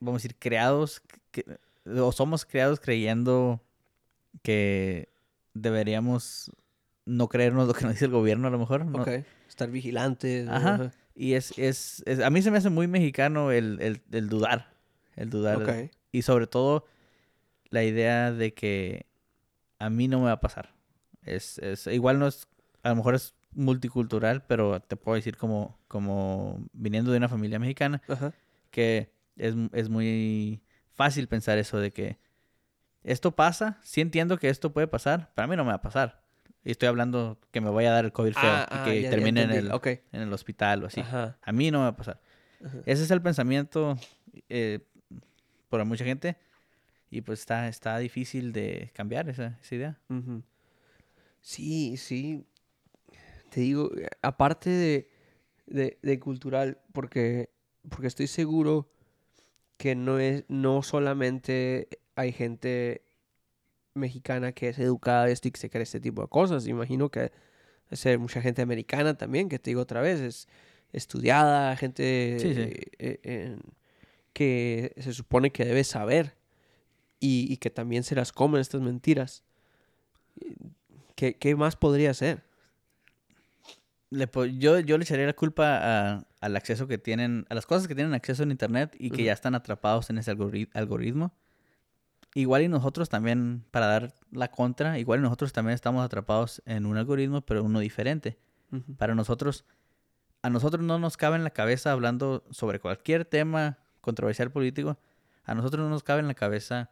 vamos 0.00 0.14
a 0.14 0.22
decir, 0.22 0.36
creados, 0.38 1.02
que- 1.30 1.44
o 1.86 2.10
somos 2.12 2.44
creados 2.44 2.80
creyendo 2.80 3.62
que 4.42 5.08
deberíamos 5.54 6.50
no 7.04 7.28
creernos 7.28 7.68
lo 7.68 7.74
que 7.74 7.84
nos 7.84 7.92
dice 7.92 8.06
el 8.06 8.10
gobierno 8.10 8.48
a 8.48 8.50
lo 8.50 8.58
mejor. 8.58 8.84
¿no? 8.84 9.02
Ok. 9.02 9.08
Estar 9.48 9.70
vigilantes. 9.70 10.48
Ajá. 10.48 10.90
Y 11.14 11.34
es, 11.34 11.56
es, 11.58 12.02
es- 12.06 12.20
a 12.20 12.30
mí 12.30 12.42
se 12.42 12.50
me 12.50 12.58
hace 12.58 12.70
muy 12.70 12.88
mexicano 12.88 13.52
el, 13.52 13.78
el, 13.80 14.02
el 14.12 14.28
dudar, 14.28 14.72
el 15.14 15.30
dudar. 15.30 15.58
Y 16.12 16.22
sobre 16.22 16.46
todo 16.46 16.86
la 17.70 17.84
idea 17.84 18.32
de 18.32 18.52
que 18.54 19.06
a 19.78 19.88
mí 19.90 20.08
no 20.08 20.18
me 20.18 20.26
va 20.26 20.32
a 20.32 20.40
pasar. 20.40 20.74
Es, 21.22 21.58
es, 21.58 21.86
igual 21.88 22.18
no 22.18 22.26
es, 22.26 22.46
a 22.86 22.90
lo 22.90 22.96
mejor 22.96 23.14
es 23.14 23.34
multicultural, 23.52 24.44
pero 24.46 24.80
te 24.80 24.96
puedo 24.96 25.16
decir 25.16 25.36
como, 25.36 25.78
como 25.88 26.64
viniendo 26.72 27.10
de 27.10 27.18
una 27.18 27.28
familia 27.28 27.58
mexicana, 27.58 28.02
Ajá. 28.08 28.32
que 28.70 29.10
es, 29.36 29.54
es 29.72 29.88
muy 29.88 30.60
fácil 30.94 31.26
pensar 31.28 31.58
eso 31.58 31.78
de 31.78 31.92
que 31.92 32.18
esto 33.02 33.32
pasa, 33.32 33.78
sí 33.82 34.00
entiendo 34.00 34.38
que 34.38 34.48
esto 34.48 34.72
puede 34.72 34.88
pasar, 34.88 35.30
pero 35.34 35.44
a 35.44 35.48
mí 35.48 35.56
no 35.56 35.64
me 35.64 35.70
va 35.70 35.76
a 35.76 35.82
pasar. 35.82 36.22
Y 36.64 36.72
estoy 36.72 36.88
hablando 36.88 37.38
que 37.52 37.60
me 37.60 37.70
vaya 37.70 37.90
a 37.90 37.94
dar 37.94 38.04
el 38.04 38.12
COVID 38.12 38.32
feo 38.32 38.42
Ah, 38.50 38.66
y 38.70 38.74
ah, 38.78 38.84
que 38.84 38.96
ya- 38.96 39.02
ya 39.02 39.10
termine 39.10 39.42
en 39.42 39.50
el, 39.52 39.70
en 40.12 40.20
el 40.22 40.32
hospital 40.32 40.82
o 40.82 40.86
así. 40.86 41.00
Ajá. 41.00 41.38
A 41.42 41.52
mí 41.52 41.70
no 41.70 41.78
me 41.78 41.84
va 41.84 41.90
a 41.90 41.96
pasar. 41.96 42.20
Ajá. 42.64 42.78
Ese 42.84 43.04
es 43.04 43.10
el 43.10 43.22
pensamiento 43.22 43.96
eh, 44.48 44.80
por 45.68 45.84
mucha 45.84 46.04
gente 46.04 46.36
y 47.10 47.20
pues 47.20 47.38
está, 47.40 47.68
está 47.68 47.96
difícil 47.98 48.52
de 48.52 48.90
cambiar 48.94 49.28
esa, 49.28 49.58
esa 49.62 49.74
idea. 49.76 49.98
Sí, 51.40 51.96
sí. 51.96 52.44
Te 53.56 53.62
digo, 53.62 53.90
eh, 53.96 54.06
aparte 54.20 54.68
de, 54.68 55.08
de, 55.64 55.98
de 56.02 56.20
cultural, 56.20 56.78
porque, 56.92 57.48
porque 57.88 58.06
estoy 58.06 58.26
seguro 58.26 58.86
que 59.78 59.94
no 59.94 60.18
es, 60.18 60.44
no 60.48 60.82
solamente 60.82 61.88
hay 62.16 62.32
gente 62.32 63.00
mexicana 63.94 64.52
que 64.52 64.68
es 64.68 64.78
educada 64.78 65.24
de 65.24 65.32
esto 65.32 65.48
y 65.48 65.52
que 65.52 65.60
se 65.60 65.70
cree 65.70 65.84
este 65.84 66.00
tipo 66.00 66.20
de 66.20 66.28
cosas. 66.28 66.66
Imagino 66.66 67.08
que 67.08 67.32
hay 68.04 68.18
mucha 68.18 68.42
gente 68.42 68.60
americana 68.60 69.16
también, 69.16 69.48
que 69.48 69.58
te 69.58 69.70
digo 69.70 69.80
otra 69.80 70.02
vez, 70.02 70.20
es 70.20 70.48
estudiada, 70.92 71.74
gente 71.76 72.36
Sí, 72.38 72.52
sí. 72.54 72.88
eh, 72.98 73.20
en- 73.22 73.60
que 74.34 74.92
se 74.98 75.14
supone 75.14 75.50
que 75.50 75.64
debe 75.64 75.82
saber 75.82 76.34
y, 77.20 77.50
y 77.50 77.56
que 77.56 77.70
también 77.70 78.02
se 78.02 78.14
las 78.16 78.32
comen 78.32 78.60
estas 78.60 78.82
mentiras. 78.82 79.44
¿Qué, 81.14 81.36
qué 81.38 81.56
más 81.56 81.74
podría 81.74 82.12
ser? 82.12 82.45
Le 84.10 84.28
yo, 84.58 84.78
yo 84.80 84.98
le 84.98 85.04
echaría 85.04 85.26
la 85.26 85.32
culpa 85.34 85.78
a- 86.14 86.24
al 86.40 86.56
acceso 86.56 86.86
que 86.86 86.96
tienen, 86.98 87.44
a 87.48 87.54
las 87.54 87.66
cosas 87.66 87.88
que 87.88 87.94
tienen 87.94 88.14
acceso 88.14 88.42
en 88.44 88.50
internet 88.52 88.94
y 88.98 89.10
que 89.10 89.16
Ujú. 89.16 89.24
ya 89.26 89.32
están 89.32 89.54
atrapados 89.54 90.10
en 90.10 90.18
ese 90.18 90.32
algori- 90.36 90.68
algoritmo. 90.74 91.34
Igual 92.34 92.62
y 92.62 92.68
nosotros 92.68 93.08
también, 93.08 93.64
para 93.70 93.86
dar 93.86 94.14
la 94.30 94.50
contra, 94.50 94.98
igual 94.98 95.20
y 95.20 95.22
nosotros 95.22 95.52
también 95.52 95.74
estamos 95.74 96.04
atrapados 96.04 96.62
en 96.66 96.86
un 96.86 96.96
algoritmo, 96.98 97.40
pero 97.40 97.64
uno 97.64 97.80
diferente. 97.80 98.38
Ujú. 98.70 98.94
Para 98.96 99.14
nosotros, 99.14 99.64
a 100.42 100.50
nosotros 100.50 100.84
no 100.84 100.98
nos 100.98 101.16
cabe 101.16 101.36
en 101.36 101.44
la 101.44 101.50
cabeza 101.50 101.90
hablando 101.92 102.44
sobre 102.50 102.78
cualquier 102.78 103.24
tema 103.24 103.78
controversial 104.02 104.52
político, 104.52 104.98
a 105.44 105.54
nosotros 105.54 105.82
no 105.82 105.88
nos 105.90 106.02
cabe 106.04 106.20
en 106.20 106.28
la 106.28 106.34
cabeza 106.34 106.90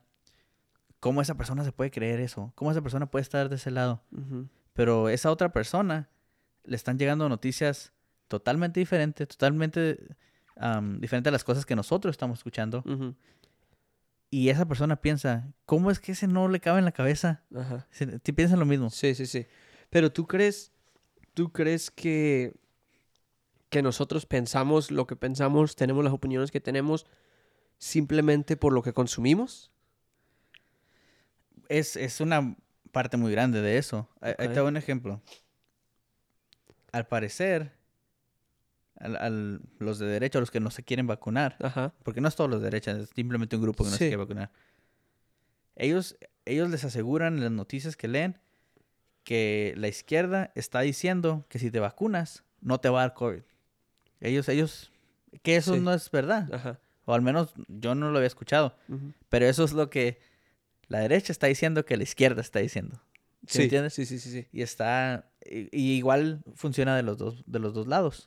cómo 0.99 1.21
esa 1.21 1.37
persona 1.37 1.63
se 1.63 1.73
puede 1.73 1.91
creer 1.91 2.21
eso, 2.21 2.53
cómo 2.57 2.71
esa 2.71 2.81
persona 2.81 3.07
puede 3.07 3.23
estar 3.23 3.49
de 3.49 3.57
ese 3.57 3.71
lado. 3.71 4.03
Ujú. 4.13 4.49
Pero 4.73 5.09
esa 5.11 5.31
otra 5.31 5.53
persona 5.53 6.09
le 6.65 6.77
están 6.77 6.99
llegando 6.99 7.29
noticias 7.29 7.93
totalmente 8.29 8.81
diferentes, 8.81 9.29
totalmente 9.29 9.99
am, 10.57 11.01
diferentes 11.01 11.31
a 11.31 11.33
las 11.33 11.45
cosas 11.45 11.67
que 11.67 11.77
nosotros 11.77 12.13
estamos 12.13 12.39
escuchando. 12.39 12.83
Ujú. 12.87 13.15
Y 14.31 14.49
esa 14.49 14.67
persona 14.67 14.97
piensa, 14.97 15.53
¿cómo 15.65 15.91
es 15.91 16.01
que 16.01 16.13
ese 16.13 16.27
no 16.27 16.49
le 16.49 16.59
cabe 16.61 16.81
en 16.81 16.85
la 16.85 16.93
cabeza? 16.93 17.45
Ajá. 17.55 17.87
Se- 17.91 18.19
piensan 18.19 18.59
lo 18.59 18.67
mismo. 18.67 18.91
Sí, 18.91 19.15
sí, 19.15 19.27
sí. 19.27 19.47
Pero 19.91 20.11
tú 20.11 20.27
crees, 20.27 20.73
tú 21.35 21.53
crees 21.53 21.91
que, 21.91 22.53
que 23.69 23.83
nosotros 23.83 24.27
pensamos 24.27 24.91
lo 24.91 25.07
que 25.07 25.15
pensamos, 25.15 25.77
tenemos 25.77 26.03
las 26.03 26.13
opiniones 26.13 26.51
que 26.51 26.61
tenemos 26.61 27.07
simplemente 27.79 28.57
por 28.57 28.73
lo 28.73 28.83
que 28.83 28.93
consumimos? 28.93 29.71
Es, 31.69 31.97
es 31.97 32.21
una 32.21 32.57
parte 32.93 33.17
muy 33.17 33.31
grande 33.33 33.61
de 33.63 33.79
eso. 33.79 34.09
Ahí 34.21 34.35
ahí 34.39 34.49
te 34.49 34.55
doy 34.55 34.69
un 34.69 34.77
ejemplo. 34.77 35.21
Al 36.95 37.07
parecer, 37.07 37.73
al, 38.97 39.17
al- 39.17 39.61
los 39.79 39.99
de 39.99 40.07
derecha, 40.07 40.39
los 40.41 40.51
que 40.51 40.61
no 40.61 40.71
se 40.71 40.83
quieren 40.85 41.07
vacunar, 41.07 41.57
Ajá. 41.61 41.93
porque 42.05 42.21
no 42.21 42.29
es 42.29 42.37
todos 42.37 42.49
los 42.49 42.61
de 42.61 42.67
derecha, 42.67 42.93
es 42.93 43.11
simplemente 43.15 43.57
un 43.57 43.63
grupo 43.63 43.83
que 43.85 43.91
no 43.91 43.97
se 43.97 44.05
quiere 44.05 44.17
vacunar. 44.17 44.51
Ellos, 45.77 46.17
ellos 46.45 46.71
les 46.71 46.85
aseguran 46.85 47.37
en 47.37 47.43
las 47.43 47.51
noticias 47.53 47.97
que 47.97 48.07
leen 48.09 48.39
que 49.25 49.75
la 49.77 49.89
izquierda 49.89 50.53
está 50.55 50.81
diciendo 50.81 51.47
que 51.49 51.59
si 51.59 51.71
te 51.71 51.81
vacunas, 51.81 52.45
no 52.61 52.79
te 52.79 52.89
va 52.91 53.01
a 53.01 53.07
dar 53.09 53.15
COVID. 53.15 53.43
Ellos, 54.21 54.49
ellos, 54.49 54.93
que 55.43 55.57
eso 55.57 55.75
Sí. 55.75 55.81
no 55.81 55.93
es 55.93 56.11
verdad. 56.11 56.53
Ajá. 56.55 56.79
O 57.07 57.15
al 57.15 57.23
menos 57.23 57.53
yo 57.69 57.95
no 57.95 58.11
lo 58.11 58.19
había 58.19 58.27
escuchado. 58.29 58.77
Pero 59.31 59.47
eso 59.47 59.65
es 59.65 59.73
lo 59.73 59.91
que 59.91 60.21
la 60.89 61.01
derecha 61.01 61.33
está 61.33 61.47
diciendo 61.49 61.85
que 61.85 61.97
la 61.97 62.03
izquierda 62.05 62.41
está 62.41 62.61
diciendo. 62.61 63.01
¿Sí 63.47 63.63
entiendes? 63.63 63.95
Sí, 63.95 64.07
sí, 64.07 64.19
sí, 64.19 64.31
sí. 64.31 64.49
Y 64.53 64.63
está. 64.63 65.31
Y, 65.45 65.69
y 65.77 65.93
igual 65.97 66.43
funciona 66.55 66.97
de 66.97 67.03
los 67.03 67.19
dos, 67.19 67.43
de 67.47 67.59
los 67.59 67.75
dos 67.75 67.87
lados. 67.87 68.27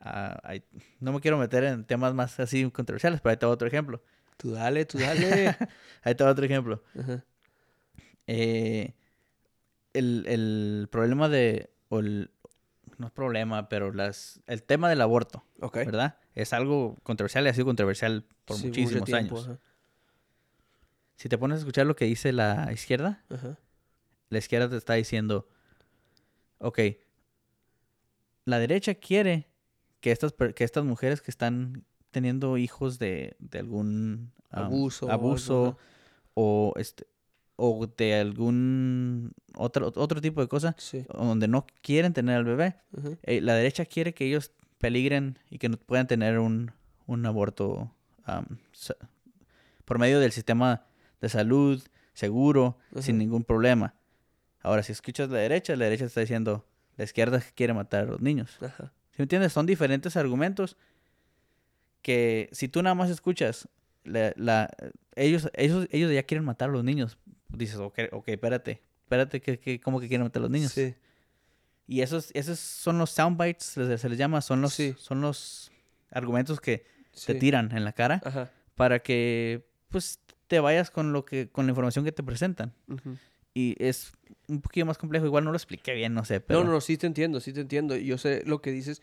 Ah, 0.00 0.38
hay- 0.44 0.62
no 1.00 1.12
me 1.12 1.20
quiero 1.20 1.38
meter 1.38 1.64
en 1.64 1.84
temas 1.84 2.14
más 2.14 2.38
así 2.40 2.70
controversiales, 2.70 3.20
pero 3.20 3.30
ahí 3.32 3.36
te 3.36 3.46
va 3.46 3.52
otro 3.52 3.66
ejemplo. 3.68 4.02
Tú 4.36 4.52
dale, 4.52 4.84
tú 4.84 4.98
dale. 5.00 5.56
Ahí 6.02 6.14
te 6.14 6.24
va 6.24 6.30
otro 6.30 6.44
ejemplo. 6.44 6.82
Eh, 8.26 8.94
el, 9.92 10.24
el 10.28 10.88
problema 10.90 11.28
de. 11.28 11.70
O 11.88 12.00
el, 12.00 12.30
no 12.98 13.06
es 13.06 13.12
problema, 13.12 13.68
pero 13.68 13.92
las, 13.92 14.40
el 14.46 14.62
tema 14.62 14.88
del 14.88 15.00
aborto, 15.00 15.44
Ok. 15.60 15.76
¿verdad? 15.76 16.18
Es 16.34 16.52
algo 16.52 16.96
controversial 17.02 17.44
y 17.44 17.48
ha 17.48 17.54
sido 17.54 17.66
controversial 17.66 18.24
por 18.44 18.56
Sí, 18.56 18.66
muchísimos 18.68 19.04
tiempo, 19.04 19.36
años. 19.36 19.48
ajá. 19.48 19.58
Si 21.16 21.28
te 21.28 21.38
pones 21.38 21.56
a 21.56 21.58
escuchar 21.60 21.86
lo 21.86 21.96
que 21.96 22.04
dice 22.04 22.32
la 22.32 22.70
izquierda, 22.72 23.24
Ajá. 23.30 23.58
La 24.28 24.38
izquierda 24.38 24.68
te 24.68 24.76
está 24.76 24.94
diciendo, 24.94 25.48
ok, 26.58 26.78
la 28.44 28.58
derecha 28.58 28.94
quiere 28.94 29.48
que 30.00 30.12
estas, 30.12 30.34
que 30.54 30.64
estas 30.64 30.84
mujeres 30.84 31.20
que 31.20 31.30
están 31.30 31.84
teniendo 32.10 32.56
hijos 32.58 32.98
de, 32.98 33.36
de 33.38 33.58
algún 33.58 34.32
Abuso 34.50 35.06
o 35.06 35.10
algo, 35.10 35.26
abuso 35.28 35.78
o, 36.34 36.72
este, 36.76 37.06
o 37.56 37.86
de 37.86 38.14
algún 38.14 39.32
otro, 39.56 39.92
otro 39.96 40.20
tipo 40.20 40.40
de 40.40 40.48
cosa, 40.48 40.74
Sí. 40.78 41.04
donde 41.12 41.48
no 41.48 41.66
quieren 41.82 42.12
tener 42.12 42.36
al 42.36 42.44
bebé, 42.44 42.76
eh, 43.22 43.40
la 43.40 43.54
derecha 43.54 43.84
quiere 43.84 44.14
que 44.14 44.26
ellos 44.26 44.52
peligren 44.78 45.38
y 45.50 45.58
que 45.58 45.68
no 45.68 45.76
puedan 45.78 46.06
tener 46.06 46.38
un, 46.38 46.70
un 47.06 47.26
aborto 47.26 47.90
por 49.84 49.98
medio 49.98 50.20
del 50.20 50.32
sistema 50.32 50.84
de 51.20 51.28
salud 51.28 51.82
seguro, 52.12 52.78
sin 53.00 53.18
ningún 53.18 53.44
problema. 53.44 53.94
Ahora, 54.66 54.82
si 54.82 54.92
escuchas 54.92 55.28
la 55.30 55.38
derecha, 55.38 55.76
la 55.76 55.84
derecha 55.84 56.06
está 56.06 56.20
diciendo, 56.20 56.66
la 56.96 57.04
izquierda 57.04 57.40
quiere 57.54 57.72
matar 57.72 58.04
a 58.04 58.06
los 58.06 58.20
niños. 58.20 58.58
Ajá. 58.60 58.92
¿Sí 59.10 59.16
me 59.18 59.22
entiendes? 59.24 59.52
Son 59.52 59.64
diferentes 59.66 60.16
argumentos 60.16 60.76
que 62.02 62.48
si 62.52 62.68
tú 62.68 62.82
nada 62.82 62.94
más 62.94 63.10
escuchas, 63.10 63.68
la, 64.04 64.32
la- 64.36 64.70
ellos, 65.14 65.48
ellos, 65.54 65.88
ellos 65.90 66.12
ya 66.12 66.22
quieren 66.24 66.44
matar 66.44 66.68
a 66.70 66.72
los 66.72 66.84
niños. 66.84 67.18
Dices, 67.48 67.76
ok, 67.76 67.98
ok, 68.12 68.28
espérate, 68.28 68.82
espérate, 69.02 69.40
que, 69.40 69.58
que, 69.58 69.80
¿cómo 69.80 70.00
que 70.00 70.08
quieren 70.08 70.24
matar 70.24 70.40
a 70.40 70.44
los 70.44 70.50
niños? 70.50 70.72
Sí. 70.72 70.94
Y 71.88 72.00
esos, 72.00 72.30
esos 72.34 72.58
son 72.58 72.98
los 72.98 73.10
soundbites, 73.10 73.64
se, 73.64 73.98
se 73.98 74.08
les 74.08 74.18
llama, 74.18 74.40
son 74.40 74.60
los, 74.60 74.74
Sí. 74.74 74.94
son 74.98 75.20
los 75.20 75.70
argumentos 76.10 76.60
que 76.60 76.78
te 77.12 77.32
sí. 77.34 77.38
tiran 77.38 77.70
en 77.76 77.84
la 77.84 77.92
cara 77.92 78.20
Ajá. 78.24 78.50
para 78.74 78.98
que 79.00 79.66
pues 79.88 80.20
te 80.48 80.60
vayas 80.60 80.90
con 80.90 81.12
lo 81.12 81.24
que, 81.24 81.48
con 81.48 81.66
la 81.66 81.70
información 81.70 82.04
que 82.04 82.12
te 82.12 82.22
presentan. 82.22 82.72
Ujú. 82.88 83.16
Y 83.56 83.74
es 83.78 84.12
un 84.48 84.60
poquito 84.60 84.84
más 84.84 84.98
complejo, 84.98 85.24
igual 85.24 85.42
no 85.42 85.50
lo 85.50 85.56
expliqué 85.56 85.94
bien, 85.94 86.12
no 86.12 86.26
sé, 86.26 86.40
pero 86.40 86.62
No, 86.62 86.72
no, 86.72 86.80
sí 86.82 86.98
te 86.98 87.06
entiendo, 87.06 87.40
sí 87.40 87.54
te 87.54 87.62
entiendo. 87.62 87.96
Yo 87.96 88.18
sé 88.18 88.42
lo 88.44 88.60
que 88.60 88.70
dices. 88.70 89.00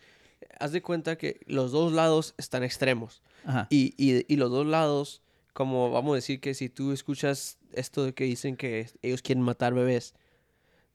Haz 0.60 0.70
de 0.70 0.80
cuenta 0.80 1.16
que 1.16 1.40
los 1.46 1.72
dos 1.72 1.92
lados 1.92 2.34
están 2.38 2.62
extremos. 2.62 3.20
Ajá. 3.44 3.66
Y, 3.68 3.94
y, 3.96 4.32
y 4.32 4.36
los 4.36 4.52
dos 4.52 4.64
lados, 4.64 5.22
como 5.54 5.90
vamos 5.90 6.12
a 6.12 6.14
decir 6.14 6.40
que 6.40 6.54
si 6.54 6.68
tú 6.68 6.92
escuchas 6.92 7.58
esto 7.72 8.04
de 8.04 8.14
que 8.14 8.22
dicen 8.22 8.56
que 8.56 8.88
ellos 9.02 9.22
quieren 9.22 9.42
matar 9.42 9.74
bebés, 9.74 10.14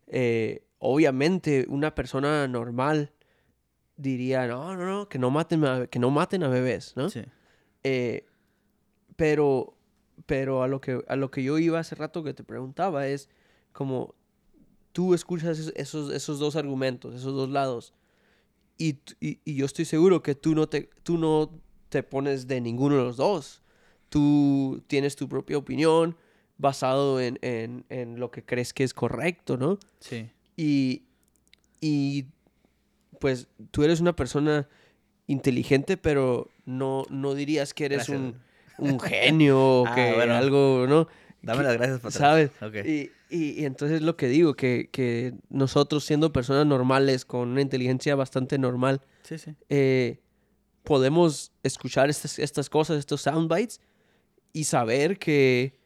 eh, 0.07 0.63
obviamente 0.77 1.65
una 1.67 1.93
persona 1.95 2.47
normal 2.47 3.11
diría, 3.97 4.47
no, 4.47 4.73
no, 4.77 4.85
no, 4.85 5.09
que 5.09 5.19
no 5.19 5.31
maten 5.31 5.65
a, 5.65 5.87
que 5.87 5.99
no 5.99 6.11
maten 6.11 6.43
a 6.43 6.47
bebés, 6.47 6.93
¿no? 6.95 7.09
Sí. 7.09 7.23
Eh, 7.83 8.25
pero, 9.17 9.75
pero 10.25 10.63
a 10.63 10.69
lo 10.69 10.79
que 10.79 11.03
a 11.09 11.17
lo 11.17 11.29
que 11.29 11.43
yo 11.43 11.57
iba 11.57 11.77
hace 11.77 11.95
rato 11.95 12.23
que 12.23 12.33
te 12.33 12.45
preguntaba 12.45 13.05
es 13.05 13.27
como 13.73 14.15
tú 14.91 15.13
escuchas 15.13 15.59
es- 15.59 15.73
esos, 15.75 16.11
esos 16.13 16.39
dos 16.39 16.55
argumentos, 16.55 17.13
esos 17.15 17.33
dos 17.35 17.49
lados, 17.49 17.93
y, 18.77 18.99
y, 19.19 19.39
y 19.43 19.55
yo 19.55 19.65
estoy 19.65 19.85
seguro 19.85 20.21
que 20.23 20.35
tú 20.35 20.55
no 20.55 20.67
te 20.69 20.89
tú 21.03 21.17
no 21.17 21.51
te 21.89 22.01
pones 22.03 22.47
de 22.47 22.61
ninguno 22.61 22.95
de 22.97 23.03
los 23.03 23.17
dos. 23.17 23.61
Tú 24.09 24.81
tienes 24.87 25.15
tu 25.15 25.27
propia 25.27 25.57
opinión 25.57 26.15
basado 26.57 27.19
en, 27.19 27.37
en, 27.41 27.85
en 27.89 28.19
lo 28.19 28.31
que 28.31 28.43
crees 28.43 28.73
que 28.73 28.83
es 28.83 28.93
correcto, 28.93 29.57
¿no? 29.57 29.79
Sí. 29.99 30.29
Y, 30.55 31.03
y 31.81 32.25
pues 33.19 33.47
tú 33.71 33.83
eres 33.83 33.99
una 34.01 34.15
persona 34.15 34.67
inteligente, 35.27 35.97
pero 35.97 36.49
no, 36.65 37.03
no 37.09 37.33
dirías 37.35 37.73
que 37.73 37.85
eres 37.85 38.07
un, 38.09 38.35
un 38.77 38.99
genio 38.99 39.59
o 39.59 39.85
Ah, 39.87 39.95
que 39.95 40.13
bueno. 40.13 40.33
algo, 40.35 40.85
¿no? 40.87 41.07
Dame 41.41 41.63
las 41.63 41.73
gracias, 41.73 41.99
patrón. 41.99 42.19
¿Sabes? 42.21 42.51
Ok. 42.61 42.75
Y, 43.29 43.61
Y, 43.61 43.65
entonces 43.65 44.01
lo 44.01 44.17
que 44.17 44.27
digo, 44.27 44.55
que, 44.55 44.89
que 44.91 45.33
nosotros 45.49 46.03
siendo 46.03 46.33
personas 46.33 46.65
normales, 46.65 47.25
con 47.25 47.49
una 47.49 47.61
inteligencia 47.61 48.15
bastante 48.15 48.57
normal, 48.57 49.01
Sí, 49.23 49.37
sí. 49.37 49.55
eh, 49.69 50.19
podemos 50.83 51.51
escuchar 51.63 52.09
estas, 52.09 52.39
estas 52.39 52.69
cosas, 52.69 52.97
estos 52.97 53.21
soundbites, 53.21 53.81
y 54.53 54.63
saber 54.63 55.19
que 55.19 55.77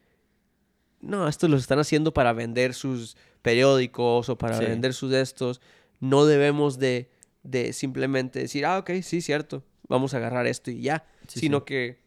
no, 1.02 1.28
esto 1.28 1.50
lo 1.50 1.58
están 1.58 1.80
haciendo 1.80 2.14
para 2.14 2.32
vender 2.32 2.74
sus 2.74 3.18
periódicos 3.41 4.30
o 4.30 4.38
para 4.38 4.58
Sí. 4.58 4.64
vender 4.66 4.94
sus 4.94 5.12
estos. 5.12 5.60
No 6.00 6.26
debemos 6.26 6.80
de, 6.80 7.10
de 7.44 7.74
simplemente 7.74 8.39
decir, 8.39 8.66
ah, 8.66 8.78
ok, 8.80 8.91
sí, 9.02 9.22
cierto, 9.22 9.66
vamos 9.89 10.14
a 10.14 10.18
agarrar 10.18 10.48
esto 10.48 10.72
y 10.72 10.82
ya. 10.82 11.06
Sino 11.28 11.66
que 11.66 12.00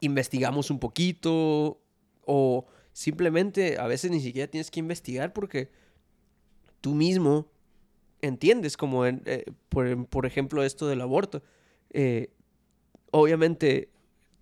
investigamos 0.00 0.70
un 0.70 0.78
poquito 0.78 1.78
o 2.24 2.66
simplemente 2.92 3.78
a 3.78 3.86
veces 3.86 4.10
ni 4.10 4.20
siquiera 4.20 4.50
tienes 4.50 4.70
que 4.70 4.80
investigar 4.80 5.32
porque 5.32 5.70
tú 6.80 6.94
mismo 6.94 7.48
entiendes 8.20 8.76
como 8.76 9.06
en, 9.06 9.22
eh, 9.26 9.44
por, 9.68 10.06
por 10.06 10.26
ejemplo 10.26 10.62
esto 10.62 10.86
del 10.86 11.00
aborto. 11.00 11.42
Eh, 11.90 12.30
obviamente 13.10 13.88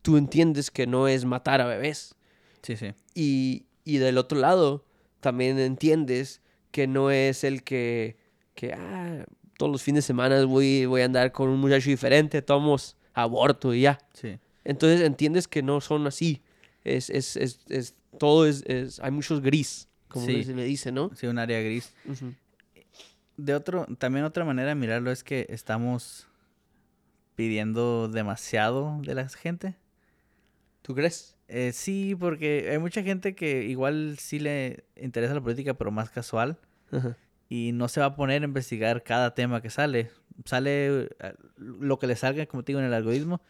tú 0.03 0.17
entiendes 0.17 0.71
que 0.71 0.87
no 0.87 1.09
es 1.09 1.25
matar 1.25 1.61
a 1.61 1.67
bebés 1.67 2.15
Sí, 2.63 2.77
sí. 2.77 2.93
y, 3.15 3.67
y 3.85 3.99
del 3.99 4.19
otro 4.19 4.39
lado 4.39 4.85
también 5.21 5.59
entiendes 5.59 6.41
que 6.71 6.87
no 6.87 7.11
es 7.11 7.45
el 7.45 7.63
que, 7.63 8.17
que 8.55 8.73
ah, 8.73 9.25
todos 9.59 9.73
los 9.73 9.83
fines 9.83 10.05
de 10.05 10.07
semana 10.07 10.45
voy, 10.45 10.87
voy 10.87 11.03
a 11.03 11.05
andar 11.07 11.33
con 11.33 11.49
un 11.49 11.59
muchacho 11.61 11.91
diferente, 11.91 12.41
tomos 12.43 12.97
aborto 13.13 13.75
y 13.75 13.83
ya. 13.83 13.99
Sí. 14.15 14.39
Entonces 14.65 15.01
entiendes 15.03 15.49
que 15.49 15.63
no 15.63 15.81
son 15.81 16.07
así. 16.07 16.43
Es, 16.85 17.11
es, 17.11 17.37
es, 17.37 17.61
es- 17.69 17.95
todo 18.21 18.47
es, 18.47 18.63
es- 18.67 19.01
hay 19.01 19.11
muchos 19.11 19.41
gris, 19.41 19.89
como 20.09 20.27
Sí. 20.27 20.45
se 20.45 20.55
le 20.55 20.65
dice, 20.65 20.93
¿no? 20.93 21.11
Sí, 21.17 21.27
un 21.27 21.39
área 21.39 21.61
gris. 21.63 21.93
De 23.39 23.55
otro, 23.55 23.87
también 23.99 24.27
otra 24.27 24.45
manera 24.45 24.69
de 24.69 24.75
mirarlo 24.75 25.11
es 25.11 25.25
que 25.25 25.47
estamos 25.49 26.27
pidiendo 27.35 28.09
demasiado 28.09 29.01
de 29.03 29.15
la 29.15 29.29
gente. 29.29 29.77
¿Tú 30.83 30.95
crees? 30.95 31.37
Eh, 31.49 31.73
sí, 31.73 32.15
porque 32.19 32.69
hay 32.71 32.79
mucha 32.79 33.03
gente 33.03 33.35
que 33.35 33.65
igual 33.65 34.17
sí 34.19 34.39
le 34.39 34.85
interesa 34.97 35.35
la 35.35 35.41
política, 35.41 35.75
pero 35.75 35.91
más 35.91 36.11
casual. 36.11 36.59
Ajá. 36.93 37.17
Y 37.49 37.73
no 37.73 37.89
se 37.89 38.01
va 38.01 38.07
a 38.07 38.15
poner 38.17 38.43
a 38.43 38.45
investigar 38.45 39.03
cada 39.03 39.35
tema 39.35 39.61
que 39.63 39.71
sale. 39.71 40.11
Sale 40.45 41.05
eh, 41.05 41.09
lo 41.57 41.99
que 41.99 42.07
le 42.07 42.15
salga, 42.17 42.47
como 42.47 42.63
te 42.63 42.73
digo, 42.73 42.81
en 42.81 42.87
el 42.87 42.95
algoritmo. 42.95 43.41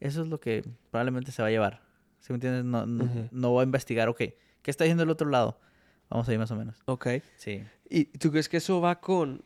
Eso 0.00 0.22
es 0.22 0.28
lo 0.28 0.40
que 0.40 0.64
probablemente 0.90 1.30
se 1.32 1.42
va 1.42 1.48
a 1.48 1.50
llevar. 1.52 1.82
¿Sí 2.24 2.32
me 2.32 2.36
entiendes? 2.36 2.64
No, 2.64 2.86
no, 2.86 3.52
va 3.52 3.60
a 3.60 3.64
investigar, 3.64 4.08
ok, 4.08 4.16
¿qué 4.16 4.70
está 4.70 4.84
diciendo 4.84 5.02
el 5.02 5.10
otro 5.10 5.28
lado? 5.28 5.60
Vamos 6.08 6.26
a 6.26 6.32
ir 6.32 6.38
más 6.38 6.50
o 6.50 6.56
menos. 6.56 6.82
Ok. 6.86 7.08
Sí. 7.36 7.62
¿Y 7.90 8.06
tú 8.06 8.30
crees 8.30 8.48
que 8.48 8.56
eso 8.56 8.80
va 8.80 8.98
con 9.02 9.44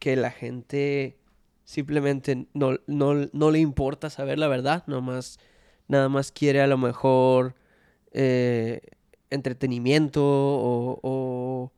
que 0.00 0.16
la 0.16 0.32
gente 0.32 1.16
simplemente 1.64 2.48
no, 2.54 2.80
no, 2.88 3.28
no 3.32 3.50
le 3.52 3.60
importa 3.60 4.10
saber 4.10 4.36
la 4.36 4.48
verdad? 4.48 4.82
Nomás, 4.88 5.38
nada 5.86 6.08
más 6.08 6.32
quiere 6.32 6.60
a 6.60 6.66
lo 6.66 6.76
mejor 6.76 7.54
eh, 8.10 8.80
entretenimiento 9.30 10.24
o, 10.24 10.98
o, 11.04 11.72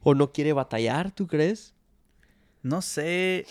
o 0.00 0.14
no 0.14 0.32
quiere 0.32 0.54
batallar, 0.54 1.10
¿tú 1.10 1.26
crees? 1.26 1.74
No 2.62 2.80
sé, 2.80 3.44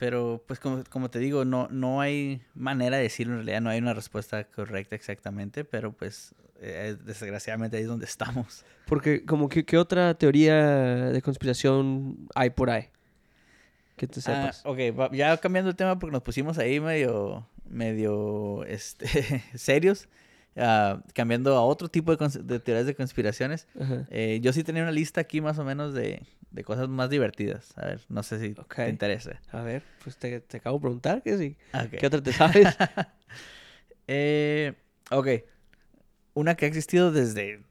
pero 0.00 0.42
pues 0.48 0.58
como, 0.58 0.82
como 0.88 1.10
te 1.10 1.18
digo, 1.18 1.44
no, 1.44 1.68
no 1.70 2.00
hay 2.00 2.40
manera 2.54 2.96
de 2.96 3.02
decirlo 3.04 3.34
en 3.34 3.38
realidad, 3.40 3.60
no 3.60 3.68
hay 3.68 3.78
una 3.78 3.92
respuesta 3.92 4.42
correcta 4.44 4.96
exactamente, 4.96 5.62
pero 5.66 5.92
pues 5.92 6.34
eh, 6.58 6.96
desgraciadamente 7.04 7.76
ahí 7.76 7.82
es 7.82 7.88
donde 7.88 8.06
estamos. 8.06 8.64
Porque 8.86 9.26
como 9.26 9.50
que 9.50 9.64
qué 9.66 9.76
otra 9.76 10.14
teoría 10.14 11.10
de 11.12 11.20
conspiración 11.22 12.16
hay 12.34 12.48
por 12.50 12.70
ahí 12.70 12.88
que 13.96 14.06
te 14.06 14.20
Ah, 14.20 14.22
sepas. 14.22 14.62
ok, 14.64 14.78
va- 14.98 15.10
ya 15.12 15.36
cambiando 15.36 15.70
el 15.70 15.76
tema 15.76 15.98
porque 15.98 16.12
nos 16.12 16.22
pusimos 16.22 16.56
ahí 16.56 16.80
medio, 16.80 17.46
medio, 17.68 18.64
este, 18.64 19.06
serios, 19.54 20.08
ah, 20.56 21.02
cambiando 21.14 21.56
a 21.56 21.62
otro 21.62 21.88
tipo 21.88 22.14
de, 22.16 22.28
de 22.42 22.60
teorías 22.60 22.86
de 22.86 22.94
conspiraciones. 22.94 23.66
Eh, 24.10 24.40
yo 24.42 24.52
sí 24.52 24.64
tenía 24.64 24.82
una 24.82 24.92
lista 24.92 25.20
aquí 25.20 25.40
más 25.40 25.58
o 25.58 25.64
menos 25.64 25.94
de, 25.94 26.22
de 26.50 26.64
cosas 26.64 26.88
más 26.88 27.10
divertidas. 27.10 27.72
A 27.76 27.86
ver, 27.86 28.00
no 28.08 28.22
sé 28.22 28.38
si 28.40 28.54
te 28.54 28.88
interesa. 28.88 29.40
A 29.52 29.62
ver, 29.62 29.82
pues 30.04 30.16
te, 30.16 30.40
te 30.40 30.56
acabo 30.58 30.78
de 30.78 30.82
preguntar 30.82 31.22
que 31.22 31.36
sí. 31.38 31.56
¿Qué 31.98 32.06
otra 32.06 32.22
te 32.22 32.32
sabes? 32.32 32.68
Eh, 34.12 34.74
ok. 35.10 35.28
Una 36.34 36.54
que 36.56 36.64
ha 36.64 36.68
existido 36.68 37.12
desde, 37.12 37.62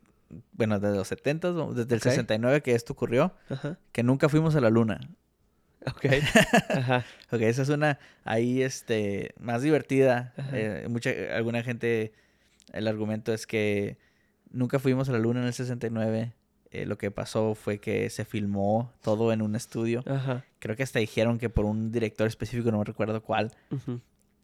bueno, 0.54 0.80
desde 0.80 0.96
los 0.96 1.08
70, 1.08 1.52
desde 1.52 1.96
el 1.96 2.00
Ok. 2.00 2.04
69 2.04 2.62
que 2.62 2.76
esto 2.76 2.94
ocurrió, 2.94 3.34
Ajá. 3.50 3.78
que 3.92 4.04
nunca 4.04 4.30
fuimos 4.30 4.56
a 4.56 4.62
la 4.62 4.70
luna. 4.70 5.00
Ok. 5.86 6.06
Ajá. 6.70 7.06
Ok, 7.32 7.42
esa 7.42 7.62
es 7.64 7.70
una 7.70 8.00
ahí, 8.24 8.62
este, 8.62 9.34
más 9.40 9.62
divertida. 9.62 10.34
Eh, 10.54 10.88
mucha, 10.90 11.10
alguna 11.36 11.64
gente, 11.64 12.14
el 12.74 12.88
argumento 12.88 13.34
es 13.34 13.46
que 13.48 13.98
nunca 14.52 14.80
fuimos 14.80 15.10
a 15.10 15.12
la 15.14 15.20
luna 15.20 15.42
en 15.42 15.48
el 15.48 15.54
69. 15.54 16.34
Eh, 16.72 16.86
lo 16.86 16.98
que 17.00 17.10
pasó 17.10 17.56
fue 17.56 17.80
que 17.80 18.10
se 18.12 18.26
filmó 18.26 18.94
todo 19.02 19.34
en 19.34 19.42
un 19.42 19.56
estudio. 19.56 20.04
Ajá. 20.06 20.46
Creo 20.60 20.76
que 20.76 20.84
hasta 20.84 21.00
dijeron 21.00 21.40
que 21.40 21.50
por 21.50 21.66
un 21.66 21.92
director 21.92 22.28
específico, 22.28 22.70
no 22.72 22.78
me 22.80 22.84
recuerdo 22.84 23.22
cuál. 23.24 23.52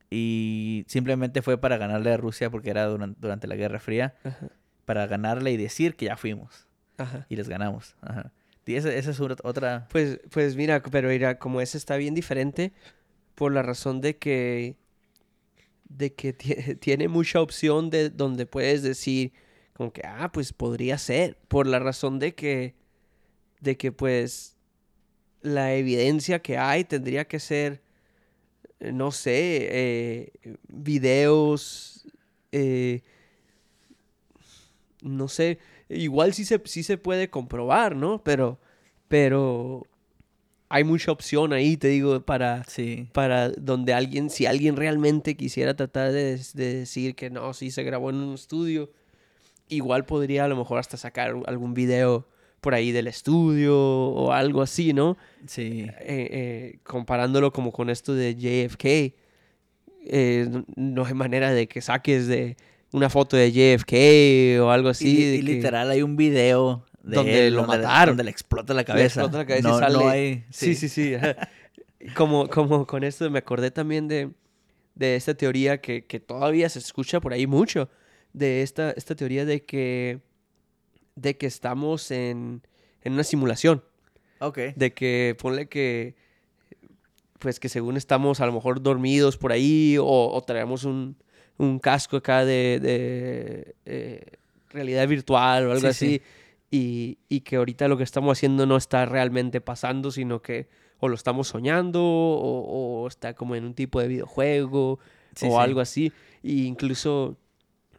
Y 0.10 0.86
simplemente 0.88 1.42
fue 1.42 1.58
para 1.60 1.78
ganarle 1.78 2.12
a 2.12 2.18
Rusia 2.18 2.50
porque 2.50 2.70
era 2.70 2.88
duran- 2.88 3.16
durante 3.20 3.48
la 3.48 3.56
Guerra 3.56 3.80
Fría. 3.80 4.16
Ajá. 4.24 4.48
Para 4.86 5.08
ganarle 5.08 5.52
y 5.52 5.58
decir 5.58 5.96
que 5.96 6.06
ya 6.06 6.18
fuimos. 6.18 6.68
Ajá. 6.98 7.26
Y 7.30 7.36
les 7.36 7.50
ganamos. 7.50 7.96
Ajá. 8.02 8.32
Y 8.68 8.76
esa, 8.76 8.92
esa 8.94 9.12
es 9.12 9.20
otra... 9.20 9.88
Pues, 9.92 10.20
pues 10.32 10.56
mira, 10.56 10.82
pero 10.82 11.10
mira, 11.10 11.38
como 11.38 11.62
ese 11.62 11.78
está 11.78 11.98
bien 11.98 12.14
diferente 12.16 12.72
por 13.36 13.52
la 13.52 13.62
razón 13.62 14.02
de 14.02 14.18
que 14.18 14.76
de 15.90 16.14
que 16.14 16.38
tie- 16.38 16.76
tiene 16.80 17.08
mucha 17.08 17.42
opción 17.42 17.90
de 17.90 18.10
donde 18.10 18.46
puedes 18.46 18.84
decir 18.84 19.34
como 19.74 19.92
que 19.92 20.02
ah, 20.06 20.32
pues 20.32 20.54
podría 20.54 20.98
ser 20.98 21.38
por 21.48 21.68
la 21.68 21.80
razón 21.80 22.20
de 22.20 22.34
que 22.36 22.76
de 23.62 23.78
que 23.78 23.92
pues 23.92 24.58
la 25.42 25.74
evidencia 25.76 26.42
que 26.42 26.58
hay 26.58 26.84
tendría 26.86 27.28
que 27.28 27.40
ser 27.40 27.82
eh, 28.80 28.92
no 28.92 29.12
sé, 29.12 29.68
eh, 29.72 30.32
videos 30.68 32.08
eh, 32.52 33.02
no 35.02 35.28
sé, 35.28 35.60
igual 35.90 36.34
sí 36.34 36.46
se, 36.46 36.62
sí 36.66 36.84
se 36.84 36.98
puede 36.98 37.30
comprobar, 37.30 37.96
¿no? 37.96 38.24
Pero, 38.24 38.60
pero 39.08 39.86
hay 40.76 40.84
mucha 40.84 41.12
opción 41.12 41.54
ahí, 41.54 41.78
te 41.78 41.88
digo, 41.88 42.22
para, 42.22 42.64
Sí. 42.66 43.08
para 43.14 43.50
donde 43.50 43.94
alguien, 43.94 44.30
si 44.30 44.46
alguien 44.46 44.76
realmente 44.76 45.36
quisiera 45.36 45.74
tratar 45.76 46.12
de, 46.12 46.38
de 46.54 46.74
decir 46.80 47.16
que 47.16 47.30
no, 47.30 47.54
sí 47.54 47.72
se 47.72 47.84
grabó 47.84 48.10
en 48.10 48.18
un 48.18 48.34
estudio, 48.34 48.92
igual 49.70 50.06
podría 50.06 50.46
a 50.46 50.48
lo 50.48 50.56
mejor 50.56 50.80
hasta 50.80 50.98
sacar 50.98 51.34
algún 51.48 51.74
video 51.74 52.28
por 52.62 52.74
ahí 52.74 52.92
del 52.92 53.08
estudio 53.08 53.78
o 53.78 54.32
algo 54.32 54.62
así, 54.62 54.92
¿no? 54.94 55.18
Sí. 55.48 55.86
Eh, 55.90 55.94
eh, 56.02 56.80
comparándolo 56.84 57.52
como 57.54 57.72
con 57.72 57.90
esto 57.90 58.14
de 58.14 58.36
JFK, 58.36 59.14
eh, 60.08 60.50
no, 60.76 61.06
hay 61.06 61.14
manera 61.14 61.52
de 61.52 61.68
que 61.68 61.82
saques 61.82 62.28
de 62.28 62.58
una 62.92 63.10
foto 63.10 63.38
de 63.38 63.52
JFK 63.52 64.62
o 64.62 64.70
algo 64.72 64.90
así. 64.90 65.08
y, 65.08 65.34
y 65.36 65.38
que- 65.38 65.44
literal 65.44 65.90
hay 65.92 66.02
un 66.02 66.16
video 66.16 66.86
de 67.06 67.16
Donde 67.16 67.48
él 67.48 67.54
lo 67.54 67.62
donde 67.62 67.78
le- 67.78 67.84
mataron. 67.84 68.12
donde 68.12 68.24
le 68.24 68.32
explota 68.32 68.74
la 68.74 68.82
Le 68.82 68.86
cabeza. 68.86 69.22
explota 69.22 69.38
la 69.38 69.46
cabeza 69.46 69.68
y 69.68 69.72
no, 69.72 69.80
sale- 69.80 69.98
no 69.98 70.10
hay... 70.10 70.44
Sí, 70.50 70.74
sí, 70.76 70.90
sí. 70.90 71.14
como, 72.16 72.48
como 72.50 72.86
con 72.88 73.04
esto 73.04 73.30
me 73.30 73.40
acordé 73.40 73.72
también 73.72 74.08
de, 74.08 74.32
de 74.96 75.16
esta 75.16 75.34
teoría 75.36 75.80
que, 75.82 76.06
que 76.06 76.20
todavía 76.20 76.68
se 76.70 76.80
escucha 76.80 77.20
por 77.20 77.34
ahí 77.34 77.48
mucho. 77.48 77.90
De 78.34 78.64
esta, 78.64 78.92
esta 78.92 79.16
teoría 79.16 79.46
de 79.46 79.64
que, 79.64 80.20
de 81.16 81.38
que 81.38 81.46
estamos 81.46 82.12
en, 82.12 82.62
en 83.04 83.14
una 83.14 83.24
simulación. 83.24 83.84
Ok. 84.40 84.58
De 84.76 84.94
que 84.94 85.38
ponle 85.40 85.68
que, 85.70 86.16
pues 87.40 87.60
que 87.60 87.70
según 87.70 87.98
estamos 87.98 88.42
a 88.42 88.46
lo 88.46 88.52
mejor 88.54 88.82
dormidos 88.82 89.38
por 89.38 89.52
ahí 89.52 89.98
o, 90.00 90.06
o 90.06 90.42
traemos 90.44 90.84
un, 90.84 91.16
un 91.58 91.80
casco 91.80 92.18
acá 92.18 92.44
de, 92.44 92.80
de, 92.82 93.76
eh, 93.86 94.26
realidad 94.72 95.08
virtual 95.08 95.68
o 95.68 95.72
algo 95.72 95.82
Sí, 95.82 95.88
así. 95.88 96.08
sí. 96.18 96.22
Y, 96.76 97.20
y 97.30 97.42
que 97.42 97.56
ahorita 97.56 97.88
lo 97.88 97.98
que 97.98 98.04
estamos 98.04 98.38
haciendo 98.38 98.66
no 98.66 98.76
está 98.76 99.06
realmente 99.06 99.62
pasando, 99.62 100.12
sino 100.12 100.42
que 100.42 100.68
o 101.00 101.08
lo 101.08 101.16
estamos 101.16 101.48
soñando 101.48 102.02
o, 102.04 103.04
o 103.04 103.08
está 103.08 103.34
como 103.34 103.56
en 103.56 103.64
un 103.66 103.74
tipo 103.74 104.02
de 104.02 104.08
videojuego 104.08 105.00
Sí, 105.36 105.48
o 105.48 105.52
sí. 105.52 105.58
algo 105.58 105.80
así. 105.80 106.12
Y 106.44 106.66
incluso 106.66 107.38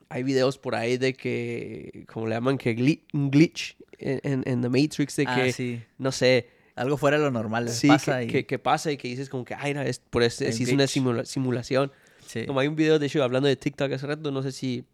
hay 0.08 0.22
videos 0.22 0.58
por 0.58 0.74
ahí 0.74 0.98
de 0.98 1.14
que, 1.14 2.04
como 2.12 2.26
le 2.26 2.34
llaman, 2.34 2.58
que 2.58 2.74
glitch 2.74 3.76
en, 3.98 4.20
en, 4.22 4.42
en 4.46 4.60
The 4.62 4.68
Matrix, 4.68 5.16
de 5.16 5.24
Ah, 5.26 5.34
que, 5.34 5.52
sí. 5.52 5.80
no 5.98 6.12
sé, 6.12 6.48
Algo 6.74 6.98
fuera 6.98 7.16
de 7.16 7.24
lo 7.24 7.30
normal 7.30 7.70
sí, 7.70 7.88
pasa 7.88 8.18
que, 8.20 8.24
y... 8.24 8.28
que, 8.28 8.46
que 8.46 8.58
pasa 8.58 8.92
y 8.92 8.98
que 8.98 9.08
dices 9.08 9.30
como 9.30 9.44
que, 9.46 9.54
ay, 9.54 9.72
no, 9.72 9.80
es, 9.80 9.98
por 9.98 10.22
eso, 10.22 10.44
un 10.44 10.52
sí 10.52 10.64
es 10.64 10.72
una 10.72 10.84
simula- 10.86 11.24
simulación. 11.24 11.90
sí. 12.26 12.44
Como 12.44 12.60
hay 12.60 12.68
un 12.68 12.76
video, 12.76 12.98
de 12.98 13.06
hecho, 13.06 13.22
hablando 13.24 13.48
de 13.48 13.56
TikTok 13.56 13.92
hace 13.92 14.06
rato, 14.06 14.30
no 14.30 14.42
sé 14.42 14.52
si... 14.52 14.84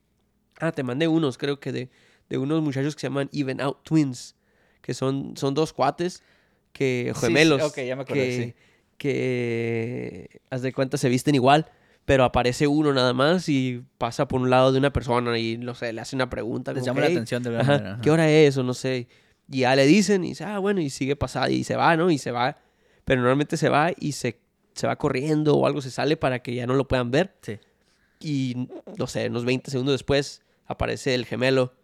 Ah, 0.60 0.70
te 0.70 0.84
mandé 0.84 1.08
unos, 1.08 1.38
creo 1.38 1.58
que 1.58 1.72
de, 1.72 1.88
de 2.32 2.38
unos 2.38 2.62
muchachos 2.62 2.94
que 2.94 3.00
se 3.02 3.06
llaman 3.08 3.28
Even 3.32 3.60
Out 3.60 3.82
Twins, 3.84 4.34
que 4.80 4.94
son, 4.94 5.36
son 5.36 5.52
dos 5.54 5.72
cuates 5.72 6.22
que 6.72 7.12
Sí, 7.14 7.20
sí, 7.20 7.26
gemelos. 7.26 7.74
ya 7.76 7.94
me 7.96 8.02
acordé, 8.02 8.26
que, 8.28 8.44
sí. 8.44 8.54
que, 8.96 10.40
haz 10.50 10.62
de 10.62 10.72
cuenta, 10.72 10.96
se 10.96 11.08
visten 11.08 11.34
igual, 11.34 11.66
pero 12.04 12.24
aparece 12.24 12.66
uno 12.66 12.92
nada 12.92 13.12
más 13.12 13.48
y 13.48 13.84
pasa 13.98 14.26
por 14.28 14.40
un 14.40 14.50
lado 14.50 14.72
de 14.72 14.78
una 14.78 14.92
persona 14.92 15.38
y, 15.38 15.58
no 15.58 15.74
sé, 15.74 15.92
le 15.92 16.00
hace 16.00 16.16
una 16.16 16.30
pregunta. 16.30 16.72
Les 16.72 16.80
como 16.80 16.86
llama 16.86 17.00
la 17.02 17.06
"Hey, 17.08 17.12
atención 17.16 17.42
de 17.42 17.58
Ajá, 17.58 17.72
manera. 17.78 17.98
¿Qué 18.02 18.10
hora 18.10 18.30
es? 18.30 18.56
O 18.56 18.62
no 18.62 18.74
sé. 18.74 19.08
Y 19.50 19.60
ya 19.60 19.76
le 19.76 19.86
dicen 19.86 20.24
y 20.24 20.28
dice, 20.30 20.44
ah, 20.44 20.58
bueno, 20.58 20.80
y 20.80 20.88
sigue 20.90 21.14
pasando 21.16 21.50
y 21.50 21.64
se 21.64 21.76
va, 21.76 21.96
¿no? 21.96 22.10
Y 22.10 22.18
se 22.18 22.30
va. 22.30 22.56
Pero 23.04 23.20
normalmente 23.20 23.56
se 23.56 23.68
va 23.68 23.92
y 23.98 24.12
se, 24.12 24.40
se 24.74 24.86
va 24.86 24.96
corriendo 24.96 25.54
o 25.56 25.66
algo 25.66 25.80
se 25.82 25.90
sale 25.90 26.16
para 26.16 26.40
que 26.42 26.54
ya 26.54 26.66
no 26.66 26.74
lo 26.74 26.88
puedan 26.88 27.10
ver. 27.10 27.34
Sí. 27.42 27.58
Y 28.20 28.68
no 28.96 29.06
sé, 29.06 29.28
unos 29.28 29.44
20 29.44 29.70
segundos 29.70 29.92
después 29.92 30.42
aparece 30.66 31.14
el 31.14 31.26
gemelo 31.26 31.74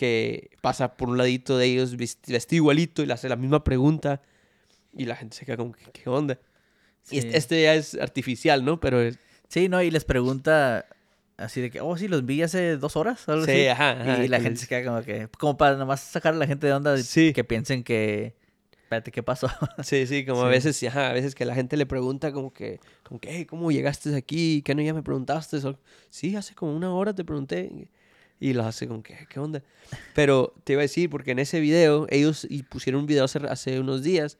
que 0.00 0.50
pasa 0.62 0.96
por 0.96 1.10
un 1.10 1.18
ladito 1.18 1.58
de 1.58 1.66
ellos 1.66 1.94
vesti- 1.98 2.32
vestido 2.32 2.62
igualito 2.62 3.02
y 3.02 3.06
le 3.06 3.12
hace 3.12 3.28
la 3.28 3.36
misma 3.36 3.62
pregunta. 3.62 4.22
Y 4.94 5.04
la 5.04 5.14
gente 5.14 5.36
se 5.36 5.44
queda 5.44 5.58
como, 5.58 5.72
¿qué, 5.92 6.08
onda? 6.08 6.38
Y 7.10 7.10
Sí. 7.10 7.18
este, 7.18 7.36
este 7.36 7.62
ya 7.64 7.74
es 7.74 7.94
artificial, 7.96 8.64
¿no? 8.64 8.80
Pero 8.80 9.00
es- 9.02 9.18
Sí, 9.48 9.68
¿no? 9.68 9.82
Y 9.82 9.90
les 9.90 10.04
pregunta 10.04 10.86
así 11.36 11.60
de 11.60 11.70
que, 11.70 11.80
oh, 11.80 11.96
sí, 11.98 12.08
los 12.08 12.24
vi 12.24 12.42
hace 12.42 12.76
dos 12.78 12.96
horas, 12.96 13.28
o 13.28 13.32
algo 13.32 13.44
Sí, 13.44 13.50
así. 13.52 13.66
ajá, 13.68 13.90
ajá, 14.00 14.24
Y 14.24 14.28
la 14.28 14.40
gente 14.40 14.58
se 14.60 14.66
queda 14.66 14.84
como 14.84 15.02
que, 15.02 15.28
como 15.38 15.56
para 15.58 15.76
nomás 15.76 16.00
sacar 16.00 16.32
a 16.34 16.36
la 16.38 16.46
gente 16.46 16.66
de 16.66 16.72
onda, 16.72 16.96
Sí. 16.98 17.32
que 17.34 17.44
piensen 17.44 17.82
que, 17.84 18.34
espérate, 18.84 19.10
¿qué 19.12 19.22
pasó? 19.22 19.48
Sí, 19.86 20.06
sí, 20.06 20.24
como 20.24 20.42
a 20.42 20.48
veces, 20.48 20.76
sí, 20.76 20.86
ajá, 20.86 21.10
a 21.10 21.12
veces 21.12 21.34
que 21.34 21.44
la 21.44 21.54
gente 21.54 21.76
le 21.76 21.84
pregunta 21.86 22.32
como 22.32 22.52
que, 22.52 22.80
como 23.02 23.20
que, 23.20 23.30
"Hey, 23.32 23.44
¿cómo 23.44 23.70
llegaste 23.70 24.14
aquí? 24.16 24.62
¿Qué 24.64 24.74
no 24.74 24.82
ya 24.82 24.94
me 24.94 25.02
preguntaste? 25.02 25.56
O, 25.66 25.78
sí, 26.10 26.36
hace 26.36 26.54
como 26.54 26.74
una 26.74 26.92
hora 26.94 27.14
te 27.14 27.24
pregunté. 27.24 27.88
Y 28.40 28.54
los 28.54 28.64
hace 28.66 28.88
como 28.88 29.02
que, 29.02 29.26
¿qué 29.28 29.38
onda? 29.38 29.62
Pero 30.14 30.54
te 30.64 30.72
iba 30.72 30.80
a 30.80 30.88
decir, 30.88 31.10
porque 31.10 31.32
en 31.32 31.38
ese 31.38 31.60
video, 31.60 32.06
ellos 32.08 32.46
y 32.48 32.62
pusieron 32.62 33.02
un 33.02 33.06
video 33.06 33.24
hace, 33.24 33.38
hace 33.40 33.78
unos 33.78 34.02
días 34.02 34.38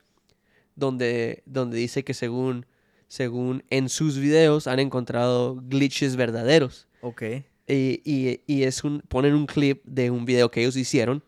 donde, 0.74 1.42
donde 1.46 1.76
dice 1.78 2.02
que 2.04 2.14
según, 2.14 2.66
según 3.08 3.62
en 3.70 3.88
sus 3.88 4.18
videos 4.18 4.66
han 4.66 4.78
encontrado 4.80 5.56
glitches 5.68 6.16
verdaderos. 6.16 6.88
ok. 7.02 7.22
Y, 7.66 8.00
y- 8.04 8.40
y 8.46 8.62
es 8.64 8.82
un, 8.82 9.00
ponen 9.02 9.34
un 9.34 9.46
clip 9.46 9.84
de 9.84 10.10
un 10.10 10.24
video 10.24 10.50
que 10.50 10.60
ellos 10.62 10.76
hicieron, 10.76 11.22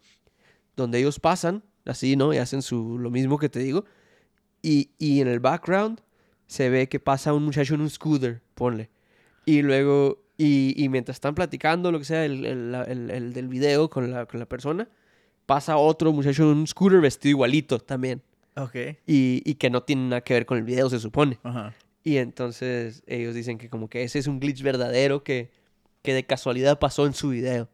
donde 0.74 0.98
ellos 0.98 1.20
pasan, 1.20 1.62
así, 1.84 2.16
¿no? 2.16 2.32
Y 2.34 2.38
hacen 2.38 2.62
su, 2.62 2.98
lo 2.98 3.10
mismo 3.10 3.38
que 3.38 3.48
te 3.48 3.60
digo. 3.60 3.84
Y, 4.62 4.90
y 4.98 5.20
en 5.20 5.28
el 5.28 5.38
background 5.40 6.00
se 6.46 6.68
ve 6.70 6.88
que 6.88 6.98
pasa 6.98 7.32
un 7.32 7.44
muchacho 7.44 7.74
en 7.74 7.82
un 7.82 7.90
scooter, 7.90 8.40
ponle. 8.54 8.90
Y 9.44 9.62
luego, 9.62 10.22
y, 10.38 10.74
y 10.76 10.88
mientras 10.88 11.16
están 11.16 11.34
platicando, 11.34 11.92
lo 11.92 11.98
que 11.98 12.04
sea, 12.04 12.24
el, 12.24 12.44
el- 12.46 12.72
la- 12.72 12.84
el- 12.84 13.10
el 13.10 13.32
del 13.32 13.48
video 13.48 13.88
con 13.90 14.10
la, 14.10 14.26
con 14.26 14.40
la 14.40 14.46
persona, 14.46 14.88
pasa 15.46 15.76
otro 15.76 16.12
muchacho 16.12 16.42
en 16.44 16.58
un 16.58 16.66
scooter 16.66 17.00
vestido 17.00 17.30
igualito 17.30 17.78
también. 17.78 18.22
Ok. 18.56 18.74
Y, 19.06 19.42
y 19.44 19.54
que 19.54 19.70
no 19.70 19.82
tiene 19.82 20.08
nada 20.08 20.20
que 20.22 20.34
ver 20.34 20.46
con 20.46 20.58
el 20.58 20.64
video, 20.64 20.88
se 20.90 20.98
supone. 20.98 21.38
Ajá. 21.42 21.74
Y 22.04 22.16
entonces 22.16 23.02
ellos 23.06 23.34
dicen 23.34 23.58
que 23.58 23.68
como 23.68 23.88
que 23.88 24.02
ese 24.02 24.18
es 24.18 24.26
un 24.26 24.40
glitch 24.40 24.62
verdadero 24.62 25.22
que, 25.22 25.50
que 26.02 26.14
de 26.14 26.24
casualidad 26.24 26.78
pasó 26.78 27.06
en 27.06 27.14
su 27.14 27.28
video. 27.30 27.68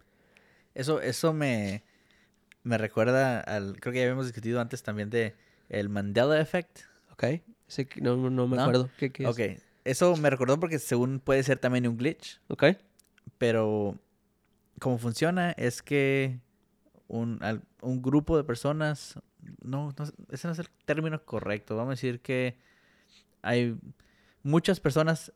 Eso, 0.74 1.00
eso 1.00 1.32
me, 1.32 1.82
me 2.62 2.76
recuerda 2.78 3.40
al, 3.40 3.80
creo 3.80 3.92
que 3.92 3.98
ya 4.00 4.04
habíamos 4.04 4.26
discutido 4.26 4.60
antes 4.60 4.82
también 4.82 5.10
de 5.10 5.34
el 5.68 5.88
Mandela 5.88 6.40
Effect. 6.40 6.80
¿Ok? 7.12 7.24
Ese 7.68 7.88
no, 8.00 8.16
no, 8.16 8.46
me 8.46 8.56
¿No? 8.56 8.62
acuerdo. 8.62 8.90
¿Qué, 8.98 9.10
qué 9.10 9.24
es? 9.24 9.28
Ok. 9.30 9.40
Eso 9.84 10.16
me 10.16 10.30
recordó 10.30 10.58
porque 10.60 10.78
según 10.78 11.20
puede 11.20 11.42
ser 11.42 11.58
también 11.58 11.86
un 11.88 11.96
glitch, 11.96 12.40
¿Ok? 12.48 12.64
pero 13.38 13.96
cómo 14.78 14.98
funciona 14.98 15.52
es 15.52 15.82
que 15.82 16.40
un, 17.06 17.38
al- 17.42 17.62
un 17.80 18.02
grupo 18.02 18.36
de 18.36 18.44
personas, 18.44 19.18
no, 19.62 19.94
no, 19.98 20.04
ese 20.30 20.46
no 20.48 20.52
es 20.52 20.58
el 20.58 20.68
término 20.84 21.24
correcto, 21.24 21.76
vamos 21.76 21.90
a 21.92 21.94
decir 21.94 22.20
que 22.20 22.58
hay 23.42 23.76
muchas 24.42 24.80
personas 24.80 25.32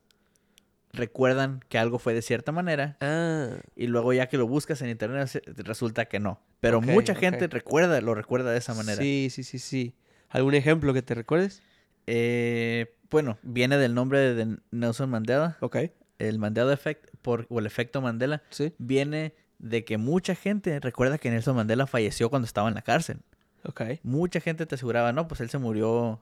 recuerdan 0.91 1.61
que 1.69 1.79
algo 1.79 1.97
fue 1.97 2.13
de 2.13 2.21
cierta 2.21 2.51
manera 2.51 2.97
Ah, 3.01 3.57
y 3.75 3.87
luego 3.87 4.13
ya 4.13 4.27
que 4.29 4.37
lo 4.37 4.47
buscas 4.47 4.81
en 4.83 4.89
internet 4.89 5.41
resulta 5.57 6.05
que 6.05 6.19
no. 6.19 6.39
Pero 6.59 6.81
mucha 6.81 7.15
gente 7.15 7.47
recuerda, 7.47 7.99
lo 8.01 8.13
recuerda 8.15 8.51
de 8.51 8.59
esa 8.59 8.73
manera. 8.73 9.01
sí, 9.01 9.29
sí, 9.31 9.43
sí, 9.43 9.57
sí. 9.59 9.95
¿Algún 10.29 10.53
ejemplo 10.53 10.93
que 10.93 11.01
te 11.01 11.15
recuerdes? 11.15 11.61
Eh, 12.07 12.95
bueno, 13.09 13.37
viene 13.43 13.77
del 13.77 13.93
nombre 13.93 14.33
de 14.33 14.57
Nelson 14.71 15.09
Mandela, 15.09 15.57
Ok. 15.61 15.77
el 16.19 16.39
Mandela 16.39 16.73
Effect, 16.73 17.09
por, 17.21 17.45
o 17.49 17.59
el 17.59 17.65
efecto 17.65 18.01
Mandela, 18.01 18.41
Sí. 18.49 18.73
viene 18.77 19.35
de 19.59 19.85
que 19.85 19.97
mucha 19.97 20.35
gente 20.35 20.79
recuerda 20.79 21.17
que 21.17 21.29
Nelson 21.29 21.55
Mandela 21.55 21.87
falleció 21.87 22.29
cuando 22.29 22.45
estaba 22.45 22.67
en 22.67 22.75
la 22.75 22.81
cárcel. 22.81 23.19
Ok. 23.65 23.81
Mucha 24.03 24.39
gente 24.41 24.65
te 24.65 24.75
aseguraba, 24.75 25.13
no, 25.13 25.27
pues 25.27 25.39
él 25.41 25.49
se 25.49 25.57
murió, 25.57 26.21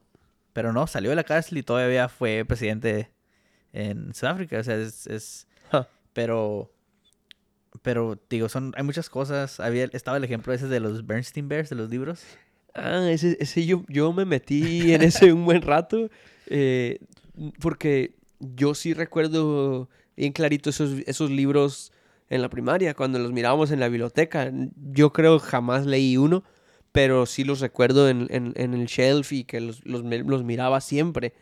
pero 0.54 0.74
no, 0.74 0.86
salió 0.86 1.10
de 1.10 1.16
la 1.16 1.24
cárcel 1.24 1.58
y 1.58 1.64
todavía 1.64 2.08
fue 2.10 2.46
presidente 2.46 3.10
en 3.74 4.14
Sudáfrica, 4.14 4.60
o 4.60 4.64
sea, 4.64 4.76
es... 4.76 5.08
es-. 5.08 5.48
Pero, 6.14 6.70
pero, 7.82 8.20
digo, 8.30 8.50
son, 8.50 8.74
hay 8.76 8.84
muchas 8.84 9.10
cosas, 9.10 9.62
había, 9.62 9.86
estaba 9.94 10.18
el 10.18 10.24
ejemplo 10.26 10.52
ese 10.54 10.68
de 10.68 10.82
los 10.82 11.06
Bernstein 11.08 11.48
Bears, 11.48 11.70
de 11.70 11.78
los 11.78 11.90
libros. 11.90 12.24
Ah, 12.74 13.10
ese, 13.12 13.38
ese 13.40 13.66
yo, 13.66 13.84
yo 13.90 14.14
me 14.14 14.26
metí 14.26 14.94
en 14.94 15.02
ese 15.02 15.34
un 15.34 15.46
buen 15.46 15.62
rato. 15.62 16.10
eh, 16.48 17.00
porque 17.60 18.16
yo 18.40 18.74
sí 18.76 18.94
recuerdo 18.94 19.90
bien 20.16 20.34
clarito 20.34 20.70
esos, 20.70 20.92
esos 21.06 21.30
libros 21.32 21.92
en 22.30 22.42
la 22.42 22.50
primaria, 22.50 22.94
cuando 22.94 23.20
los 23.20 23.32
mirábamos 23.32 23.72
en 23.72 23.80
la 23.80 23.90
biblioteca. 23.90 24.52
Yo 24.92 25.12
creo 25.12 25.40
jamás 25.40 25.86
leí 25.86 26.18
uno, 26.18 26.44
pero 26.92 27.26
sí 27.26 27.44
los 27.44 27.60
recuerdo 27.60 28.08
en, 28.10 28.28
en- 28.30 28.74
el 28.74 28.86
shelf 28.86 29.32
y 29.34 29.44
que 29.44 29.60
los, 29.62 29.86
los, 29.86 30.04
los 30.04 30.44
miraba 30.44 30.80
siempre. 30.82 31.34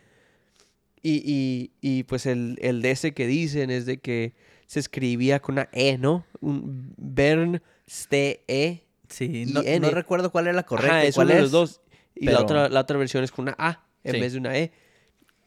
Y, 1.02 1.22
y- 1.26 1.72
y, 1.82 2.04
pues 2.04 2.26
el, 2.26 2.58
el 2.62 2.82
de 2.82 2.92
ese 2.92 3.14
que 3.14 3.26
dicen 3.28 3.70
es 3.70 3.86
de 3.86 4.00
que 4.00 4.34
se 4.68 4.80
escribía 4.80 5.40
con 5.40 5.54
una 5.56 5.70
E, 5.72 5.98
¿no? 5.98 6.26
Un 6.42 6.94
Bernstein. 6.98 8.82
Sí, 9.10 9.46
no, 9.48 9.90
recuerdo 9.92 10.32
cuál 10.32 10.46
era 10.48 10.54
la 10.56 10.64
correcta. 10.64 10.98
Ajá, 10.98 11.04
es 11.06 11.16
cuál 11.16 11.28
uno 11.28 11.34
de 11.36 11.40
es. 11.40 11.44
los 11.44 11.52
dos. 11.52 11.82
Y 12.16 12.26
la, 12.26 12.40
otra, 12.42 12.70
la 12.70 12.82
otra 12.82 12.98
versión 12.98 13.24
es 13.24 13.32
con 13.32 13.44
una 13.44 13.56
A 13.58 13.86
en 14.04 14.16
Sí. 14.16 14.22
vez 14.22 14.34
de 14.34 14.40
una 14.40 14.58
E. 14.58 14.72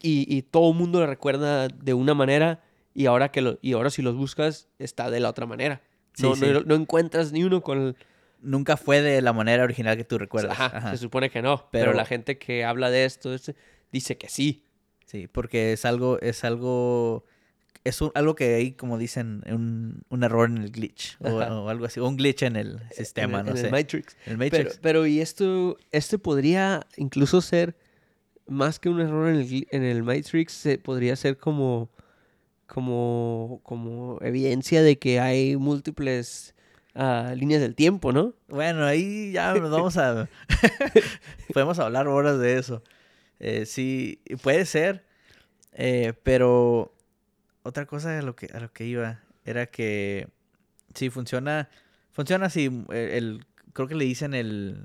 Y, 0.01 0.27
y 0.35 0.43
todo 0.43 0.71
el 0.73 0.77
mundo 0.77 1.01
lo 1.01 1.07
recuerda 1.07 1.69
de 1.69 1.95
una 1.95 2.15
manera 2.15 2.63
y 2.95 3.07
ahora, 3.07 3.31
que 3.31 3.41
lo, 3.41 3.59
y 3.63 3.73
ahora 3.75 3.91
si 3.91 4.03
los 4.03 4.17
buscas 4.17 4.69
está 4.79 5.11
de 5.11 5.21
la 5.21 5.31
otra 5.31 5.47
manera. 5.47 5.81
Sí, 6.15 6.25
no, 6.25 6.35
sí. 6.37 6.45
no, 6.47 6.61
no 6.63 6.75
encuentras 6.75 7.33
ni 7.33 7.45
uno 7.45 7.63
con... 7.63 7.79
el- 7.89 7.97
Nunca 8.45 8.77
fue 8.77 9.01
de 9.03 9.23
la 9.23 9.33
manera 9.33 9.63
original 9.63 9.97
que 9.97 10.03
tú 10.03 10.19
recuerdas. 10.19 10.59
Ajá, 10.59 10.77
Ajá. 10.77 10.91
se 10.91 10.97
supone 10.99 11.31
que 11.31 11.43
no. 11.43 11.69
Pero, 11.71 11.85
Pero- 11.87 11.93
la 11.93 12.05
gente 12.05 12.39
que 12.39 12.65
habla 12.65 12.91
de 12.91 13.05
esto 13.05 13.31
dice 13.93 14.19
que 14.19 14.29
sí. 14.29 14.65
Sí, 15.07 15.29
porque 15.29 15.73
es 15.75 15.85
algo, 15.85 16.19
es 16.21 16.43
algo, 16.43 17.25
es 17.85 18.01
un- 18.01 18.13
algo 18.15 18.35
que 18.35 18.55
hay, 18.55 18.73
como 18.73 18.97
dicen, 18.99 19.43
un, 19.47 20.03
un 20.09 20.23
error 20.25 20.49
en 20.49 20.59
el 20.59 20.71
glitch 20.71 21.17
o, 21.21 21.41
algo 21.69 21.85
así, 21.87 21.99
o 22.01 22.07
un 22.07 22.17
glitch 22.17 22.43
en 22.43 22.57
el 22.57 22.81
sistema, 22.93 23.41
en, 23.41 23.47
no 23.47 23.51
en 23.53 23.57
sé. 23.59 23.67
el 23.67 23.73
Matrix. 23.73 24.17
el 24.27 24.39
Matrix. 24.39 24.79
pero 24.83 25.07
y 25.07 25.21
esto, 25.21 25.77
este 25.91 26.19
podría 26.19 26.87
incluso 26.97 27.41
ser 27.41 27.77
más 28.47 28.79
que 28.79 28.89
un 28.89 29.01
error 29.01 29.29
en 29.29 29.37
el, 29.37 29.67
en 29.71 29.83
el 29.85 30.03
Matrix, 30.03 30.53
se 30.53 30.79
podría 30.79 31.17
ser 31.17 31.37
como, 31.39 31.91
como, 32.67 33.61
como 33.63 34.19
evidencia 34.23 34.83
de 34.83 34.99
que 34.99 35.21
hay 35.21 35.57
múltiples 35.57 36.55
ah, 36.95 37.35
líneas 37.37 37.61
del 37.63 37.75
tiempo, 37.75 38.13
¿no? 38.13 38.35
Bueno, 38.49 38.85
ahí 38.85 39.33
ya 39.33 39.55
nos 39.55 39.71
vamos 39.71 39.97
a... 39.97 40.29
Podemos 41.53 41.79
hablar 41.79 42.09
horas 42.09 42.39
de 42.39 42.59
eso. 42.59 42.83
Eh, 43.41 43.67
sí, 43.67 44.21
puede 44.43 44.67
ser, 44.67 45.05
eh, 45.73 46.13
pero 46.23 46.95
otra 47.63 47.87
cosa 47.87 48.19
a 48.19 48.23
lo 48.23 48.35
que, 48.37 48.47
a 48.53 48.61
lo 48.61 48.73
que 48.73 48.85
iba 48.87 49.21
era 49.45 49.67
que 49.67 50.29
sí 50.95 51.11
funciona, 51.11 51.69
funciona 52.13 52.47
así, 52.47 52.67
el, 52.91 52.97
el- 52.97 53.47
creo 53.73 53.89
que 53.89 53.95
le 53.95 54.05
dicen 54.05 54.35
el, 54.35 54.85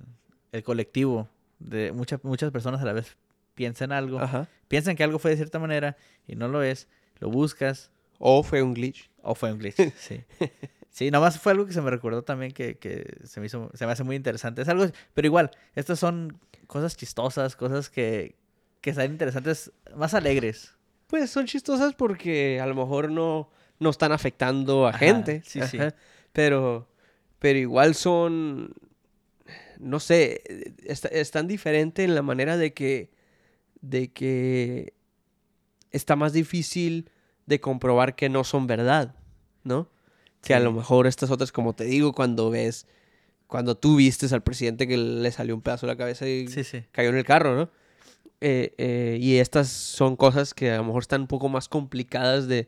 el 0.51 0.63
colectivo, 0.63 1.30
de 1.59 1.91
muchas, 1.91 2.23
muchas 2.23 2.51
personas 2.51 2.82
a 2.82 2.86
la 2.86 2.93
vez 2.93 3.17
piensan 3.55 3.91
algo, 3.91 4.19
Ajá. 4.19 4.47
piensan 4.67 4.95
que 4.95 5.03
algo 5.03 5.17
fue 5.19 5.32
de 5.32 5.38
cierta 5.38 5.59
manera 5.59 5.97
y 6.28 6.36
no 6.36 6.47
lo 6.47 6.61
es, 6.63 6.88
lo 7.19 7.30
buscas 7.30 7.89
O 8.19 8.43
fue 8.43 8.61
un 8.61 8.73
glitch. 8.75 9.09
o 9.23 9.34
fue 9.36 9.51
un 9.51 9.59
glitch, 9.59 9.93
sí. 9.97 10.23
Sí, 10.89 11.11
nomás 11.11 11.39
fue 11.39 11.51
algo 11.51 11.65
que 11.67 11.73
se 11.73 11.82
me 11.82 11.91
recordó 11.91 12.23
también 12.23 12.51
que, 12.53 12.78
que 12.78 13.17
se 13.23 13.39
me 13.39 13.45
hizo, 13.47 13.69
se 13.75 13.86
me 13.86 13.91
hace 13.91 14.03
muy 14.03 14.15
interesante. 14.15 14.61
Es 14.63 14.67
algo, 14.69 14.86
pero 15.13 15.28
igual, 15.28 15.51
estas 15.75 15.99
son 15.99 16.39
cosas 16.65 16.97
chistosas, 16.97 17.55
cosas 17.55 17.89
que, 17.91 18.36
que 18.82 18.89
están 18.91 19.11
interesantes, 19.11 19.71
más 19.95 20.13
alegres. 20.15 20.73
Pues 21.08 21.30
son 21.30 21.45
chistosas 21.45 21.93
porque 21.95 22.60
a 22.60 22.66
lo 22.66 22.76
mejor 22.76 23.10
no, 23.12 23.49
no 23.80 23.89
están 23.89 24.12
afectando 24.12 24.86
a 24.86 24.89
Ajá, 24.89 24.97
gente. 24.99 25.41
sí, 25.45 25.62
sí. 25.62 25.78
Pero, 26.34 26.88
pero 27.39 27.58
igual 27.58 27.95
son, 27.95 28.74
no 29.80 29.99
sé, 29.99 30.41
está- 30.86 31.08
están 31.10 31.47
diferentes 31.47 32.03
en 32.05 32.14
la 32.16 32.22
manera 32.22 32.58
de 32.58 32.74
que, 32.74 33.10
de 33.82 34.12
que 34.12 34.93
está 35.91 36.16
más 36.16 36.34
difícil 36.34 37.10
de 37.45 37.60
comprobar 37.62 38.16
que 38.16 38.28
no 38.30 38.43
son 38.43 38.68
verdad, 38.68 39.16
¿no? 39.64 39.89
Que 40.41 40.53
a 40.53 40.60
lo 40.60 40.72
mejor 40.72 41.08
estas 41.08 41.32
otras, 41.32 41.51
como 41.51 41.74
te 41.74 41.86
digo, 41.86 42.14
cuando 42.14 42.49
ves 42.49 42.86
cuando 43.47 43.78
tú 43.78 43.95
vistes 43.95 44.34
al 44.34 44.43
presidente 44.43 44.88
que 44.89 44.97
le 44.97 45.32
salió 45.32 45.55
un 45.55 45.62
pedazo 45.62 45.86
de 45.88 45.93
la 45.93 45.97
cabeza 45.97 46.28
y 46.28 46.49
Sí, 46.49 46.66
sí. 46.66 46.84
cayó 46.91 47.10
en 47.10 47.16
el 47.16 47.24
carro, 47.24 47.55
¿no? 47.55 47.70
Eh, 48.42 48.74
eh, 48.78 49.18
y 49.20 49.38
estas 49.38 49.68
son 49.70 50.16
cosas 50.16 50.54
que 50.54 50.72
a 50.72 50.78
lo 50.78 50.84
mejor 50.86 51.02
están 51.02 51.22
un 51.22 51.28
poco 51.28 51.50
más 51.50 51.68
complicadas 51.68 52.48
de, 52.48 52.68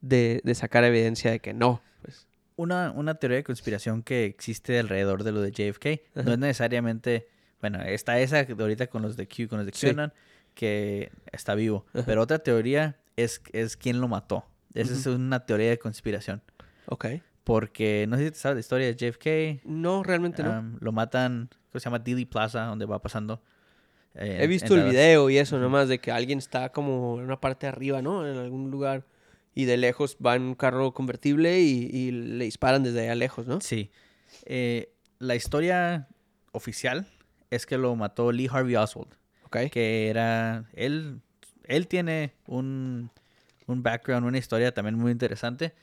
de, 0.00 0.40
de 0.44 0.54
sacar 0.54 0.84
evidencia 0.84 1.30
de 1.30 1.40
que 1.40 1.54
no. 1.54 1.80
Pues. 2.02 2.26
Una, 2.56 2.90
una 2.90 3.14
teoría 3.14 3.38
de 3.38 3.44
conspiración 3.44 4.02
que 4.02 4.26
existe 4.26 4.78
alrededor 4.78 5.24
de 5.24 5.32
lo 5.32 5.40
de 5.40 5.50
JFK 5.52 6.02
no 6.24 6.32
es 6.32 6.38
necesariamente. 6.38 7.28
Bueno, 7.60 7.80
está 7.82 8.18
esa 8.20 8.44
de 8.44 8.62
ahorita 8.62 8.88
con 8.88 9.02
los 9.02 9.16
de 9.16 9.26
Q, 9.26 9.48
con 9.48 9.58
los 9.58 9.66
de 9.66 9.72
Sí. 9.74 9.86
QAnon, 9.86 10.12
que 10.54 11.10
está 11.32 11.54
vivo. 11.54 11.86
Ajá. 11.94 12.04
Pero 12.06 12.22
otra 12.22 12.38
teoría 12.38 12.98
es, 13.16 13.40
es 13.52 13.76
quién 13.76 14.00
lo 14.00 14.08
mató. 14.08 14.44
Esa 14.74 14.92
es 14.92 15.06
una 15.06 15.44
teoría 15.46 15.70
de 15.70 15.78
conspiración. 15.78 16.42
Ok. 16.86 17.06
Porque 17.44 18.06
no 18.08 18.16
sé 18.16 18.26
si 18.26 18.30
te 18.32 18.36
sabes 18.38 18.56
la 18.56 18.60
historia 18.60 18.86
de 18.86 18.94
JFK. 18.94 19.64
No, 19.66 20.02
realmente 20.02 20.42
no. 20.42 20.76
lo 20.80 20.92
matan, 20.92 21.48
creo 21.50 21.72
que 21.72 21.80
se 21.80 21.84
llama 21.84 21.98
Dealey 21.98 22.26
Plaza, 22.26 22.64
donde 22.66 22.84
va 22.84 23.00
pasando. 23.00 23.42
Eh, 24.14 24.38
He 24.40 24.46
visto 24.46 24.74
el 24.74 24.84
video 24.90 25.30
y 25.30 25.38
eso, 25.38 25.58
nomás 25.58 25.88
de 25.88 25.98
que 25.98 26.10
alguien 26.10 26.38
está 26.38 26.70
como 26.70 27.18
en 27.18 27.24
una 27.24 27.40
parte 27.40 27.66
de 27.66 27.72
arriba, 27.72 28.02
¿no? 28.02 28.26
En 28.26 28.36
algún 28.36 28.70
lugar. 28.70 29.04
Y 29.54 29.64
de 29.64 29.76
lejos 29.76 30.16
va 30.24 30.36
en 30.36 30.42
un 30.42 30.54
carro 30.54 30.92
convertible 30.94 31.60
y, 31.60 31.90
y 31.92 32.10
le 32.12 32.44
disparan 32.44 32.82
desde 32.82 33.00
allá 33.00 33.14
lejos, 33.16 33.46
¿no? 33.46 33.60
Sí. 33.60 33.90
Eh, 34.44 34.92
la 35.18 35.34
historia 35.34 36.08
oficial 36.52 37.06
es 37.50 37.66
que 37.66 37.76
lo 37.78 37.94
mató 37.96 38.32
Lee 38.32 38.48
Harvey 38.50 38.76
Oswald. 38.76 39.12
Ok. 39.44 39.56
que 39.72 40.08
era 40.08 40.64
él 40.74 41.20
él 41.64 41.88
tiene 41.88 42.34
un, 42.46 43.10
un 43.66 43.82
background 43.82 44.24
una 44.24 44.38
historia 44.38 44.72
también 44.72 44.94
muy 44.94 45.10
interesante 45.10 45.74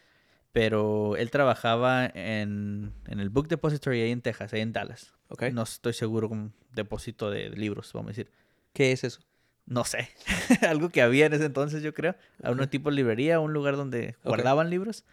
pero 0.54 1.18
él 1.18 1.30
trabajaba 1.32 2.06
en, 2.06 2.94
en 3.08 3.20
el 3.20 3.30
Book 3.30 3.50
Depository 3.50 4.02
ahí 4.04 4.12
en 4.12 4.22
Texas 4.22 4.54
ahí 4.54 4.62
en 4.62 4.72
Dallas 4.72 5.14
Ok. 5.30 5.44
no 5.54 5.64
estoy 5.64 5.94
seguro 5.94 6.30
con 6.30 6.54
depósito 6.74 7.30
de 7.32 7.50
libros 7.50 7.92
vamos 7.94 8.10
a 8.10 8.12
decir 8.12 8.32
¿Qué 8.74 8.92
es 8.92 9.04
eso? 9.04 9.20
no 9.66 9.84
sé 9.84 10.10
algo 10.68 10.90
que 10.90 11.02
había 11.02 11.26
en 11.26 11.34
ese 11.34 11.46
entonces 11.46 11.84
yo 11.84 11.94
creo 11.94 12.16
a 12.44 12.52
un 12.52 12.60
Ok. 12.62 12.70
tipo 12.70 12.90
de 12.90 12.96
librería 12.98 13.40
un 13.40 13.54
lugar 13.54 13.76
donde 13.76 14.16
guardaban 14.24 14.70
libros 14.70 15.04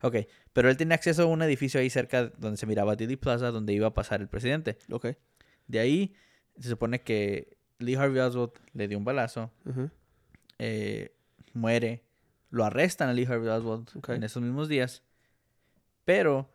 Ok, 0.00 0.14
pero 0.52 0.70
él 0.70 0.76
tenía 0.76 0.94
acceso 0.94 1.22
a 1.24 1.26
un 1.26 1.42
edificio 1.42 1.80
ahí 1.80 1.90
cerca 1.90 2.26
donde 2.38 2.56
se 2.56 2.66
miraba 2.66 2.94
Diddy 2.94 3.16
Plaza 3.16 3.50
donde 3.50 3.72
iba 3.72 3.88
a 3.88 3.94
pasar 3.94 4.20
el 4.20 4.28
presidente 4.28 4.78
Ok. 4.90 5.08
de 5.66 5.78
ahí 5.80 6.14
se 6.58 6.68
supone 6.68 7.00
que 7.02 7.56
Lee 7.78 7.94
Harvey 7.96 8.20
Oswald 8.20 8.52
le 8.72 8.88
dio 8.88 8.98
un 8.98 9.04
balazo 9.04 9.52
eh, 10.58 11.12
muere, 11.52 12.02
lo 12.50 12.64
arrestan 12.64 13.08
a 13.08 13.12
Lee 13.12 13.24
Harvey 13.26 13.48
Oswald 13.48 13.88
en 14.08 14.22
esos 14.24 14.42
mismos 14.42 14.68
días, 14.68 15.02
pero 16.04 16.48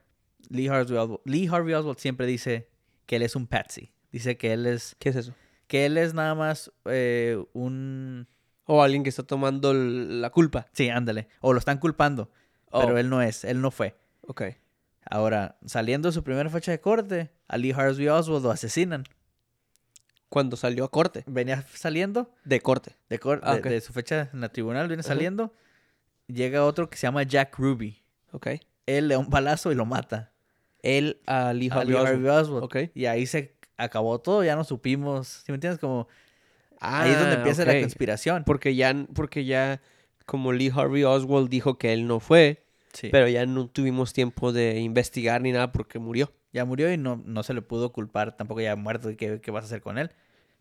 Lee 0.50 0.68
Harvey, 0.68 0.98
Oswald, 0.98 1.22
Lee 1.26 1.48
Harvey 1.48 1.74
Oswald 1.74 1.98
siempre 2.00 2.26
dice 2.28 2.68
que 3.06 3.16
él 3.18 3.22
es 3.24 3.36
un 3.36 3.48
patsy, 3.48 3.92
dice 4.12 4.38
que 4.38 4.54
él 4.54 4.66
es 4.66 4.96
¿Qué 5.00 5.10
es 5.10 5.16
eso? 5.16 5.34
que 5.68 5.86
él 5.86 5.98
es 5.98 6.14
nada 6.14 6.36
más 6.36 6.72
eh, 6.86 7.44
un 7.54 8.28
O 8.66 8.82
alguien 8.84 9.04
que 9.04 9.10
está 9.10 9.24
tomando 9.24 9.74
la 9.74 10.30
culpa. 10.30 10.68
sí, 10.74 10.90
ándale, 10.90 11.28
o 11.42 11.54
lo 11.54 11.60
están 11.60 11.78
culpando, 11.80 12.30
pero 12.72 12.94
Oh, 12.94 12.98
él 12.98 13.10
no 13.10 13.22
es, 13.22 13.44
él 13.44 13.62
no 13.62 13.72
fue. 13.72 13.96
Ok. 14.28 14.44
Ahora, 15.06 15.58
saliendo 15.66 16.08
de 16.10 16.14
su 16.14 16.24
primera 16.24 16.50
fecha 16.50 16.72
de 16.72 16.80
corte, 16.80 17.30
a 17.48 17.58
Lee 17.58 17.72
Harvey 17.72 18.08
Oswald 18.08 18.44
lo 18.44 18.52
asesinan. 18.52 19.04
Cuando 20.30 20.56
salió 20.58 20.84
a 20.86 20.90
corte. 20.92 21.24
Venía 21.28 21.64
saliendo 21.74 22.34
De 22.44 22.60
corte. 22.62 22.96
de, 23.10 23.20
cor- 23.20 23.42
Ah, 23.44 23.58
de- 23.58 23.82
su 23.82 23.94
fecha 23.94 24.30
en 24.34 24.42
la 24.42 24.50
tribunal, 24.50 24.88
viene 24.88 25.04
saliendo, 25.04 25.54
llega 26.28 26.66
otro 26.66 26.90
que 26.90 26.98
se 26.98 27.06
llama 27.06 27.24
Jack 27.24 27.56
Ruby. 27.60 28.02
Ok. 28.32 28.48
Él 28.88 29.08
le 29.10 29.14
da 29.14 29.20
un 29.20 29.30
balazo 29.30 29.72
y 29.72 29.76
lo 29.76 29.86
mata. 29.86 30.32
Él 30.84 31.18
a 31.26 31.52
Lee 31.54 31.70
a 31.72 31.76
Harvey 31.76 31.96
Oswald. 31.96 32.08
Harvey 32.16 32.30
Oswald. 32.30 32.64
Ok. 32.66 32.78
Y 32.94 33.06
ahí 33.08 33.26
se 33.26 33.56
acabó 33.78 34.20
todo, 34.20 34.44
ya 34.44 34.56
no 34.56 34.64
supimos. 34.64 35.28
¿Sí 35.28 35.52
me 35.52 35.56
entiendes? 35.56 35.80
Como 35.80 36.08
ahí 36.80 37.10
es 37.12 37.18
donde 37.20 37.36
Ah, 37.36 37.38
empieza 37.40 37.66
la 37.66 37.80
conspiración. 37.80 38.44
Porque 38.46 38.76
ya, 38.76 38.94
porque 39.16 39.46
ya, 39.46 39.82
como 40.26 40.52
Lee 40.54 40.72
Harvey 40.76 41.04
Oswald 41.04 41.50
dijo 41.50 41.78
que 41.78 41.94
él 41.94 42.06
no 42.06 42.20
fue, 42.20 42.64
Sí. 42.94 43.10
pero 43.12 43.28
ya 43.28 43.46
no 43.48 43.68
tuvimos 43.68 44.14
tiempo 44.14 44.52
de 44.54 44.80
investigar 44.80 45.42
ni 45.42 45.52
nada 45.52 45.72
porque 45.72 45.98
murió. 45.98 46.32
Ya 46.52 46.64
murió 46.66 46.94
y 46.94 46.98
no, 46.98 47.20
no 47.26 47.42
se 47.42 47.56
le 47.56 47.64
pudo 47.64 47.92
culpar, 47.92 48.38
tampoco 48.38 48.62
ya 48.62 48.76
muerto. 48.76 49.10
¿y 49.10 49.16
¿Qué, 49.16 49.42
qué 49.42 49.50
vas 49.50 49.64
a 49.64 49.66
hacer 49.68 49.82
con 49.82 49.98
él? 49.98 50.12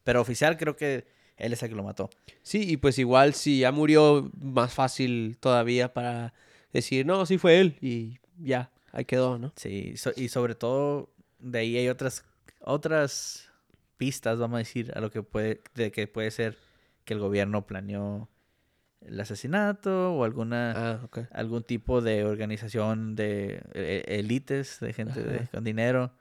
Pero 0.05 0.23
oficial 0.23 0.57
creo 0.57 0.75
que 0.75 1.05
él 1.37 1.53
es 1.53 1.63
el 1.63 1.69
que 1.69 1.75
lo 1.75 1.83
mató. 1.83 2.09
Sí, 2.43 2.65
y 2.67 2.79
pues 2.79 2.99
igual 2.99 3.35
si 3.35 3.59
ya 3.59 3.71
murió, 3.73 4.31
más 4.41 4.73
fácil 4.73 5.37
todavía 5.41 5.93
para 5.93 6.33
decir, 6.73 7.05
no, 7.05 7.27
sí 7.27 7.37
fue 7.37 7.61
él, 7.61 7.77
y 7.83 8.19
ya, 8.39 8.71
ahí 8.93 9.05
quedó, 9.05 9.39
¿no? 9.39 9.53
Sí, 9.57 9.97
so- 9.97 10.13
y 10.17 10.29
sobre 10.29 10.55
todo 10.55 11.11
de 11.39 11.59
ahí 11.59 11.77
hay 11.77 11.89
otras 11.89 12.25
otras 12.61 13.49
pistas, 13.97 14.39
vamos 14.39 14.57
a 14.57 14.59
decir, 14.59 14.93
a 14.95 15.01
lo 15.01 15.11
que 15.11 15.23
puede 15.23 15.61
de 15.75 15.91
que 15.93 16.07
puede 16.07 16.31
ser 16.31 16.57
que 17.05 17.15
el 17.15 17.21
gobierno 17.21 17.67
planeó 17.67 18.29
el 19.01 19.19
asesinato 19.21 20.15
o 20.15 20.23
alguna 20.25 20.73
Ah, 20.77 21.09
algún 21.33 21.65
tipo 21.65 22.01
de 22.01 22.25
organización 22.25 23.17
de 23.17 23.61
élites, 24.07 24.79
de 24.81 24.93
gente 24.93 25.23
de- 25.23 25.37
Ajá. 25.41 25.49
con 25.53 25.65
dinero. 25.65 26.13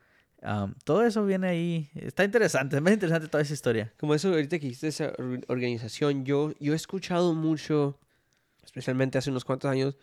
Am, 0.43 0.73
todo 0.83 1.03
eso 1.05 1.23
viene 1.23 1.47
ahí. 1.47 1.89
Está 1.93 2.23
interesante, 2.23 2.75
es 2.77 2.81
muy 2.81 2.93
interesante 2.93 3.27
toda 3.27 3.43
esa 3.43 3.53
historia. 3.53 3.93
Como 3.99 4.15
eso, 4.15 4.29
ahorita 4.29 4.57
que 4.57 4.65
dijiste 4.65 4.87
esa 4.87 5.13
or- 5.19 5.41
organización, 5.47 6.25
yo, 6.25 6.53
yo 6.59 6.73
he 6.73 6.75
escuchado 6.75 7.35
mucho, 7.35 7.99
especialmente 8.63 9.19
hace 9.19 9.29
unos 9.29 9.45
cuantos 9.45 9.69
años, 9.69 9.95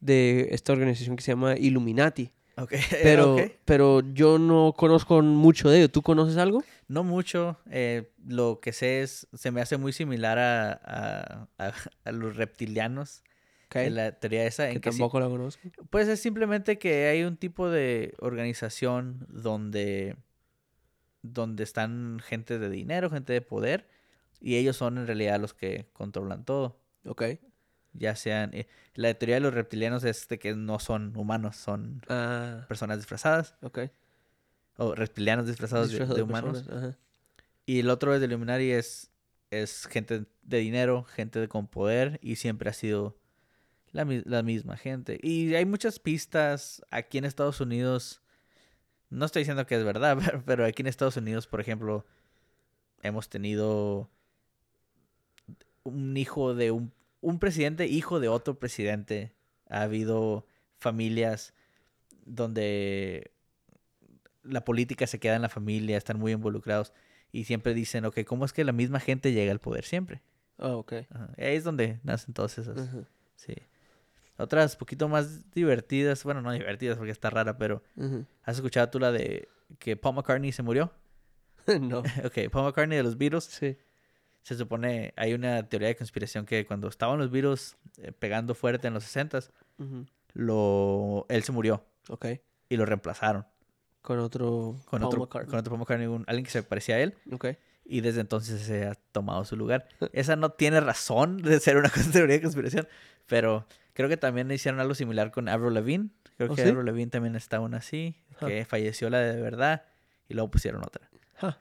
de 0.00 0.48
esta 0.52 0.72
organización 0.72 1.16
que 1.16 1.22
se 1.22 1.32
llama 1.32 1.56
Illuminati. 1.56 2.32
Ok, 2.58 2.72
Pero, 3.02 3.36
pero 3.66 4.00
yo 4.14 4.38
no 4.38 4.72
conozco 4.76 5.20
mucho 5.22 5.68
de 5.68 5.78
ello. 5.78 5.90
¿Tú 5.90 6.00
conoces 6.02 6.36
algo? 6.38 6.64
No 6.88 7.04
mucho. 7.04 7.58
eh, 7.70 8.10
lo 8.26 8.60
que 8.60 8.72
sé 8.72 9.02
es, 9.02 9.26
se 9.34 9.50
me 9.50 9.60
hace 9.60 9.76
muy 9.76 9.92
similar 9.92 10.38
a, 10.38 10.72
a, 10.72 11.48
a- 11.58 11.72
a 12.04 12.12
los 12.12 12.36
reptilianos. 12.36 13.22
Ok. 13.66 13.76
en 13.76 13.96
la 13.96 14.12
teoría 14.12 14.46
esa. 14.46 14.70
En 14.70 14.80
que 14.80 14.90
tampoco 14.90 15.18
la 15.20 15.26
conozco. 15.28 15.60
pues 15.90 16.06
es 16.08 16.20
simplemente 16.20 16.78
que 16.78 17.06
hay 17.08 17.24
un 17.24 17.36
tipo 17.36 17.68
de 17.68 18.14
organización 18.20 19.26
donde, 19.28 20.14
donde 21.22 21.64
están 21.64 22.20
gente 22.24 22.58
de 22.60 22.70
dinero, 22.70 23.10
gente 23.10 23.32
de 23.32 23.40
poder, 23.42 23.88
y 24.40 24.54
ellos 24.56 24.76
son 24.76 24.98
en 24.98 25.06
realidad 25.08 25.40
los 25.40 25.52
que 25.52 25.86
controlan 25.92 26.44
todo. 26.44 26.78
Ok. 27.04 27.22
Ya 27.98 28.14
sean... 28.16 28.52
eh, 28.54 28.66
la 28.94 29.12
teoría 29.14 29.36
de 29.36 29.40
los 29.40 29.54
reptilianos 29.54 30.04
es 30.04 30.28
de 30.28 30.38
que 30.38 30.54
no 30.54 30.78
son 30.78 31.16
humanos, 31.16 31.56
son 31.56 32.02
Ah, 32.08 32.64
personas 32.68 32.98
disfrazadas, 32.98 33.54
ok. 33.62 33.80
o 34.78 34.94
reptilianos 34.94 35.46
disfrazados 35.46 35.90
de, 35.90 36.22
humanos. 36.22 36.62
personas. 36.62 36.96
Y 37.66 37.80
el 37.80 37.90
otro 37.90 38.14
es 38.14 38.20
de 38.20 38.26
Illuminati 38.26 38.70
es, 38.70 39.10
es 39.50 39.86
gente 39.86 40.26
de 40.42 40.58
dinero, 40.58 41.04
gente 41.04 41.40
de- 41.40 41.48
con 41.48 41.66
poder, 41.66 42.18
y 42.22 42.36
siempre 42.36 42.70
ha 42.70 42.72
sido 42.72 43.16
la, 43.92 44.04
mi- 44.04 44.22
la 44.24 44.42
misma 44.42 44.76
gente. 44.76 45.18
Y 45.22 45.54
hay 45.54 45.64
muchas 45.66 45.98
pistas 45.98 46.82
aquí 46.90 47.18
en 47.18 47.24
Estados 47.24 47.60
Unidos, 47.60 48.20
no 49.10 49.24
estoy 49.26 49.40
diciendo 49.40 49.66
que 49.66 49.76
es 49.76 49.84
verdad, 49.84 50.16
pero, 50.24 50.42
pero 50.44 50.64
aquí 50.64 50.82
en 50.82 50.86
Estados 50.88 51.16
Unidos, 51.16 51.46
por 51.46 51.60
ejemplo, 51.60 52.06
hemos 53.02 53.28
tenido 53.28 54.10
un 55.84 56.16
hijo 56.16 56.54
de 56.54 56.70
un, 56.72 56.92
un 57.26 57.40
presidente, 57.40 57.88
hijo 57.88 58.20
de 58.20 58.28
otro 58.28 58.56
presidente. 58.56 59.32
Ha 59.68 59.82
habido 59.82 60.46
familias 60.78 61.54
donde 62.24 63.32
la 64.44 64.64
política 64.64 65.08
se 65.08 65.18
queda 65.18 65.34
en 65.34 65.42
la 65.42 65.48
familia, 65.48 65.96
están 65.96 66.20
muy 66.20 66.30
involucrados 66.30 66.92
y 67.32 67.42
siempre 67.42 67.74
dicen, 67.74 68.04
ok, 68.04 68.20
¿cómo 68.24 68.44
es 68.44 68.52
que 68.52 68.62
la 68.62 68.70
misma 68.70 69.00
gente 69.00 69.32
llega 69.32 69.50
al 69.50 69.58
poder 69.58 69.84
siempre? 69.84 70.22
Ah, 70.56 70.76
ok. 70.76 70.92
Ajá. 71.10 71.30
Y 71.36 71.42
Ahí 71.42 71.56
es 71.56 71.64
donde 71.64 71.98
nacen 72.04 72.32
todas 72.32 72.58
esas. 72.58 72.78
Sí. 73.34 73.54
Otras 74.38 74.76
poquito 74.76 75.08
más 75.08 75.50
divertidas, 75.50 76.22
bueno, 76.22 76.42
no 76.42 76.52
divertidas 76.52 76.96
porque 76.96 77.10
está 77.10 77.28
rara, 77.28 77.58
pero. 77.58 77.82
¿has 78.44 78.54
escuchado 78.54 78.88
tú 78.88 79.00
la 79.00 79.10
de 79.10 79.48
que 79.80 79.96
Paul 79.96 80.14
McCartney 80.14 80.52
se 80.52 80.62
murió? 80.62 80.92
no. 81.80 81.98
ok, 82.24 82.50
Paul 82.52 82.66
McCartney 82.66 82.98
de 82.98 83.02
los 83.02 83.18
Beatles 83.18 83.44
Sí. 83.44 83.76
Se 84.46 84.56
supone, 84.56 85.12
hay 85.16 85.34
una 85.34 85.68
teoría 85.68 85.88
de 85.88 85.96
conspiración 85.96 86.46
que 86.46 86.64
cuando 86.66 86.86
estaban 86.88 87.18
los 87.18 87.30
Beatles 87.32 87.76
eh, 87.98 88.12
pegando 88.12 88.54
fuerte 88.54 88.86
en 88.86 88.94
los 88.94 89.02
60s, 89.04 89.50
Ujú. 89.78 90.06
lo, 90.34 91.26
él 91.28 91.42
se 91.42 91.50
murió 91.52 91.84
Ok. 92.08 92.26
y 92.68 92.76
lo 92.76 92.86
reemplazaron 92.86 93.44
Con 94.02 94.18
otro. 94.20 94.76
con, 94.84 95.00
Paul 95.00 95.04
otro, 95.06 95.20
McCartney. 95.20 95.50
con 95.50 95.58
otro 95.58 95.70
Paul 95.70 95.80
McCartney, 95.80 96.06
un- 96.06 96.24
alguien 96.28 96.44
que 96.44 96.50
se 96.52 96.62
parecía 96.62 96.94
a 96.96 97.00
él, 97.00 97.14
Ok. 97.32 97.46
y 97.84 98.00
desde 98.02 98.20
entonces 98.20 98.60
se 98.62 98.86
ha 98.86 98.94
tomado 98.94 99.44
su 99.44 99.56
lugar. 99.56 99.88
Esa 100.12 100.36
no 100.36 100.50
tiene 100.50 100.80
razón 100.80 101.38
de 101.38 101.58
ser 101.58 101.76
una 101.76 101.90
teoría 102.12 102.36
de 102.36 102.42
conspiración, 102.42 102.86
pero 103.26 103.66
creo 103.94 104.08
que 104.08 104.16
también 104.16 104.48
hicieron 104.52 104.78
algo 104.80 104.94
similar 104.94 105.32
con 105.32 105.48
Avril 105.48 105.74
Lavigne. 105.74 106.10
Creo 106.36 106.52
¿Oh, 106.52 106.54
que 106.54 106.62
sí? 106.62 106.68
Avril 106.68 106.84
Lavigne 106.86 107.10
también 107.10 107.34
está 107.34 107.58
una 107.58 107.78
así, 107.78 108.14
que 108.38 108.64
falleció 108.64 109.10
la 109.10 109.18
de 109.18 109.40
verdad 109.40 109.82
y 110.28 110.34
luego 110.34 110.50
pusieron 110.52 110.82
otra. 110.84 111.08
Ah, 111.40 111.58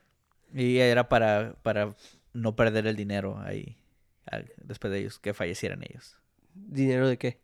Y 0.54 0.78
era 0.78 1.10
para, 1.10 1.56
para 1.64 1.96
no 2.36 2.56
perder 2.56 2.86
el 2.88 2.96
dinero 2.96 3.40
ahí 3.40 3.78
al- 4.26 4.52
después 4.64 4.92
de 4.92 5.00
ellos, 5.00 5.20
que 5.20 5.34
fallecieran 5.34 5.82
ellos. 5.84 6.20
¿Dinero 6.54 7.08
de 7.08 7.18
qué? 7.18 7.40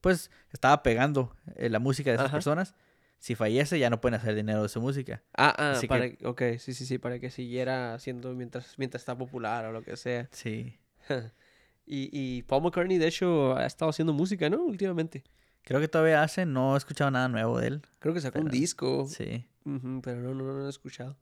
Pues 0.00 0.30
estaba 0.52 0.82
pegando 0.82 1.34
eh, 1.56 1.68
la 1.68 1.78
música 1.78 2.10
de 2.10 2.14
esas 2.16 2.26
Ajá. 2.26 2.36
personas. 2.36 2.74
si 3.20 3.34
fallece 3.34 3.78
ya 3.80 3.90
no 3.90 4.00
pueden 4.00 4.14
hacer 4.14 4.34
dinero 4.36 4.62
de 4.62 4.68
su 4.68 4.80
música. 4.80 5.22
Ah, 5.36 5.52
ah, 5.58 5.70
Así 5.72 5.88
para... 5.88 6.06
Ok, 6.24 6.42
sí, 6.58 6.72
sí, 6.72 6.86
sí, 6.86 6.98
para 6.98 7.18
que 7.18 7.30
siguiera 7.30 7.94
haciendo 7.94 8.32
mientras, 8.34 8.78
mientras 8.78 9.02
está 9.02 9.18
popular 9.18 9.64
o 9.66 9.72
lo 9.72 9.82
que 9.82 9.96
sea. 9.96 10.28
Sí. 10.30 10.78
y, 11.86 12.08
y 12.12 12.42
Paul 12.44 12.62
McCartney, 12.62 12.98
de 12.98 13.08
hecho, 13.08 13.56
ha 13.56 13.66
estado 13.66 13.90
haciendo 13.90 14.12
música, 14.12 14.48
¿no? 14.48 14.62
Últimamente. 14.62 15.24
Creo 15.62 15.80
que 15.80 15.88
todavía 15.88 16.22
hace, 16.22 16.46
no 16.46 16.74
he 16.74 16.78
escuchado 16.78 17.10
nada 17.10 17.26
nuevo 17.28 17.58
de 17.58 17.66
él. 17.66 17.82
Creo 17.98 18.14
que 18.14 18.20
sacó 18.20 18.38
un 18.38 18.48
disco, 18.50 19.06
Sí. 19.08 19.46
Pero 19.64 20.20
no, 20.20 20.32
no, 20.34 20.44
no 20.44 20.52
lo 20.60 20.66
he 20.66 20.70
escuchado. 20.70 21.16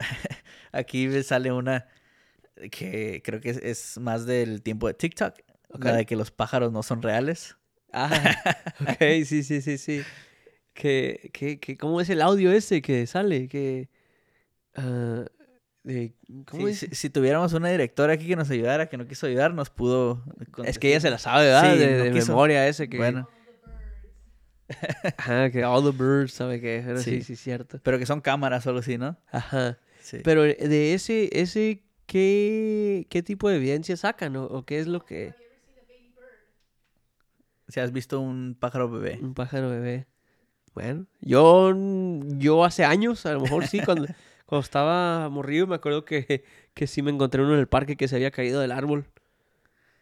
Aquí 0.72 1.22
sale 1.22 1.52
una 1.52 1.86
que 2.70 3.20
creo 3.24 3.40
que 3.40 3.50
es, 3.50 3.56
es 3.58 3.98
más 3.98 4.26
del 4.26 4.62
tiempo 4.62 4.86
de 4.86 4.94
TikTok. 4.94 5.34
Ok. 5.70 5.84
La 5.84 5.96
de 5.96 6.06
que 6.06 6.16
los 6.16 6.30
pájaros 6.30 6.72
no 6.72 6.82
son 6.82 7.02
reales. 7.02 7.56
Ah, 7.92 8.10
ok, 8.80 8.98
sí, 9.24 9.42
sí, 9.42 9.60
sí, 9.62 9.78
sí. 9.78 10.02
Que, 10.72 11.30
que, 11.32 11.58
que, 11.60 11.76
¿cómo 11.76 12.00
es 12.00 12.10
el 12.10 12.20
audio 12.22 12.50
ese 12.52 12.82
que 12.82 13.06
sale? 13.06 13.48
Que, 13.48 13.88
ah, 14.74 15.24
de, 15.84 16.14
¿cómo 16.46 16.66
Sí, 16.66 16.72
es? 16.72 16.78
si, 16.78 16.88
si 16.94 17.10
tuviéramos 17.10 17.52
una 17.52 17.68
directora 17.70 18.14
aquí 18.14 18.26
que 18.26 18.36
nos 18.36 18.50
ayudara, 18.50 18.88
que 18.88 18.96
no 18.96 19.06
quiso 19.06 19.26
ayudar, 19.26 19.52
nos 19.54 19.70
pudo... 19.70 20.24
Es 20.64 20.78
que 20.78 20.88
ella 20.88 21.00
se 21.00 21.10
la 21.10 21.18
sabe, 21.18 21.46
¿verdad? 21.46 21.72
Sí, 21.74 21.78
de 21.78 21.98
no 21.98 22.04
de 22.04 22.10
quiso. 22.12 22.32
memoria 22.32 22.66
ese 22.66 22.88
que... 22.88 22.96
Bueno, 22.96 23.28
Ajá, 25.18 25.50
que 25.50 25.64
all 25.64 25.84
the 25.84 25.90
birds, 25.96 26.32
¿sabe 26.32 26.60
qué? 26.60 26.82
Pero 26.84 26.98
sí, 26.98 27.18
Sí. 27.18 27.22
sí, 27.22 27.36
cierto. 27.36 27.78
pero 27.82 27.98
que 27.98 28.06
son 28.06 28.20
cámaras 28.22 28.64
solo 28.64 28.82
sí, 28.82 28.96
¿no? 28.96 29.16
Ajá. 29.30 29.78
Sí. 30.00 30.18
Pero 30.24 30.42
de 30.42 30.94
ese, 30.94 31.28
ese, 31.32 31.83
¿qué, 32.14 33.08
qué 33.10 33.24
tipo 33.24 33.48
de 33.48 33.56
evidencia 33.56 33.96
sacan? 33.96 34.36
¿O, 34.36 34.44
o 34.44 34.64
qué 34.64 34.78
es 34.78 34.86
lo 34.86 35.04
que...? 35.04 35.34
Si 37.66 37.80
has 37.80 37.90
visto 37.90 38.20
un 38.20 38.56
pájaro 38.56 38.88
bebé. 38.88 39.18
Un 39.20 39.34
pájaro 39.34 39.68
bebé. 39.68 40.06
Bueno, 40.74 41.06
yo, 41.20 41.74
yo 42.36 42.64
hace 42.64 42.84
años, 42.84 43.26
a 43.26 43.32
lo 43.32 43.40
mejor 43.40 43.66
sí, 43.66 43.80
cuando, 43.80 44.06
cuando 44.46 44.62
estaba 44.62 45.28
morrido, 45.28 45.66
me 45.66 45.74
acuerdo 45.74 46.04
que, 46.04 46.44
que 46.72 46.86
sí 46.86 47.02
me 47.02 47.10
encontré 47.10 47.42
uno 47.42 47.54
en 47.54 47.58
el 47.58 47.66
parque 47.66 47.96
que 47.96 48.06
se 48.06 48.14
había 48.14 48.30
caído 48.30 48.60
del 48.60 48.70
árbol. 48.70 49.06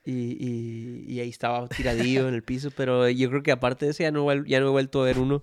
Y, 0.04 0.36
y, 0.38 1.04
y 1.08 1.20
ahí 1.20 1.30
estaba 1.30 1.66
tiradillo 1.68 2.28
en 2.28 2.34
el 2.34 2.42
piso, 2.42 2.70
pero 2.76 3.08
yo 3.08 3.30
creo 3.30 3.42
que 3.42 3.52
aparte 3.52 3.86
de 3.86 3.92
eso 3.92 4.02
ya 4.02 4.10
no, 4.10 4.30
ya 4.44 4.60
no 4.60 4.66
he 4.66 4.70
vuelto 4.70 5.00
a 5.00 5.06
ver 5.06 5.18
uno. 5.18 5.42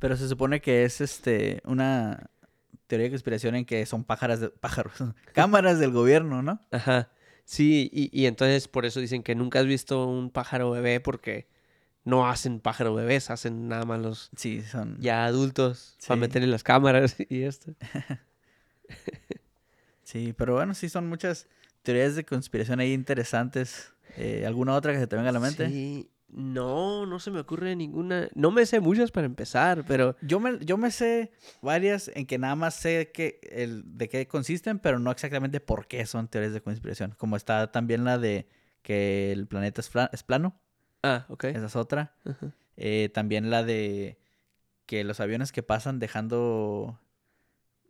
Pero 0.00 0.16
se 0.16 0.26
supone 0.26 0.60
que 0.60 0.82
es 0.84 1.00
este 1.00 1.60
una 1.64 2.28
teoría 2.86 3.04
de 3.06 3.10
conspiración 3.10 3.54
en 3.56 3.64
que 3.64 3.84
son 3.86 4.04
pájaras 4.04 4.40
de, 4.40 4.48
pájaros, 4.50 4.94
cámaras 5.32 5.78
del 5.78 5.90
gobierno, 5.92 6.42
¿no? 6.42 6.60
Ajá. 6.70 7.10
Sí, 7.44 7.88
y, 7.92 8.10
y 8.18 8.26
entonces 8.26 8.66
por 8.68 8.86
eso 8.86 9.00
dicen 9.00 9.22
que 9.22 9.34
nunca 9.34 9.60
has 9.60 9.66
visto 9.66 10.06
un 10.06 10.30
pájaro 10.30 10.70
bebé 10.70 11.00
porque 11.00 11.46
no 12.04 12.28
hacen 12.28 12.60
pájaro 12.60 12.94
bebés, 12.94 13.30
hacen 13.30 13.68
nada 13.68 13.84
más 13.84 14.00
los 14.00 14.30
Sí, 14.36 14.62
son. 14.62 14.96
ya 15.00 15.26
adultos 15.26 15.96
para 16.06 16.16
Sí. 16.16 16.20
meterle 16.20 16.48
las 16.48 16.62
cámaras 16.62 17.16
y 17.28 17.42
esto. 17.42 17.74
Sí, 20.02 20.32
pero 20.36 20.54
bueno, 20.54 20.72
sí 20.74 20.88
son 20.88 21.08
muchas 21.08 21.48
teorías 21.82 22.14
de 22.14 22.24
conspiración 22.24 22.78
ahí 22.78 22.92
interesantes. 22.92 23.92
Eh, 24.16 24.44
¿Alguna 24.46 24.74
otra 24.74 24.92
que 24.92 25.00
se 25.00 25.06
te 25.08 25.16
venga 25.16 25.30
a 25.30 25.32
la 25.32 25.40
mente? 25.40 25.68
Sí, 25.68 26.08
no, 26.28 27.06
no 27.06 27.18
se 27.18 27.30
me 27.30 27.40
ocurre 27.40 27.76
ninguna. 27.76 28.28
No 28.34 28.50
me 28.50 28.66
sé 28.66 28.80
muchas 28.80 29.10
para 29.10 29.26
empezar, 29.26 29.84
pero 29.86 30.16
Yo 30.22 30.40
me, 30.40 30.58
yo 30.64 30.76
me 30.76 30.90
sé 30.90 31.32
varias 31.62 32.10
en 32.14 32.26
que 32.26 32.38
nada 32.38 32.56
más 32.56 32.74
sé 32.74 33.10
que 33.12 33.40
el, 33.50 33.82
de 33.96 34.08
qué 34.08 34.26
consisten, 34.26 34.78
pero 34.78 34.98
no 34.98 35.10
exactamente 35.10 35.60
por 35.60 35.86
qué 35.86 36.04
son 36.06 36.28
teorías 36.28 36.52
de 36.52 36.60
conspiración. 36.60 37.14
Como 37.16 37.36
está 37.36 37.70
también 37.70 38.04
la 38.04 38.18
de 38.18 38.48
que 38.82 39.32
el 39.32 39.46
planeta 39.46 39.80
es, 39.80 39.90
es 40.12 40.22
plano, 40.22 40.60
ah, 41.02 41.26
ok. 41.28 41.44
esa 41.44 41.66
es 41.66 41.76
otra. 41.76 42.14
Eh, 42.76 43.10
también 43.14 43.50
la 43.50 43.64
de 43.64 44.18
que 44.86 45.04
los 45.04 45.20
aviones 45.20 45.52
que 45.52 45.62
pasan 45.62 45.98
dejando 45.98 47.00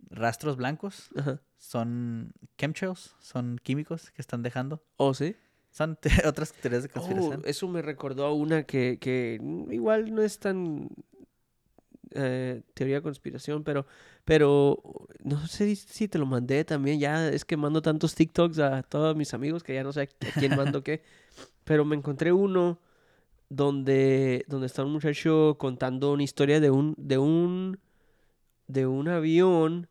rastros 0.08 0.56
blancos 0.56 1.10
son 1.58 2.32
chemtrails, 2.58 3.14
son 3.18 3.58
químicos 3.62 4.10
que 4.12 4.22
están 4.22 4.42
dejando. 4.42 4.82
Oh, 4.96 5.14
sí. 5.14 5.36
Son 5.76 5.98
otras 6.26 6.52
teorías 6.54 6.84
de 6.84 6.88
Oh, 6.88 6.92
conspiración. 6.92 7.42
eso 7.44 7.68
me 7.68 7.82
recordó 7.82 8.24
a 8.24 8.32
una 8.32 8.62
que, 8.64 8.98
que 8.98 9.38
igual 9.70 10.14
no 10.14 10.22
es 10.22 10.38
tan 10.38 10.88
eh, 12.12 12.62
teoría 12.74 12.96
de 12.96 13.02
conspiración, 13.02 13.62
pero, 13.62 13.84
pero 14.24 14.82
no 15.22 15.46
sé 15.46 15.76
si 15.76 16.08
te 16.08 16.18
lo 16.18 16.24
mandé 16.26 16.64
también. 16.64 16.98
Ya 16.98 17.28
es 17.28 17.44
que 17.44 17.56
mando 17.56 17.82
tantos 17.82 18.14
TikToks 18.14 18.58
a 18.60 18.82
todos 18.84 19.14
mis 19.16 19.34
amigos 19.34 19.62
que 19.62 19.74
ya 19.74 19.82
no 19.84 19.92
sé 19.92 20.02
a 20.02 20.06
quién 20.38 20.56
mando 20.56 20.82
qué. 20.82 21.02
Pero 21.64 21.84
me 21.84 21.96
encontré 21.96 22.32
uno 22.32 22.78
donde, 23.48 24.44
donde 24.48 24.66
está 24.68 24.84
un 24.84 24.92
muchacho 24.92 25.56
contando 25.58 26.12
una 26.12 26.22
historia 26.22 26.60
de 26.60 26.70
un, 26.70 26.94
de 26.96 27.18
un, 27.18 27.80
de 28.68 28.86
un 28.86 29.08
avión 29.08 29.88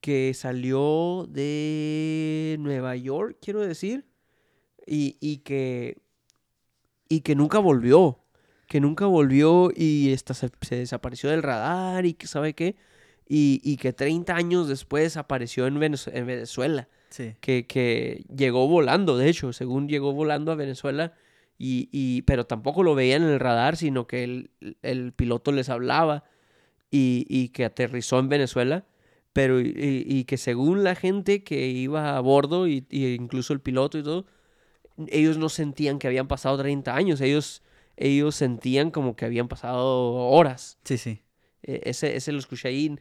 que 0.00 0.32
salió 0.34 1.26
de 1.28 2.56
Nueva 2.60 2.96
York, 2.96 3.36
quiero 3.42 3.60
decir, 3.60 4.06
y, 4.86 5.16
y 5.20 5.38
que, 5.38 5.98
y 7.08 7.20
que 7.20 7.34
nunca 7.34 7.58
volvió, 7.58 8.18
que 8.68 8.80
nunca 8.80 9.06
volvió 9.06 9.70
y 9.74 10.12
hasta 10.12 10.34
se, 10.34 10.50
se 10.62 10.76
desapareció 10.76 11.30
del 11.30 11.42
radar 11.42 12.06
y 12.06 12.14
que 12.14 12.26
sabe 12.26 12.54
qué, 12.54 12.76
y, 13.28 13.60
y 13.62 13.76
que 13.76 13.92
30 13.92 14.34
años 14.34 14.68
después 14.68 15.16
apareció 15.16 15.66
en, 15.66 15.78
Venez- 15.78 16.10
en 16.12 16.26
Venezuela 16.26 16.88
Sí. 17.10 17.34
que, 17.42 17.66
que 17.66 18.24
llegó 18.34 18.66
volando, 18.68 19.18
de 19.18 19.28
hecho, 19.28 19.52
según 19.52 19.86
llegó 19.88 20.14
volando 20.14 20.50
a 20.50 20.54
Venezuela, 20.54 21.12
y, 21.58 21.88
y, 21.92 22.22
pero 22.22 22.46
tampoco 22.46 22.82
lo 22.82 22.94
veían 22.94 23.22
en 23.22 23.28
el 23.28 23.38
radar, 23.40 23.76
sino 23.76 24.06
que 24.06 24.24
el, 24.24 24.50
el 24.80 25.12
piloto 25.12 25.52
les 25.52 25.68
hablaba 25.68 26.24
y, 26.90 27.26
y 27.28 27.50
que 27.50 27.66
aterrizó 27.66 28.18
en 28.18 28.30
Venezuela, 28.30 28.86
pero 29.34 29.60
y, 29.60 29.72
y 29.76 30.24
que 30.24 30.38
según 30.38 30.84
la 30.84 30.94
gente 30.94 31.44
que 31.44 31.68
iba 31.68 32.16
a 32.16 32.20
bordo, 32.20 32.66
y, 32.66 32.86
y 32.90 33.08
incluso 33.14 33.52
el 33.52 33.60
piloto 33.60 33.98
y 33.98 34.02
todo, 34.02 34.24
ellos 35.10 35.38
no 35.38 35.48
sentían 35.48 35.98
que 35.98 36.06
habían 36.06 36.28
pasado 36.28 36.58
30 36.58 36.94
años, 36.94 37.20
ellos, 37.20 37.62
ellos 37.96 38.34
sentían 38.34 38.90
como 38.90 39.16
que 39.16 39.24
habían 39.24 39.48
pasado 39.48 40.14
horas. 40.14 40.78
Sí, 40.84 40.98
sí. 40.98 41.22
Eh, 41.62 41.80
Ese, 41.84 42.16
ese 42.16 42.32
lo 42.32 42.38
escuché 42.38 42.68
ahí. 42.68 42.96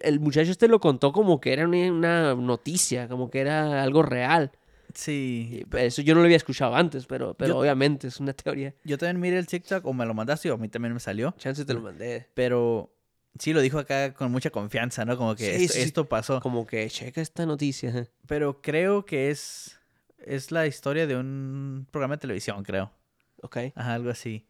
El 0.00 0.20
muchacho 0.20 0.50
este 0.50 0.68
lo 0.68 0.78
contó 0.80 1.12
como 1.12 1.40
que 1.40 1.52
era 1.52 1.66
una, 1.66 2.34
noticia, 2.34 3.08
como 3.08 3.30
que 3.30 3.40
era 3.40 3.82
algo 3.82 4.02
real. 4.02 4.52
Sí. 4.94 5.64
Eso 5.72 6.02
yo 6.02 6.14
no 6.14 6.20
lo 6.20 6.24
había 6.26 6.36
escuchado 6.36 6.74
antes, 6.74 7.06
pero, 7.06 7.34
pero 7.34 7.54
Yo- 7.54 7.58
obviamente 7.58 8.06
es 8.08 8.20
una 8.20 8.32
teoría. 8.32 8.74
Yo 8.84 8.98
también 8.98 9.20
miré 9.20 9.38
el 9.38 9.46
TikTok 9.46 9.84
o 9.86 9.92
me 9.92 10.06
lo 10.06 10.14
mandaste 10.14 10.50
o 10.50 10.54
a 10.54 10.58
mí 10.58 10.68
también 10.68 10.94
me 10.94 11.00
salió. 11.00 11.34
Chance 11.38 11.64
te 11.64 11.74
lo 11.74 11.80
mandé. 11.80 12.28
Pero 12.34 12.92
sí 13.38 13.52
lo 13.52 13.60
dijo 13.60 13.78
acá 13.78 14.14
con 14.14 14.30
mucha 14.32 14.50
confianza, 14.50 15.04
¿no? 15.04 15.16
Como 15.16 15.34
que 15.34 15.58
Sí, 15.58 15.64
esto, 15.64 15.74
sí, 15.74 15.80
esto 15.82 16.08
pasó. 16.08 16.40
Como 16.40 16.66
que 16.66 16.88
checa 16.88 17.20
esta 17.20 17.46
noticia. 17.46 18.08
Pero 18.26 18.60
creo 18.62 19.04
que 19.04 19.30
es, 19.30 19.79
es 20.24 20.50
la 20.52 20.66
historia 20.66 21.06
de 21.06 21.16
un 21.16 21.86
programa 21.90 22.14
de 22.16 22.20
televisión, 22.20 22.62
creo. 22.62 22.90
Ok. 23.42 23.56
Ajá, 23.74 23.94
algo 23.94 24.10
así. 24.10 24.46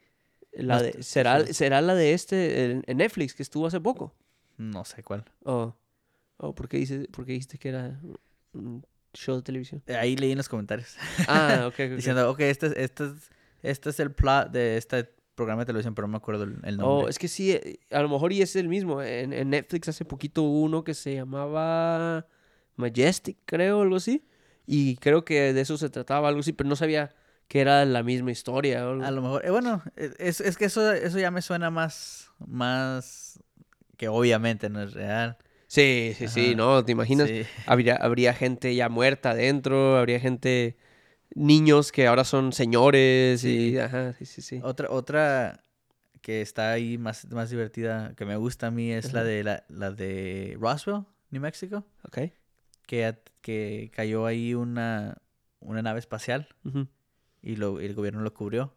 La 0.53 0.83
de- 0.83 1.03
¿será. 1.03 1.47
¿Será 1.47 1.81
la 1.81 1.95
de 1.95 2.13
este 2.13 2.83
en, 2.87 2.97
Netflix 2.97 3.35
que 3.35 3.43
estuvo 3.43 3.67
hace 3.67 3.81
poco? 3.81 4.15
No 4.59 4.85
sé 4.85 5.03
cuál. 5.03 5.25
Oh, 5.45 5.75
oh 6.39 6.55
¿por, 6.55 6.69
qué 6.69 6.79
dices, 6.79 7.07
¿por 7.09 7.25
qué 7.25 7.33
dijiste 7.33 7.57
que 7.59 7.69
era 7.69 8.01
un 8.53 8.85
show 9.15 9.37
de 9.37 9.43
televisión? 9.43 9.83
Eh, 9.87 9.95
Ahí 9.97 10.17
leí 10.17 10.33
en 10.33 10.39
los 10.39 10.49
comentarios. 10.49 10.97
Ah, 11.29 11.65
ok, 11.69 11.75
ok. 11.75 11.81
ok. 11.91 11.91
Diciendo, 11.97 12.31
ok, 12.31 12.41
este, 12.41 12.67
es- 12.67 12.73
este, 12.77 13.05
es, 13.05 13.31
este 13.63 13.91
es 13.91 14.01
el 14.01 14.11
plot 14.13 14.51
de 14.51 14.77
este 14.77 15.05
programa 15.37 15.63
de 15.63 15.67
televisión, 15.67 15.95
pero 15.95 16.07
no 16.09 16.13
me 16.13 16.17
acuerdo 16.19 16.45
el, 16.45 16.59
el 16.65 16.75
Oh, 16.81 16.89
nombre. 16.97 17.11
es 17.11 17.19
que 17.19 17.29
sí, 17.29 17.53
eh, 17.53 17.79
a 17.93 18.03
lo 18.03 18.09
mejor 18.09 18.33
y 18.33 18.43
es 18.43 18.57
el 18.57 18.69
mismo. 18.69 19.01
En, 19.03 19.33
en 19.33 19.51
Netflix 19.51 19.89
hace 19.89 20.05
poquito 20.05 20.43
hubo 20.43 20.63
uno 20.63 20.83
que 20.85 20.95
se 20.95 21.15
llamaba 21.15 22.27
Majestic, 22.77 23.39
creo, 23.47 23.83
algo 23.83 23.97
así. 23.97 24.25
Y 24.67 24.97
creo 24.97 25.25
que 25.25 25.53
de 25.53 25.61
eso 25.61 25.77
se 25.77 25.91
trataba, 25.91 26.29
algo 26.29 26.41
así, 26.41 26.53
pero 26.53 26.69
no 26.69 26.77
sabía 26.77 27.15
que 27.49 27.61
era 27.61 27.85
la 27.85 28.03
misma 28.03 28.31
historia. 28.31 28.87
o 28.87 28.93
algo. 28.93 29.05
A 29.05 29.11
lo 29.11 29.23
mejor, 29.23 29.45
eh, 29.45 29.51
bueno, 29.51 29.83
eh, 29.97 30.13
es, 30.19 30.41
es 30.41 30.57
que 30.57 30.67
eso, 30.67 30.93
eso 30.93 31.19
ya 31.19 31.31
me 31.31 31.43
suena 31.43 31.71
más, 31.71 32.31
más 32.39 33.41
que 33.97 34.09
obviamente 34.09 34.71
no 34.71 34.83
es 34.83 34.93
real. 34.93 35.37
Sí, 35.67 36.15
sí, 36.17 36.29
sí. 36.29 36.55
¿no? 36.55 36.85
¿Te 36.85 36.93
imaginas? 36.93 37.29
Sí. 37.29 37.45
Habría, 37.67 37.97
habría 37.97 38.35
gente 38.35 38.75
ya 38.75 38.89
muerta 38.89 39.31
adentro, 39.31 39.97
habría 39.97 40.19
gente, 40.21 40.77
niños 41.35 41.93
que 41.93 42.07
ahora 42.07 42.25
son 42.25 42.53
señores 42.53 43.45
y... 43.45 43.79
Ajá, 43.79 44.13
sí, 44.15 44.27
sí, 44.27 44.43
sí. 44.43 44.61
Otra, 44.63 44.91
otra 44.91 45.65
que 46.23 46.43
está 46.43 46.73
ahí 46.73 46.99
más, 46.99 47.29
más 47.31 47.51
divertida, 47.51 48.15
que 48.17 48.25
me 48.25 48.37
gusta 48.37 48.69
a 48.69 48.71
mí, 48.71 48.93
es 48.93 49.13
la 49.13 49.25
de 49.25 49.43
la, 49.43 49.65
la 49.69 49.91
de 49.91 50.57
Roswell, 50.61 51.05
New 51.31 51.41
Mexico, 51.41 51.85
Ok. 52.05 52.19
Que, 53.43 53.91
cayó 53.93 54.27
ahí 54.27 54.55
una, 54.55 55.19
una 55.61 55.83
nave 55.83 55.99
espacial 55.99 56.49
y 57.43 57.57
lo, 57.57 57.81
el 57.81 57.95
gobierno 57.95 58.21
lo 58.21 58.35
cubrió. 58.35 58.75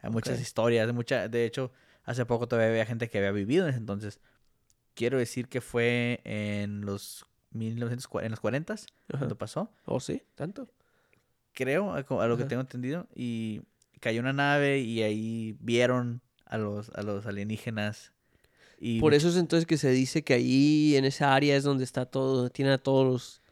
Hay 0.00 0.10
muchas 0.10 0.40
historias, 0.40 0.92
mucha, 0.92 1.28
de 1.28 1.44
hecho, 1.44 1.72
hace 2.04 2.26
poco 2.26 2.48
todavía 2.48 2.70
había 2.70 2.86
gente 2.86 3.08
que 3.08 3.18
había 3.18 3.32
vivido 3.32 3.64
en 3.64 3.70
ese 3.70 3.78
entonces. 3.78 4.20
Quiero 4.94 5.18
decir 5.18 5.48
que 5.48 5.60
fue 5.60 6.20
en 6.24 6.82
los 6.82 7.26
1940, 7.52 8.26
en 8.26 8.30
los 8.30 8.40
40 8.40 8.74
Ajá. 8.74 8.86
cuando 9.18 9.38
pasó. 9.38 9.72
¿Oh, 9.86 10.00
sí? 10.00 10.22
¿Tanto? 10.34 10.68
creo, 11.54 11.92
a, 11.92 12.26
lo 12.26 12.36
que 12.36 12.44
tengo 12.44 12.60
entendido, 12.60 13.06
y 13.14 13.62
cayó 14.00 14.20
una 14.20 14.32
nave 14.32 14.80
y 14.80 15.02
ahí 15.02 15.56
vieron 15.60 16.20
a 16.44 16.58
los, 16.58 16.90
a 16.90 17.02
los 17.02 17.24
alienígenas. 17.26 18.12
Y 18.78 19.00
Por 19.00 19.14
eso 19.14 19.28
es 19.28 19.36
entonces 19.36 19.66
que 19.66 19.76
se 19.78 19.90
dice 19.90 20.22
que 20.22 20.34
ahí 20.34 20.96
en 20.96 21.04
esa 21.04 21.34
área 21.34 21.56
es 21.56 21.64
donde 21.64 21.84
está 21.84 22.06
todo, 22.06 22.50
tiene 22.50 22.72
a 22.72 22.78
todos 22.78 23.06
los... 23.06 23.42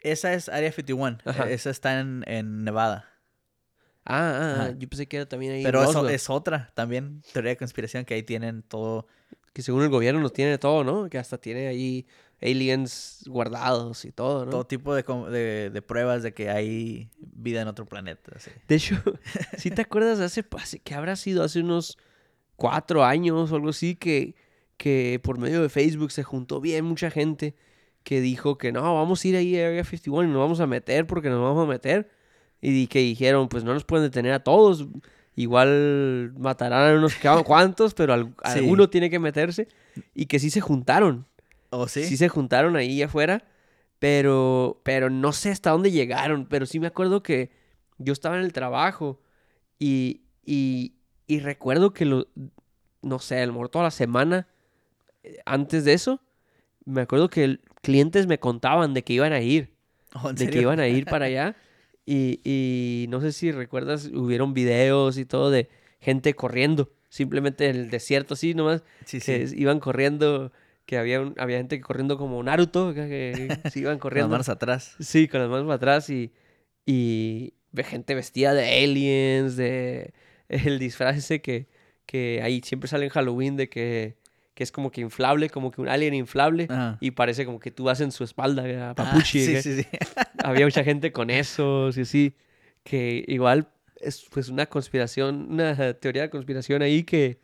esa 0.00 0.32
es 0.32 0.48
Area 0.48 0.70
51. 0.72 1.18
Ajá. 1.24 1.50
Esa 1.50 1.70
está 1.70 2.00
en, 2.00 2.24
en 2.26 2.64
Nevada. 2.64 3.10
Ah, 4.06 4.16
ah, 4.16 4.56
ah, 4.60 4.74
yo 4.78 4.88
pensé 4.88 5.06
que 5.06 5.16
era 5.16 5.26
también 5.26 5.52
ahí 5.52 5.58
en 5.60 5.64
Pero 5.64 5.82
eso 5.82 6.06
es 6.08 6.28
otra 6.28 6.70
también 6.74 7.22
teoría 7.32 7.52
de 7.52 7.56
conspiración 7.56 8.04
que 8.04 8.12
ahí 8.12 8.22
tienen 8.22 8.62
todo. 8.62 9.06
que 9.54 9.62
según 9.62 9.82
el 9.82 9.88
gobierno 9.88 10.20
nos 10.20 10.34
tiene 10.34 10.58
todo, 10.58 10.84
¿no? 10.84 11.08
Que 11.08 11.16
hasta 11.16 11.38
tiene 11.38 11.68
ahí 11.68 12.06
aliens 12.42 13.24
guardados 13.26 14.04
y 14.04 14.12
todo, 14.12 14.44
¿no? 14.44 14.50
todo 14.50 14.66
tipo 14.66 14.94
de, 14.94 15.02
de, 15.02 15.70
de 15.70 15.82
pruebas 15.82 16.22
de 16.22 16.34
que 16.34 16.50
hay 16.50 17.08
vida 17.18 17.62
en 17.62 17.68
otro 17.68 17.86
planeta. 17.86 18.32
así. 18.36 18.50
De 18.68 18.74
hecho, 18.74 18.96
si 19.56 19.70
te 19.70 19.82
acuerdas 19.82 20.20
hace, 20.20 20.44
hace 20.58 20.78
que 20.80 20.94
habrá 20.94 21.16
sido 21.16 21.42
hace 21.42 21.60
unos 21.60 21.96
cuatro 22.56 23.04
años 23.04 23.50
o 23.50 23.56
algo 23.56 23.70
así 23.70 23.96
que, 23.96 24.34
que 24.76 25.20
por 25.22 25.38
medio 25.38 25.62
de 25.62 25.68
Facebook 25.68 26.10
se 26.12 26.22
juntó 26.24 26.60
bien 26.60 26.84
mucha 26.84 27.10
gente 27.10 27.54
que 28.02 28.20
dijo 28.20 28.58
que 28.58 28.70
no, 28.72 28.82
vamos 28.94 29.24
a 29.24 29.28
ir 29.28 29.36
ahí 29.36 29.58
a 29.58 29.66
Area 29.68 29.84
51 29.84 30.28
y 30.28 30.32
nos 30.32 30.40
vamos 30.40 30.60
a 30.60 30.66
meter 30.66 31.06
porque 31.06 31.30
nos 31.30 31.40
vamos 31.40 31.64
a 31.64 31.68
meter. 31.68 32.10
Y 32.60 32.86
que 32.86 32.98
dijeron, 33.00 33.48
pues 33.48 33.64
no 33.64 33.72
nos 33.74 33.84
pueden 33.84 34.06
detener 34.06 34.32
a 34.32 34.42
todos. 34.44 34.86
Igual 35.36 36.32
matarán 36.38 36.94
a 36.94 36.98
unos 36.98 37.14
cu- 37.22 37.44
cuantos, 37.44 37.94
pero 37.94 38.12
al- 38.14 38.34
Sí. 38.52 38.58
alguno 38.58 38.88
tiene 38.90 39.10
que 39.10 39.18
meterse. 39.18 39.68
Y 40.14 40.26
que 40.26 40.38
sí 40.38 40.50
se 40.50 40.60
juntaron. 40.60 41.26
¿O 41.70 41.88
sí? 41.88 42.04
Sí 42.04 42.16
se 42.16 42.28
juntaron 42.28 42.76
ahí 42.76 43.02
afuera, 43.02 43.44
pero, 43.98 44.80
pero 44.82 45.10
no 45.10 45.32
sé 45.32 45.50
hasta 45.50 45.70
dónde 45.70 45.90
llegaron. 45.90 46.46
Pero 46.46 46.66
sí 46.66 46.80
me 46.80 46.86
acuerdo 46.86 47.22
que 47.22 47.50
yo 47.98 48.12
estaba 48.12 48.36
en 48.38 48.44
el 48.44 48.52
trabajo 48.52 49.20
y, 49.78 50.22
y, 50.44 50.94
y 51.26 51.40
recuerdo 51.40 51.92
que, 51.92 52.04
lo, 52.04 52.26
no 53.02 53.18
sé, 53.18 53.40
a 53.40 53.46
lo 53.46 53.52
mejor 53.52 53.68
toda 53.68 53.84
la 53.84 53.90
semana 53.90 54.48
antes 55.44 55.84
de 55.84 55.92
eso, 55.94 56.20
me 56.84 57.00
acuerdo 57.02 57.28
que 57.30 57.58
clientes 57.82 58.26
me 58.26 58.38
contaban 58.38 58.94
de 58.94 59.02
que 59.04 59.12
iban 59.12 59.32
a 59.32 59.40
ir, 59.40 59.72
¿O 60.22 60.30
en 60.30 60.36
de 60.36 60.48
que 60.50 60.60
iban 60.60 60.80
a 60.80 60.88
ir 60.88 61.06
para 61.06 61.26
allá. 61.26 61.56
Y, 62.06 62.40
y 62.44 63.06
no 63.08 63.20
sé 63.20 63.32
si 63.32 63.50
recuerdas, 63.52 64.10
hubieron 64.12 64.52
videos 64.54 65.16
y 65.18 65.24
todo 65.24 65.50
de 65.50 65.68
gente 66.00 66.34
corriendo, 66.34 66.92
simplemente 67.08 67.68
en 67.68 67.76
el 67.76 67.90
desierto 67.90 68.34
así 68.34 68.52
nomás 68.54 68.82
Sí, 69.06 69.20
que 69.20 69.46
sí. 69.48 69.54
iban 69.58 69.80
corriendo, 69.80 70.52
que 70.84 70.98
había, 70.98 71.20
un- 71.22 71.34
había 71.38 71.56
gente 71.56 71.80
corriendo 71.80 72.18
como 72.18 72.42
Naruto, 72.42 72.92
que, 72.92 73.08
que 73.62 73.70
se 73.70 73.78
iban 73.80 73.92
Con 73.98 73.98
las 73.98 74.02
corriendo. 74.02 74.28
manos 74.30 74.48
atrás. 74.50 74.96
Sí, 75.00 75.28
con 75.28 75.40
las 75.40 75.48
manos 75.48 75.70
atrás 75.72 76.10
y, 76.10 76.32
y 76.84 77.54
ve 77.72 77.84
gente 77.84 78.14
vestida 78.14 78.52
de 78.52 78.84
aliens, 78.84 79.56
de 79.56 80.12
el 80.50 80.78
disfraz 80.78 81.16
ese 81.16 81.40
que, 81.40 81.68
que 82.04 82.40
ahí 82.42 82.60
siempre 82.62 82.88
sale 82.88 83.04
en 83.06 83.10
Halloween 83.10 83.56
de 83.56 83.70
que, 83.70 84.16
que 84.54 84.62
es 84.62 84.70
como 84.72 84.90
que 84.90 85.00
inflable, 85.00 85.50
como 85.50 85.70
que 85.70 85.80
un 85.80 85.88
alien 85.88 86.14
inflable 86.14 86.66
Ajá. 86.70 86.96
y 87.00 87.10
parece 87.10 87.44
como 87.44 87.58
que 87.60 87.70
tú 87.70 87.84
vas 87.84 88.00
en 88.00 88.12
su 88.12 88.22
espalda, 88.24 88.62
a 88.62 88.90
Ah, 88.90 88.94
papuchi. 88.94 89.44
sí, 89.44 89.52
que- 89.52 89.62
sí, 89.62 89.82
sí. 89.82 89.86
Había 90.44 90.64
mucha 90.66 90.84
gente 90.84 91.10
con 91.12 91.30
esos 91.30 91.96
y 91.98 92.02
así, 92.02 92.34
que 92.84 93.24
igual 93.28 93.68
es 94.00 94.26
pues 94.30 94.48
una 94.48 94.66
conspiración, 94.66 95.48
una 95.50 95.94
teoría 95.94 96.22
de 96.22 96.30
conspiración 96.30 96.82
ahí 96.82 97.02
que, 97.04 97.38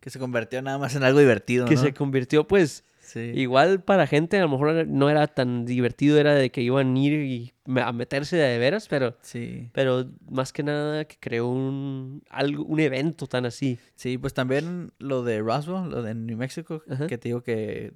Que 0.00 0.10
se 0.10 0.18
convirtió 0.18 0.62
nada 0.62 0.78
más 0.78 0.94
en 0.94 1.02
algo 1.02 1.18
divertido, 1.20 1.66
que 1.66 1.74
¿no? 1.74 1.80
se 1.82 1.92
convirtió 1.92 2.46
pues 2.46 2.84
Sí. 3.08 3.32
Igual 3.34 3.82
para 3.82 4.06
gente 4.06 4.36
a 4.36 4.42
lo 4.42 4.50
mejor 4.50 4.86
no 4.86 5.08
era 5.08 5.26
tan 5.28 5.64
divertido, 5.64 6.18
era 6.18 6.34
de 6.34 6.50
que 6.50 6.60
iban 6.60 6.94
a 6.94 6.98
ir 6.98 7.12
y 7.14 7.52
a 7.80 7.90
meterse 7.92 8.36
de 8.36 8.58
veras, 8.58 8.86
pero, 8.86 9.16
Sí. 9.22 9.70
pero 9.72 10.10
más 10.30 10.52
que 10.52 10.62
nada 10.62 11.06
que 11.06 11.16
creó 11.18 11.48
un, 11.48 12.22
algo, 12.28 12.64
un 12.64 12.80
evento 12.80 13.26
tan 13.26 13.46
así. 13.46 13.78
Sí, 13.94 14.18
pues 14.18 14.34
también 14.34 14.92
lo 14.98 15.22
de 15.22 15.40
Roswell, 15.40 15.88
lo 15.90 16.02
de 16.02 16.14
New 16.14 16.36
Mexico, 16.36 16.82
Ajá. 16.88 17.06
que 17.06 17.16
te 17.16 17.30
digo 17.30 17.42
que 17.42 17.94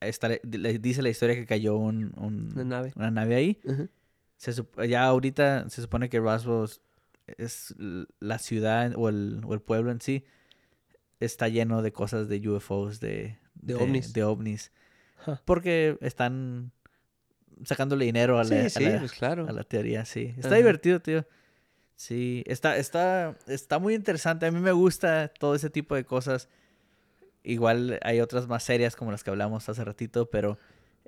está- 0.00 0.28
le 0.28 0.78
dice 0.78 1.02
la 1.02 1.08
historia 1.08 1.34
que 1.34 1.44
cayó 1.44 1.76
un, 1.76 2.12
un- 2.16 2.52
Una 2.54 2.64
nave. 2.64 2.92
una 2.94 3.10
nave 3.10 3.34
ahí. 3.34 3.60
Se 4.36 4.52
ya 4.88 5.04
ahorita 5.06 5.68
se 5.68 5.82
supone 5.82 6.08
que 6.08 6.20
Roswell 6.20 6.68
es- 7.38 7.74
la 8.20 8.38
ciudad 8.38 8.92
o 8.94 9.08
el, 9.08 9.40
o 9.44 9.52
el 9.54 9.60
pueblo 9.60 9.90
en 9.90 10.00
sí 10.00 10.24
está 11.20 11.48
lleno 11.48 11.82
de 11.82 11.90
cosas 11.90 12.28
de 12.28 12.48
UFOs, 12.48 13.00
de, 13.00 13.36
De 13.60 13.74
ovnis. 13.74 14.12
de 14.12 14.24
ovnis. 14.24 14.72
Porque 15.44 15.98
están 16.00 16.70
sacándole 17.64 18.04
dinero 18.04 18.38
a 18.38 18.44
la, 18.44 18.48
Sí, 18.48 18.54
a 18.66 18.70
sí, 18.70 18.84
la- 18.84 18.98
pues 19.00 19.12
claro. 19.12 19.46
a 19.48 19.52
la 19.52 19.64
teoría, 19.64 20.04
sí. 20.04 20.34
Está 20.38 20.54
divertido, 20.54 21.00
tío. 21.00 21.26
Sí, 21.96 22.44
está, 22.46 22.76
está, 22.76 23.36
está 23.48 23.78
muy 23.80 23.94
interesante. 23.94 24.46
A 24.46 24.52
mí 24.52 24.60
me 24.60 24.70
gusta 24.72 25.32
todo 25.38 25.54
ese 25.56 25.68
tipo 25.70 25.94
de 25.96 26.04
cosas. 26.04 26.48
Igual 27.42 27.98
hay 28.02 28.20
otras 28.20 28.46
más 28.46 28.62
serias 28.62 28.94
como 28.94 29.10
las 29.10 29.24
que 29.24 29.30
hablamos 29.30 29.68
hace 29.68 29.84
ratito, 29.84 30.30
pero 30.30 30.58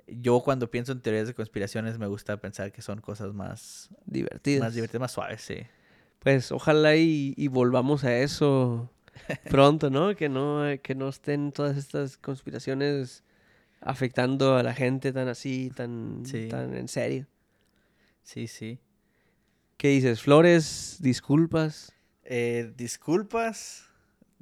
yo 0.08 0.40
cuando 0.40 0.70
pienso 0.70 0.90
en 0.92 1.00
teorías 1.00 1.28
de 1.28 1.34
conspiraciones 1.34 1.98
me 1.98 2.06
gusta 2.06 2.36
pensar 2.38 2.72
que 2.72 2.82
son 2.82 3.00
cosas 3.00 3.32
más, 3.32 3.90
Divertido. 4.06 4.64
más 4.64 4.74
divertidas, 4.74 5.00
más 5.00 5.12
suaves, 5.12 5.42
sí. 5.42 5.58
Pues 6.18 6.50
ojalá 6.50 6.96
y, 6.96 7.34
y 7.36 7.48
volvamos 7.48 8.02
a 8.04 8.16
eso 8.16 8.90
pronto, 9.50 9.90
¿no? 9.90 10.14
Que 10.14 10.28
no, 10.28 10.62
que 10.82 10.94
no 10.94 11.08
estén 11.08 11.52
todas 11.52 11.76
estas 11.76 12.16
conspiraciones 12.16 13.24
afectando 13.80 14.56
a 14.56 14.62
la 14.62 14.74
gente 14.74 15.12
tan 15.12 15.28
así, 15.28 15.70
tan, 15.74 16.22
Sí. 16.26 16.48
tan 16.48 16.74
en 16.74 16.88
serio. 16.88 17.26
Sí, 18.22 18.46
sí. 18.46 18.78
¿Qué 19.76 19.88
dices? 19.88 20.20
Flores, 20.22 20.98
disculpas. 21.00 21.92
Eh, 22.24 22.72
disculpas 22.76 23.86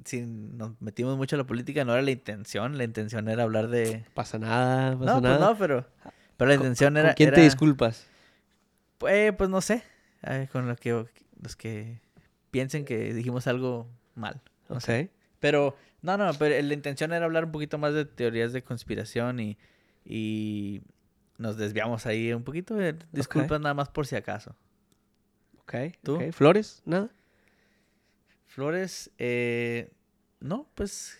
si 0.05 0.21
nos 0.21 0.79
metimos 0.81 1.17
mucho 1.17 1.35
en 1.35 1.39
la 1.39 1.47
política, 1.47 1.83
no 1.85 1.93
era 1.93 2.01
la 2.01 2.11
intención. 2.11 2.77
La 2.77 2.83
intención 2.83 3.27
era 3.29 3.43
hablar 3.43 3.67
de... 3.69 4.05
Pasa 4.13 4.37
nada, 4.39 4.97
pasa 4.97 5.05
No, 5.05 5.21
pues 5.21 5.23
nada. 5.23 5.39
no, 5.51 5.57
pero... 5.57 5.85
Pero 6.37 6.49
la 6.51 6.55
¿Con- 6.57 6.65
intención 6.65 6.93
¿Con 6.93 6.99
era... 7.05 7.13
quién 7.15 7.33
te 7.33 7.41
disculpas? 7.41 8.05
Pues, 8.97 9.33
pues 9.35 9.49
no 9.49 9.59
sé. 9.61 9.83
Ay, 10.21 10.47
con 10.47 10.67
los 10.67 10.77
que, 10.79 11.05
los 11.41 11.55
que 11.55 11.99
piensen 12.51 12.85
que 12.85 13.13
dijimos 13.13 13.47
algo 13.47 13.87
mal. 14.15 14.41
No 14.69 14.75
Ok. 14.75 14.81
sé. 14.81 15.09
Pero, 15.39 15.75
no, 16.01 16.17
no, 16.17 16.31
pero 16.35 16.61
la 16.65 16.73
intención 16.73 17.11
era 17.13 17.25
hablar 17.25 17.45
un 17.45 17.51
poquito 17.51 17.77
más 17.77 17.93
de 17.93 18.05
teorías 18.05 18.53
de 18.53 18.61
conspiración 18.63 19.39
y, 19.39 19.57
y 20.05 20.81
nos 21.37 21.57
desviamos 21.57 22.05
ahí 22.05 22.31
un 22.33 22.43
poquito. 22.43 22.79
eh, 22.81 22.95
Disculpas 23.11 23.59
nada 23.59 23.73
más 23.73 23.89
por 23.89 24.05
si 24.07 24.15
acaso. 24.15 24.55
Ok. 25.61 25.73
¿Tú? 26.03 26.19
¿Flores? 26.31 26.81
¿Nada? 26.85 27.09
Flores, 28.47 29.11
eh, 29.17 29.91
no, 30.39 30.67
pues 30.75 31.17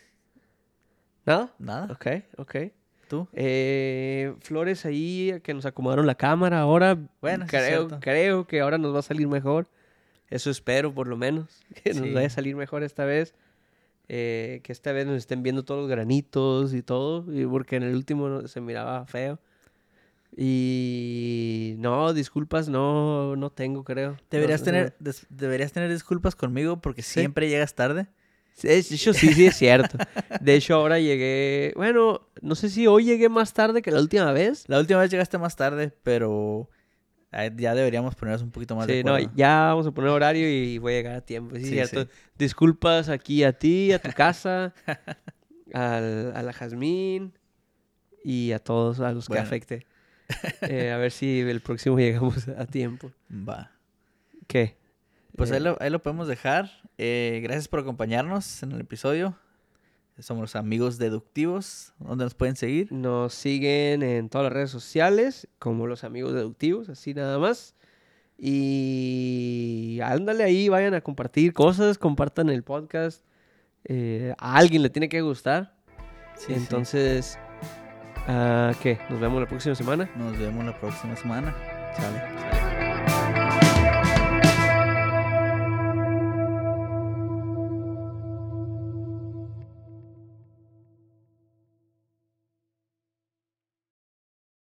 ¿Nada? 1.26 1.54
nada. 1.60 1.94
Ok, 1.94 2.08
ok. 2.38 2.56
¿Tú? 3.08 3.28
Eh, 3.34 4.36
flores 4.42 4.86
ahí 4.86 5.40
que 5.44 5.54
nos 5.54 5.66
acomodaron 5.66 6.06
la 6.08 6.16
cámara 6.16 6.60
ahora. 6.60 6.98
Bueno, 7.22 7.46
creo, 7.48 7.88
creo 8.00 8.46
que 8.48 8.62
ahora 8.62 8.78
nos 8.78 8.94
va 8.94 9.00
a 9.00 9.04
salir 9.04 9.28
mejor. 9.28 9.68
Eso 10.30 10.50
espero, 10.50 10.94
por 10.94 11.08
lo 11.08 11.18
menos. 11.18 11.48
Que 11.84 11.94
nos 11.94 12.04
Sí. 12.08 12.14
vaya 12.14 12.28
a 12.28 12.32
salir 12.32 12.56
mejor 12.56 12.84
esta 12.84 13.06
vez. 13.06 13.34
Eh, 14.12 14.62
que 14.64 14.72
esta 14.72 14.92
vez 14.92 15.06
nos 15.06 15.18
estén 15.18 15.44
viendo 15.44 15.64
todos 15.64 15.82
los 15.82 15.90
granitos 15.90 16.74
y 16.74 16.82
todo. 16.82 17.26
y 17.34 17.46
porque 17.46 17.76
en 17.76 17.84
el 17.84 17.96
último 17.96 18.28
no- 18.30 18.48
se 18.48 18.60
miraba 18.62 19.06
feo. 19.06 19.40
Y 20.36 21.76
no, 21.80 22.14
disculpas, 22.14 22.70
no, 22.70 23.36
no 23.36 23.50
tengo, 23.52 23.84
creo. 23.84 24.18
Deberías 24.32 24.62
No, 24.62 24.66
tener, 24.66 24.96
des- 25.00 25.26
deberías 25.30 25.72
tener 25.74 25.92
disculpas 25.92 26.36
conmigo 26.36 26.80
porque 26.82 27.02
Sí. 27.02 27.20
siempre 27.22 27.50
llegas 27.50 27.76
tarde. 27.76 28.08
De 28.64 28.78
hecho, 28.78 29.14
sí, 29.14 29.34
sí 29.34 29.46
es 29.46 29.56
cierto. 29.58 29.98
De 30.42 30.56
hecho, 30.56 30.76
ahora 30.76 31.00
llegué. 31.00 31.72
Bueno, 31.76 32.28
no 32.42 32.56
sé 32.56 32.70
si 32.70 32.88
hoy 32.88 33.06
llegué 33.06 33.30
más 33.30 33.54
tarde 33.54 33.82
que 33.82 33.92
la 33.92 34.00
última 34.02 34.32
vez. 34.34 34.66
La 34.68 34.80
última 34.80 35.00
vez 35.00 35.10
llegaste 35.12 35.38
más 35.38 35.56
tarde, 35.56 35.94
pero 36.04 36.70
ya 37.32 37.76
deberíamos 37.76 38.16
ponernos 38.16 38.42
un 38.42 38.52
poquito 38.52 38.76
más 38.76 38.88
de 38.88 38.98
Sí, 39.00 39.04
no, 39.04 39.16
acuerdo. 39.16 39.32
ya 39.36 39.66
vamos 39.68 39.86
a 39.88 39.92
poner 39.92 40.10
horario 40.10 40.50
y 40.50 40.78
voy 40.80 40.94
a 40.94 40.96
llegar 40.98 41.16
a 41.16 41.22
tiempo. 41.22 41.56
Sí, 41.56 41.64
Sí, 41.66 41.70
cierto. 41.72 42.04
sí. 42.04 42.10
Disculpas 42.38 43.10
aquí 43.10 43.44
a 43.44 43.54
ti, 43.54 43.92
a 43.92 44.00
tu 44.00 44.12
casa, 44.16 44.74
al- 45.74 46.34
a 46.36 46.42
la 46.44 46.54
Jazmín 46.54 47.34
y 48.24 48.52
a 48.52 48.60
todos 48.60 49.00
a 49.00 49.12
los 49.12 49.28
que 49.28 49.38
afecte. 49.38 49.86
Eh, 50.62 50.92
a 50.92 50.98
ver 50.98 51.12
si 51.12 51.40
el 51.40 51.60
próximo 51.60 51.98
llegamos 51.98 52.48
a 52.50 52.66
tiempo. 52.68 53.12
Va. 53.32 53.72
¿Qué? 54.46 54.78
Pues 55.36 55.50
Eh, 55.50 55.56
ahí, 55.56 55.60
lo, 55.60 55.76
ahí 55.82 55.90
lo 55.90 56.04
podemos 56.04 56.28
dejar. 56.28 56.70
Eh, 57.00 57.40
gracias 57.42 57.68
por 57.68 57.80
acompañarnos 57.80 58.62
en 58.62 58.74
el 58.74 58.82
episodio. 58.82 59.36
Somos 60.20 60.42
los 60.42 60.56
amigos 60.56 60.98
deductivos. 60.98 61.94
¿Dónde 62.00 62.26
nos 62.26 62.34
pueden 62.34 62.56
seguir? 62.56 62.92
Nos 62.92 63.34
siguen 63.34 64.04
en 64.04 64.30
todas 64.30 64.46
las 64.46 64.54
redes 64.54 64.70
sociales, 64.70 65.48
como 65.60 65.88
los 65.88 66.04
amigos 66.04 66.34
deductivos, 66.34 66.90
así 66.90 67.14
nada 67.14 67.40
más. 67.40 67.76
Y 68.38 70.00
ándale 70.04 70.44
ahí, 70.44 70.70
vayan 70.70 70.94
a 70.94 71.02
compartir 71.02 71.54
cosas, 71.54 71.98
compartan 71.98 72.50
el 72.50 72.64
podcast. 72.64 73.24
Eh, 73.86 74.34
a 74.38 74.56
alguien 74.58 74.82
le 74.82 74.90
tiene 74.90 75.10
que 75.10 75.22
gustar. 75.22 75.76
Sí, 76.36 76.48
sí. 76.48 76.54
Entonces, 76.54 77.38
ah, 78.28 78.74
¿qué? 78.82 78.98
Nos 79.10 79.20
vemos 79.20 79.42
la 79.42 79.48
próxima 79.48 79.76
semana. 79.76 80.10
Nos 80.16 80.38
vemos 80.38 80.66
la 80.66 80.80
próxima 80.80 81.16
semana. 81.16 81.54
Sale. 81.96 82.49